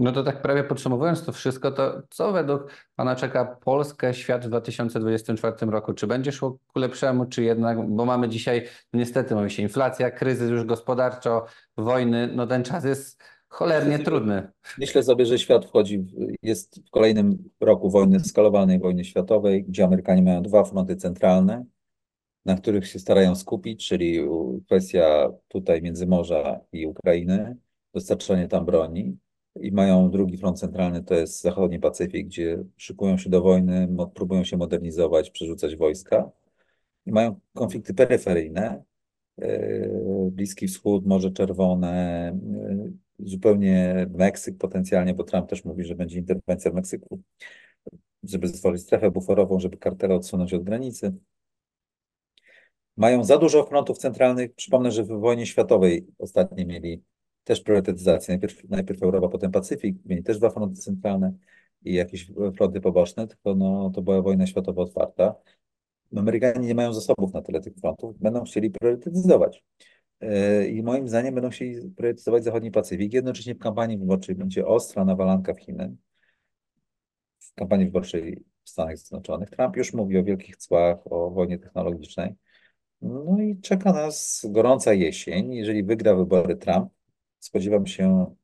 No 0.00 0.12
to 0.12 0.22
tak 0.22 0.42
prawie 0.42 0.64
podsumowując 0.64 1.24
to 1.24 1.32
wszystko, 1.32 1.70
to 1.70 2.02
co 2.10 2.32
według 2.32 2.72
Pana 2.96 3.16
czeka 3.16 3.44
Polskę, 3.44 4.14
świat 4.14 4.44
w 4.44 4.48
2024 4.48 5.70
roku? 5.70 5.92
Czy 5.92 6.06
będzie 6.06 6.32
szło 6.32 6.58
ku 6.72 6.78
lepszemu, 6.78 7.26
czy 7.26 7.42
jednak, 7.42 7.88
bo 7.88 8.04
mamy 8.04 8.28
dzisiaj, 8.28 8.66
niestety 8.92 9.34
mamy 9.34 9.50
się 9.50 9.62
inflacja, 9.62 10.10
kryzys 10.10 10.50
już 10.50 10.64
gospodarczo, 10.64 11.44
wojny, 11.76 12.30
no 12.34 12.46
ten 12.46 12.64
czas 12.64 12.84
jest 12.84 13.22
cholernie 13.48 13.98
trudny. 13.98 14.48
Myślę 14.78 15.02
sobie, 15.02 15.26
że 15.26 15.38
świat 15.38 15.66
wchodzi, 15.66 15.98
w, 15.98 16.12
jest 16.42 16.86
w 16.86 16.90
kolejnym 16.90 17.50
roku 17.60 17.90
wojny, 17.90 18.20
skalowanej 18.20 18.78
wojny 18.78 19.04
światowej, 19.04 19.64
gdzie 19.64 19.84
Amerykanie 19.84 20.22
mają 20.22 20.42
dwa 20.42 20.64
fronty 20.64 20.96
centralne, 20.96 21.64
na 22.44 22.56
których 22.56 22.86
się 22.86 22.98
starają 22.98 23.34
skupić, 23.34 23.88
czyli 23.88 24.20
kwestia 24.66 25.28
tutaj 25.48 25.82
Międzymorza 25.82 26.60
i 26.72 26.86
Ukrainy, 26.86 27.56
dostarczanie 27.94 28.48
tam 28.48 28.64
broni. 28.64 29.18
I 29.56 29.72
mają 29.72 30.10
drugi 30.10 30.36
front 30.36 30.60
centralny, 30.60 31.04
to 31.04 31.14
jest 31.14 31.40
zachodni 31.40 31.78
Pacyfik, 31.78 32.26
gdzie 32.26 32.64
szykują 32.76 33.18
się 33.18 33.30
do 33.30 33.42
wojny, 33.42 33.88
próbują 34.14 34.44
się 34.44 34.56
modernizować, 34.56 35.30
przerzucać 35.30 35.76
wojska. 35.76 36.30
I 37.06 37.12
mają 37.12 37.40
konflikty 37.54 37.94
peryferyjne, 37.94 38.82
e, 39.42 39.88
Bliski 40.30 40.68
Wschód, 40.68 41.06
Morze 41.06 41.30
Czerwone, 41.30 41.88
e, 41.88 42.90
zupełnie 43.18 44.06
Meksyk 44.14 44.58
potencjalnie, 44.58 45.14
bo 45.14 45.24
Trump 45.24 45.48
też 45.48 45.64
mówi, 45.64 45.84
że 45.84 45.94
będzie 45.94 46.18
interwencja 46.18 46.70
w 46.70 46.74
Meksyku, 46.74 47.20
żeby 48.22 48.48
stworzyć 48.48 48.82
strefę 48.82 49.10
buforową, 49.10 49.60
żeby 49.60 49.76
kartele 49.76 50.14
odsunąć 50.14 50.54
od 50.54 50.64
granicy. 50.64 51.14
Mają 52.96 53.24
za 53.24 53.38
dużo 53.38 53.66
frontów 53.66 53.98
centralnych. 53.98 54.54
Przypomnę, 54.54 54.90
że 54.90 55.04
w 55.04 55.08
wojnie 55.08 55.46
światowej 55.46 56.06
ostatnio 56.18 56.66
mieli 56.66 57.02
też 57.44 57.60
priorytetyzację. 57.60 58.32
Najpierw, 58.34 58.64
najpierw 58.68 59.02
Europa, 59.02 59.28
potem 59.28 59.50
Pacyfik. 59.50 60.04
Mieli 60.04 60.22
też 60.22 60.38
dwa 60.38 60.50
fronty 60.50 60.80
centralne 60.80 61.32
i 61.84 61.94
jakieś 61.94 62.32
fronty 62.56 62.80
poboczne, 62.80 63.26
tylko 63.26 63.54
no, 63.54 63.90
to 63.94 64.02
była 64.02 64.22
wojna 64.22 64.46
światowa 64.46 64.82
otwarta. 64.82 65.34
Amerykanie 66.16 66.66
nie 66.66 66.74
mają 66.74 66.92
zasobów 66.92 67.34
na 67.34 67.42
tyle 67.42 67.60
tych 67.60 67.74
frontów, 67.74 68.18
będą 68.18 68.44
chcieli 68.44 68.70
priorytetyzować. 68.70 69.64
Yy, 70.20 70.68
I 70.68 70.82
moim 70.82 71.08
zdaniem 71.08 71.34
będą 71.34 71.50
chcieli 71.50 71.90
priorytetyzować 71.90 72.44
zachodni 72.44 72.70
Pacyfik. 72.70 73.14
Jednocześnie 73.14 73.54
w 73.54 73.58
kampanii 73.58 73.98
wyborczej 73.98 74.34
będzie 74.34 74.66
ostra 74.66 75.04
nawalanka 75.04 75.54
w 75.54 75.60
Chiny. 75.60 75.96
W 77.40 77.54
kampanii 77.54 77.86
wyborczej 77.86 78.44
w 78.64 78.70
Stanach 78.70 78.98
Zjednoczonych. 78.98 79.50
Trump 79.50 79.76
już 79.76 79.92
mówi 79.92 80.18
o 80.18 80.24
wielkich 80.24 80.56
cłach, 80.56 81.12
o 81.12 81.30
wojnie 81.30 81.58
technologicznej. 81.58 82.34
No 83.02 83.40
i 83.40 83.60
czeka 83.60 83.92
nas 83.92 84.46
gorąca 84.50 84.92
jesień. 84.92 85.54
Jeżeli 85.54 85.84
wygra 85.84 86.14
wybory 86.14 86.56
Trump, 86.56 86.92
spodziewam 87.40 87.86
się 87.86 88.34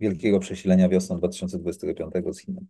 wielkiego 0.00 0.38
przesilenia 0.38 0.88
wiosną 0.88 1.16
2025 1.16 2.12
z 2.32 2.38
Chin. 2.38 2.66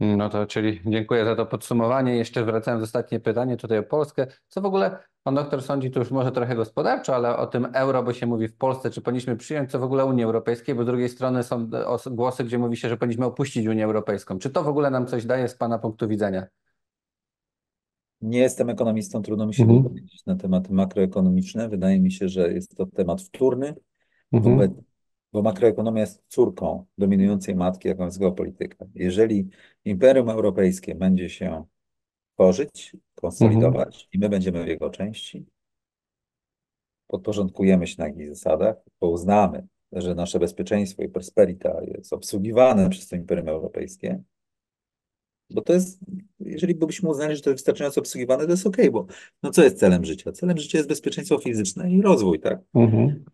No 0.00 0.28
to 0.28 0.46
czyli 0.46 0.80
dziękuję 0.86 1.24
za 1.24 1.36
to 1.36 1.46
podsumowanie. 1.46 2.16
Jeszcze 2.16 2.44
wracając 2.44 2.82
ostatnie 2.84 3.20
pytanie 3.20 3.56
tutaj 3.56 3.78
o 3.78 3.82
Polskę. 3.82 4.26
Co 4.48 4.60
w 4.60 4.64
ogóle 4.64 4.98
pan 5.22 5.34
doktor 5.34 5.62
sądzi, 5.62 5.90
tu 5.90 5.98
już 5.98 6.10
może 6.10 6.32
trochę 6.32 6.54
gospodarczo, 6.56 7.14
ale 7.14 7.36
o 7.36 7.46
tym 7.46 7.68
euro, 7.74 8.02
bo 8.02 8.12
się 8.12 8.26
mówi 8.26 8.48
w 8.48 8.56
Polsce, 8.56 8.90
czy 8.90 9.00
powinniśmy 9.00 9.36
przyjąć 9.36 9.70
co 9.70 9.78
w 9.78 9.82
ogóle 9.82 10.04
Unii 10.04 10.24
Europejskiej, 10.24 10.74
bo 10.74 10.82
z 10.82 10.86
drugiej 10.86 11.08
strony 11.08 11.42
są 11.42 11.70
os- 11.86 12.08
głosy, 12.08 12.44
gdzie 12.44 12.58
mówi 12.58 12.76
się, 12.76 12.88
że 12.88 12.96
powinniśmy 12.96 13.26
opuścić 13.26 13.66
Unię 13.66 13.84
Europejską. 13.84 14.38
Czy 14.38 14.50
to 14.50 14.62
w 14.62 14.68
ogóle 14.68 14.90
nam 14.90 15.06
coś 15.06 15.24
daje 15.24 15.48
z 15.48 15.54
pana 15.54 15.78
punktu 15.78 16.08
widzenia? 16.08 16.46
Nie 18.22 18.38
jestem 18.38 18.70
ekonomistą, 18.70 19.22
trudno 19.22 19.46
mi 19.46 19.54
się 19.54 19.62
Mhm. 19.62 19.82
wypowiedzieć 19.82 20.26
na 20.26 20.36
tematy 20.36 20.72
makroekonomiczne. 20.72 21.68
Wydaje 21.68 22.00
mi 22.00 22.12
się, 22.12 22.28
że 22.28 22.52
jest 22.52 22.76
to 22.76 22.86
temat 22.86 23.22
wtórny, 23.22 23.74
Mhm. 24.32 24.54
wobec, 24.56 24.72
bo 25.32 25.42
makroekonomia 25.42 26.00
jest 26.00 26.22
córką 26.28 26.86
dominującej 26.98 27.54
matki, 27.54 27.88
jaką 27.88 28.04
jest 28.04 28.18
geopolityka. 28.18 28.86
Jeżeli 28.94 29.48
Imperium 29.84 30.28
Europejskie 30.30 30.94
będzie 30.94 31.28
się 31.30 31.64
tworzyć, 32.34 32.96
konsolidować 33.14 34.08
i 34.12 34.18
my 34.18 34.28
będziemy 34.28 34.64
w 34.64 34.68
jego 34.68 34.90
części, 34.90 35.46
podporządkujemy 37.06 37.86
się 37.86 37.94
na 37.98 38.06
jakichś 38.08 38.28
zasadach, 38.28 38.76
bo 39.00 39.10
uznamy, 39.10 39.66
że 39.92 40.14
nasze 40.14 40.38
bezpieczeństwo 40.38 41.02
i 41.02 41.08
prosperita 41.08 41.80
jest 41.82 42.12
obsługiwane 42.12 42.90
przez 42.90 43.08
to 43.08 43.16
Imperium 43.16 43.48
Europejskie, 43.48 44.22
bo 45.50 45.62
to 45.62 45.72
jest, 45.72 46.00
jeżeli 46.40 46.74
byśmy 46.74 47.08
uznali, 47.08 47.36
że 47.36 47.42
to 47.42 47.50
jest 47.50 47.60
wystarczająco 47.60 48.00
obsługiwane, 48.00 48.44
to 48.44 48.50
jest 48.50 48.66
ok, 48.66 48.76
bo 48.92 49.06
no 49.42 49.50
co 49.50 49.62
jest 49.62 49.78
celem 49.78 50.04
życia? 50.04 50.32
Celem 50.32 50.58
życia 50.58 50.78
jest 50.78 50.88
bezpieczeństwo 50.88 51.38
fizyczne 51.38 51.90
i 51.90 52.02
rozwój, 52.02 52.40
tak? 52.40 52.58
Mhm. 52.74 53.24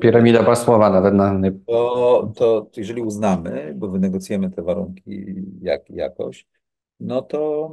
Piramida 0.00 0.42
Masłowa 0.42 0.90
nawet 0.90 1.14
na... 1.14 1.40
To, 1.66 2.32
to 2.36 2.70
jeżeli 2.76 3.02
uznamy, 3.02 3.74
bo 3.76 3.88
wynegocjujemy 3.88 4.50
te 4.50 4.62
warunki 4.62 5.24
jak, 5.60 5.90
jakoś, 5.90 6.46
no 7.00 7.22
to, 7.22 7.70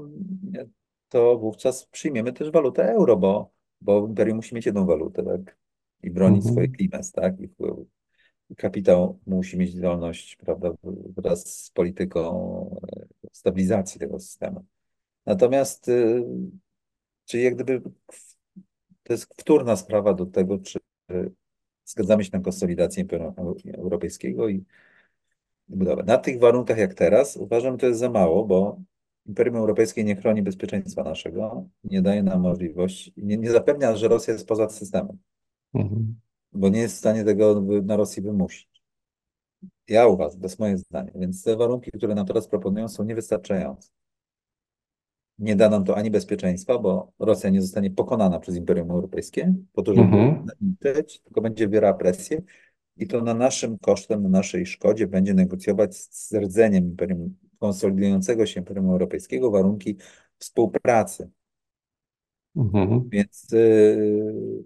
to 1.10 1.38
wówczas 1.38 1.86
przyjmiemy 1.86 2.34
też 2.34 2.52
walutę 2.52 2.92
euro, 2.92 3.18
bo 3.18 3.52
bo 3.82 4.08
imperium 4.08 4.36
musi 4.36 4.56
mieć 4.56 4.66
jedną 4.66 4.86
walutę, 4.86 5.24
tak? 5.24 5.58
I 6.04 6.12
bronić 6.12 6.38
Mhm. 6.38 6.54
swoich 6.54 6.72
klimes, 6.72 7.12
tak? 7.12 7.40
I 7.40 7.48
wpływu. 7.48 7.88
Kapitał 8.58 9.20
musi 9.28 9.58
mieć 9.58 9.72
zdolność, 9.72 10.36
prawda, 10.36 10.74
wraz 11.18 11.46
z 11.46 11.72
polityką 11.72 12.80
e, 13.21 13.21
stabilizacji 13.32 14.00
tego 14.00 14.20
systemu. 14.20 14.66
Natomiast, 15.26 15.88
y, 15.90 16.24
czyli 17.26 17.44
jak 17.44 17.56
gdyby 17.56 17.82
to 19.04 19.14
jest 19.14 19.34
wtórna 19.38 19.76
sprawa 19.76 20.14
do 20.14 20.26
tego, 20.26 20.60
czy 20.60 20.80
zgadzamy 21.86 22.24
się 22.24 22.30
na 22.34 22.40
konsolidację 22.40 23.02
Imperium 23.02 23.34
Europejskiego 23.78 24.50
i 24.50 24.64
budowę. 25.68 26.04
Na 26.04 26.18
tych 26.18 26.40
warunkach 26.40 26.78
jak 26.78 26.94
teraz 26.94 27.38
uważam, 27.38 27.74
że 27.74 27.78
to 27.78 27.86
jest 27.86 28.00
za 28.00 28.10
mało, 28.10 28.46
bo 28.46 28.80
Imperium 29.26 29.56
Europejskie 29.56 30.04
nie 30.04 30.16
chroni 30.16 30.42
bezpieczeństwa 30.42 31.04
naszego, 31.04 31.66
nie 31.84 32.02
daje 32.02 32.24
nam 32.24 32.42
możliwości, 32.42 33.14
nie, 33.18 33.38
nie 33.38 33.52
zapewnia, 33.52 33.96
że 33.96 34.08
Rosja 34.08 34.34
jest 34.34 34.48
poza 34.48 34.70
systemem, 34.70 35.18
Mhm. 35.74 36.16
bo 36.52 36.70
nie 36.70 36.80
jest 36.80 36.96
w 36.96 37.00
stanie 37.00 37.24
tego 37.24 37.62
na 37.84 37.96
Rosji 37.98 38.22
wymusić. 38.22 38.71
Ja 39.92 40.08
uważam, 40.08 40.40
to 40.40 40.46
jest 40.46 40.60
moje 40.60 40.78
zdanie. 40.78 41.12
Więc 41.16 41.44
te 41.44 41.56
warunki, 41.56 41.92
które 41.92 42.16
nam 42.16 42.26
teraz 42.26 42.48
proponują, 42.48 42.88
są 42.88 43.04
niewystarczające. 43.04 43.90
Nie 45.40 45.56
da 45.56 45.70
nam 45.70 45.86
to 45.86 45.98
ani 45.98 46.12
bezpieczeństwa, 46.12 46.80
bo 46.80 47.12
Rosja 47.20 47.50
nie 47.50 47.62
zostanie 47.62 47.92
pokonana 47.92 48.40
przez 48.40 48.56
Imperium 48.56 48.92
Europejskie, 48.92 49.54
po 49.74 49.82
to, 49.82 49.94
żeby 49.94 50.08
Mhm. 50.08 50.46
tylko 51.24 51.42
będzie 51.42 51.68
wywierała 51.68 51.94
presję 51.94 52.42
i 52.98 53.08
to 53.08 53.22
na 53.22 53.34
naszym 53.34 53.78
kosztem, 53.80 54.24
na 54.24 54.30
naszej 54.30 54.66
szkodzie 54.66 55.08
będzie 55.08 55.34
negocjować 55.34 55.96
z 55.96 56.34
rdzeniem 56.34 56.84
Imperium, 56.84 57.36
konsolidującego 57.60 58.46
się 58.46 58.60
Imperium 58.60 58.90
Europejskiego 58.90 59.52
warunki 59.52 59.98
współpracy. 60.38 61.30
Mhm. 62.56 63.10
Więc 63.10 63.48
yy, 63.52 64.64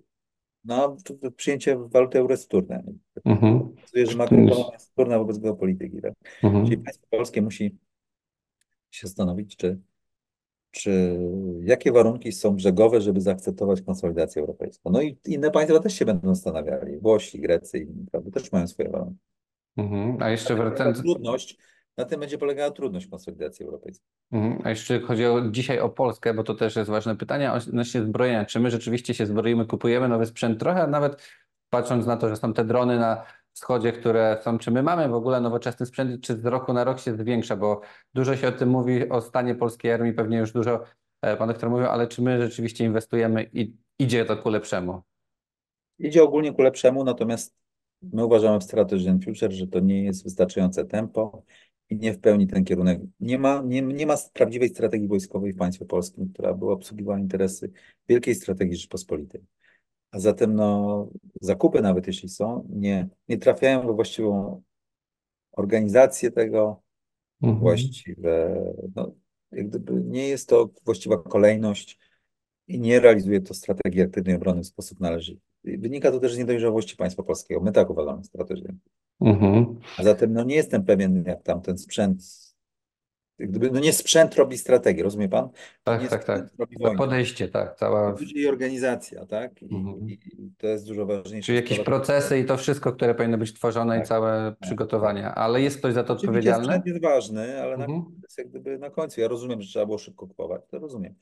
no, 0.65 0.97
przyjęcie 1.35 1.77
waluty 1.77 2.19
euro 2.19 2.33
jest 2.33 2.45
wtórne. 2.45 2.83
Mhm. 3.25 3.59
Pokazuje, 3.59 4.05
że 4.05 4.11
To 4.11 4.17
makroekonomia 4.17 4.73
jest- 4.73 4.91
wtórna 4.91 5.19
wobec 5.19 5.37
geopolityki. 5.37 6.01
Tak? 6.01 6.13
Mhm. 6.43 6.65
Czyli 6.65 6.77
państwo 6.77 7.07
polskie 7.09 7.41
musi 7.41 7.77
się 8.91 9.07
zastanowić, 9.07 9.55
czy, 9.55 9.79
czy 10.71 11.19
jakie 11.61 11.91
warunki 11.91 12.31
są 12.31 12.55
brzegowe, 12.55 13.01
żeby 13.01 13.21
zaakceptować 13.21 13.81
konsolidację 13.81 14.41
europejską. 14.41 14.89
No 14.91 15.01
i 15.01 15.17
inne 15.25 15.51
państwa 15.51 15.79
też 15.79 15.93
się 15.93 16.05
będą 16.05 16.35
zastanawiali. 16.35 16.97
Włosi, 16.99 17.39
Grecy, 17.39 17.79
inni, 17.79 18.05
prawda, 18.11 18.31
też 18.31 18.51
mają 18.51 18.67
swoje 18.67 18.89
warunki. 18.89 19.19
Mhm. 19.77 20.17
A 20.23 20.29
jeszcze 20.29 20.55
wracając, 20.55 21.01
trudność, 21.01 21.57
na 21.97 22.05
tym 22.05 22.19
będzie 22.19 22.37
polegała 22.37 22.71
trudność 22.71 23.07
konsolidacji 23.07 23.65
europejskiej. 23.65 24.09
Mhm. 24.31 24.61
A 24.63 24.69
jeszcze 24.69 24.99
chodzi 24.99 25.25
o, 25.25 25.49
dzisiaj 25.49 25.79
o 25.79 25.89
Polskę, 25.89 26.33
bo 26.33 26.43
to 26.43 26.53
też 26.53 26.75
jest 26.75 26.89
ważne 26.89 27.15
pytanie 27.15 27.51
odnośnie 27.51 28.01
zbrojenia. 28.01 28.45
Czy 28.45 28.59
my 28.59 28.71
rzeczywiście 28.71 29.13
się 29.13 29.25
zbroimy, 29.25 29.65
kupujemy 29.65 30.09
nowy 30.09 30.25
sprzęt 30.25 30.59
trochę, 30.59 30.81
a 30.81 30.87
nawet 30.87 31.21
patrząc 31.69 32.05
na 32.05 32.17
to, 32.17 32.29
że 32.29 32.35
są 32.35 32.53
te 32.53 32.65
drony 32.65 32.99
na 32.99 33.25
wschodzie, 33.53 33.91
które 33.91 34.37
są, 34.41 34.57
czy 34.57 34.71
my 34.71 34.83
mamy 34.83 35.09
w 35.09 35.13
ogóle 35.13 35.41
nowoczesny 35.41 35.85
sprzęt, 35.85 36.23
czy 36.23 36.35
z 36.35 36.45
roku 36.45 36.73
na 36.73 36.83
rok 36.83 36.99
się 36.99 37.15
zwiększa, 37.17 37.55
bo 37.55 37.81
dużo 38.13 38.35
się 38.35 38.47
o 38.47 38.51
tym 38.51 38.69
mówi, 38.69 39.09
o 39.09 39.21
stanie 39.21 39.55
polskiej 39.55 39.91
armii, 39.91 40.13
pewnie 40.13 40.37
już 40.37 40.51
dużo 40.51 40.83
e, 41.21 41.37
pan 41.37 41.47
doktor 41.47 41.69
mówił, 41.69 41.87
ale 41.87 42.07
czy 42.07 42.21
my 42.21 42.41
rzeczywiście 42.41 42.85
inwestujemy 42.85 43.49
i 43.53 43.73
idzie 43.99 44.25
to 44.25 44.37
ku 44.37 44.49
lepszemu? 44.49 45.01
Idzie 45.99 46.23
ogólnie 46.23 46.53
ku 46.53 46.61
lepszemu, 46.61 47.03
natomiast 47.03 47.55
my 48.01 48.25
uważamy 48.25 48.59
w 48.59 48.63
Strategy 48.63 49.09
and 49.09 49.25
Future, 49.25 49.51
że 49.51 49.67
to 49.67 49.79
nie 49.79 50.03
jest 50.03 50.23
wystarczające 50.23 50.85
tempo 50.85 51.43
nie 51.91 52.13
w 52.13 52.19
pełni 52.19 52.47
ten 52.47 52.63
kierunek. 52.63 52.99
Nie 53.19 53.39
ma, 53.39 53.61
nie, 53.65 53.81
nie 53.81 54.05
ma 54.05 54.15
prawdziwej 54.33 54.69
strategii 54.69 55.07
wojskowej 55.07 55.53
w 55.53 55.57
państwie 55.57 55.85
polskim, 55.85 56.29
która 56.33 56.53
by 56.53 56.69
obsługiwała 56.69 57.19
interesy 57.19 57.71
wielkiej 58.09 58.35
strategii 58.35 58.75
Rzeczpospolitej. 58.75 59.41
A 60.11 60.19
zatem 60.19 60.55
no, 60.55 61.09
zakupy, 61.41 61.81
nawet 61.81 62.07
jeśli 62.07 62.29
są, 62.29 62.67
nie, 62.69 63.07
nie 63.29 63.37
trafiają 63.37 63.87
we 63.87 63.93
właściwą 63.93 64.61
organizację 65.51 66.31
tego, 66.31 66.85
Mhm. 67.41 67.59
właściwe, 67.59 68.63
no, 68.95 69.11
jak 69.51 69.69
gdyby 69.69 69.93
nie 70.03 70.27
jest 70.27 70.49
to 70.49 70.69
właściwa 70.85 71.17
kolejność 71.17 71.99
i 72.67 72.79
nie 72.79 72.99
realizuje 72.99 73.41
to 73.41 73.53
strategii 73.53 74.01
aktywnej 74.01 74.35
obrony 74.35 74.61
w 74.61 74.67
sposób 74.67 74.99
należyty. 74.99 75.41
Wynika 75.63 76.11
to 76.11 76.19
też 76.19 76.33
z 76.33 76.37
niedojrzałości 76.37 76.95
państwa 76.95 77.23
polskiego. 77.23 77.61
My 77.61 77.71
tak 77.71 77.89
uważamy 77.89 78.23
strategię. 78.23 78.75
Mhm. 79.21 79.79
A 79.97 80.03
zatem 80.03 80.33
no, 80.33 80.43
nie 80.43 80.55
jestem 80.55 80.83
pewien, 80.85 81.23
jak 81.27 81.43
tam 81.43 81.61
ten 81.61 81.77
sprzęt, 81.77 82.21
gdyby, 83.39 83.71
no 83.71 83.79
nie 83.79 83.93
sprzęt 83.93 84.35
robi 84.35 84.57
strategię, 84.57 85.03
rozumie 85.03 85.29
pan? 85.29 85.49
Tak, 85.83 86.07
tak, 86.09 86.23
tak. 86.23 86.37
sprzęt 86.39 86.59
robi 86.59 86.75
wojnę. 86.79 86.97
Podejście, 86.97 87.47
tak, 87.47 87.75
cała, 87.75 88.09
Ludzie 88.09 88.39
i 88.41 88.47
organizacja, 88.47 89.25
tak? 89.25 89.61
I, 89.61 89.75
Mhm. 89.75 90.09
i, 90.09 90.19
to 90.57 90.67
jest 90.67 90.87
dużo 90.87 91.05
ważniejsze. 91.05 91.45
czyli 91.45 91.55
jakieś 91.55 91.79
procesy 91.79 92.39
i 92.39 92.45
to 92.45 92.57
wszystko, 92.57 92.91
które 92.93 93.15
powinno 93.15 93.37
być 93.37 93.53
tworzone 93.53 93.95
i 93.95 93.99
Tak, 93.99 94.07
całe 94.07 94.55
przygotowania, 94.61 95.35
ale 95.35 95.61
jest 95.61 95.77
ktoś 95.77 95.93
za 95.93 96.03
to 96.03 96.13
Oczywiście 96.13 96.27
odpowiedzialny? 96.29 96.65
sprzęt 96.65 96.85
jest 96.85 97.01
ważny, 97.01 97.61
ale 97.61 97.77
na, 97.77 97.85
Mhm. 97.85 98.03
to 98.05 98.11
jest 98.23 98.37
jak 98.37 98.49
gdyby 98.49 98.77
na 98.79 98.89
końcu. 98.89 99.21
Ja 99.21 99.27
rozumiem, 99.27 99.61
że 99.61 99.67
trzeba 99.69 99.85
było 99.85 99.97
szybko 99.97 100.27
kupować, 100.27 100.61
to 100.67 100.79
rozumiem. 100.79 101.15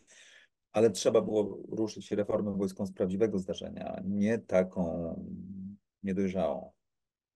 Ale 0.71 0.89
trzeba 0.91 1.21
było 1.21 1.57
ruszyć 1.71 2.11
reformę 2.11 2.57
wojską 2.57 2.85
z 2.85 2.91
prawdziwego 2.91 3.39
zdarzenia, 3.39 4.01
nie 4.05 4.37
taką 4.37 5.15
niedojrzałą. 6.03 6.71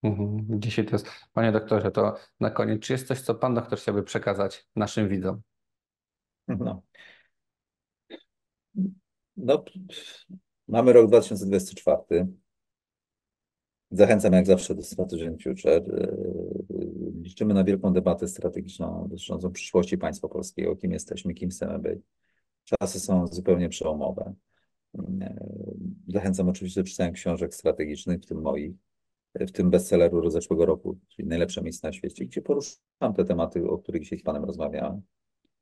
Mhm. 0.03 0.45
Dzisiaj 0.49 0.85
to 0.85 0.95
jest, 0.95 1.07
panie 1.33 1.51
doktorze, 1.51 1.91
to 1.91 2.15
na 2.39 2.49
koniec, 2.51 2.81
czy 2.81 2.93
jest 2.93 3.07
coś, 3.07 3.21
co 3.21 3.35
pan 3.35 3.53
doktor 3.53 3.79
chciałby 3.79 4.03
przekazać 4.03 4.67
naszym 4.75 5.09
widzom? 5.09 5.41
No. 6.47 6.83
No, 9.37 9.63
mamy 10.67 10.93
rok 10.93 11.07
2024. 11.07 12.27
Zachęcam 13.91 14.33
jak 14.33 14.45
zawsze 14.45 14.75
do 14.75 14.83
Strategy 14.83 15.27
and 15.27 15.43
Future. 15.43 15.83
Liczymy 17.21 17.53
na 17.53 17.63
wielką 17.63 17.93
debatę 17.93 18.27
strategiczną 18.27 19.07
dotyczącą 19.09 19.51
przyszłości 19.51 19.97
państwa 19.97 20.27
polskiego, 20.27 20.75
kim 20.75 20.91
jesteśmy, 20.91 21.33
kim 21.33 21.49
chcemy 21.49 21.79
być. 21.79 21.99
Czasy 22.63 22.99
są 22.99 23.27
zupełnie 23.27 23.69
przełomowe. 23.69 24.33
Yy, 24.93 25.03
Zachęcam 26.07 26.49
oczywiście 26.49 26.81
do 26.81 26.87
czytania 26.87 27.11
książek 27.11 27.55
strategicznych, 27.55 28.21
w 28.21 28.25
tym 28.25 28.41
moich, 28.41 28.75
w 29.39 29.51
tym 29.51 29.69
bestselleru 29.69 30.29
z 30.29 30.33
zeszłego 30.33 30.65
roku, 30.65 30.97
czyli 31.07 31.27
Najlepsze 31.27 31.61
miejsce 31.61 31.88
na 31.88 31.93
świecie, 31.93 32.25
gdzie 32.25 32.41
poruszam 32.41 33.13
te 33.15 33.25
tematy, 33.25 33.69
o 33.69 33.77
których 33.77 34.03
dzisiaj 34.03 34.19
z 34.19 34.23
Panem 34.23 34.45
rozmawiałem. 34.45 35.01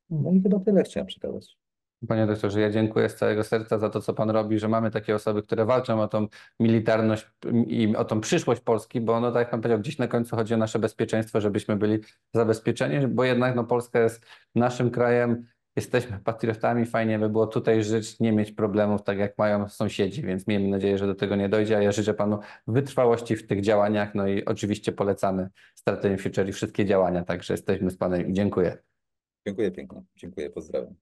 No 0.09 0.31
i 0.31 0.41
chyba 0.41 0.59
tyle 0.59 0.83
chciałem 0.83 1.07
przekazać. 1.07 1.57
Panie 2.07 2.27
doktorze, 2.27 2.61
ja 2.61 2.69
dziękuję 2.69 3.09
z 3.09 3.15
całego 3.15 3.43
serca 3.43 3.79
za 3.79 3.89
to, 3.89 4.01
co 4.01 4.13
pan 4.13 4.29
robi, 4.29 4.59
że 4.59 4.67
mamy 4.67 4.91
takie 4.91 5.15
osoby, 5.15 5.41
które 5.41 5.65
walczą 5.65 6.01
o 6.01 6.07
tą 6.07 6.27
militarność 6.59 7.27
i 7.67 7.95
o 7.95 8.05
tą 8.05 8.21
przyszłość 8.21 8.61
Polski, 8.61 9.01
bo 9.01 9.19
no 9.19 9.31
tak 9.31 9.39
jak 9.39 9.49
pan 9.49 9.61
powiedział, 9.61 9.79
gdzieś 9.79 9.97
na 9.97 10.07
końcu 10.07 10.35
chodzi 10.35 10.53
o 10.53 10.57
nasze 10.57 10.79
bezpieczeństwo, 10.79 11.41
żebyśmy 11.41 11.75
byli 11.75 11.99
zabezpieczeni, 12.33 13.07
bo 13.07 13.23
jednak 13.23 13.55
no 13.55 13.63
Polska 13.63 13.99
jest 13.99 14.25
naszym 14.55 14.91
krajem, 14.91 15.45
jesteśmy 15.75 16.19
patriotami, 16.19 16.85
fajnie 16.85 17.19
by 17.19 17.29
było 17.29 17.47
tutaj 17.47 17.83
żyć, 17.83 18.19
nie 18.19 18.31
mieć 18.31 18.51
problemów 18.51 19.03
tak 19.03 19.17
jak 19.17 19.37
mają 19.37 19.69
sąsiedzi, 19.69 20.21
więc 20.21 20.47
miejmy 20.47 20.67
nadzieję, 20.67 20.97
że 20.97 21.07
do 21.07 21.15
tego 21.15 21.35
nie 21.35 21.49
dojdzie, 21.49 21.77
a 21.77 21.81
ja 21.81 21.91
życzę 21.91 22.13
panu 22.13 22.39
wytrwałości 22.67 23.35
w 23.35 23.47
tych 23.47 23.61
działaniach, 23.61 24.15
no 24.15 24.27
i 24.27 24.45
oczywiście 24.45 24.91
polecamy 24.91 25.49
Strategy 25.75 26.17
Future 26.17 26.49
i 26.49 26.51
wszystkie 26.51 26.85
działania, 26.85 27.23
także 27.23 27.53
jesteśmy 27.53 27.91
z 27.91 27.97
panem 27.97 28.27
i 28.27 28.33
dziękuję. 28.33 28.77
Dziękuję 29.47 29.71
pięknie. 29.71 30.03
Dziękuję, 30.15 30.49
pozdrawiam. 30.49 30.95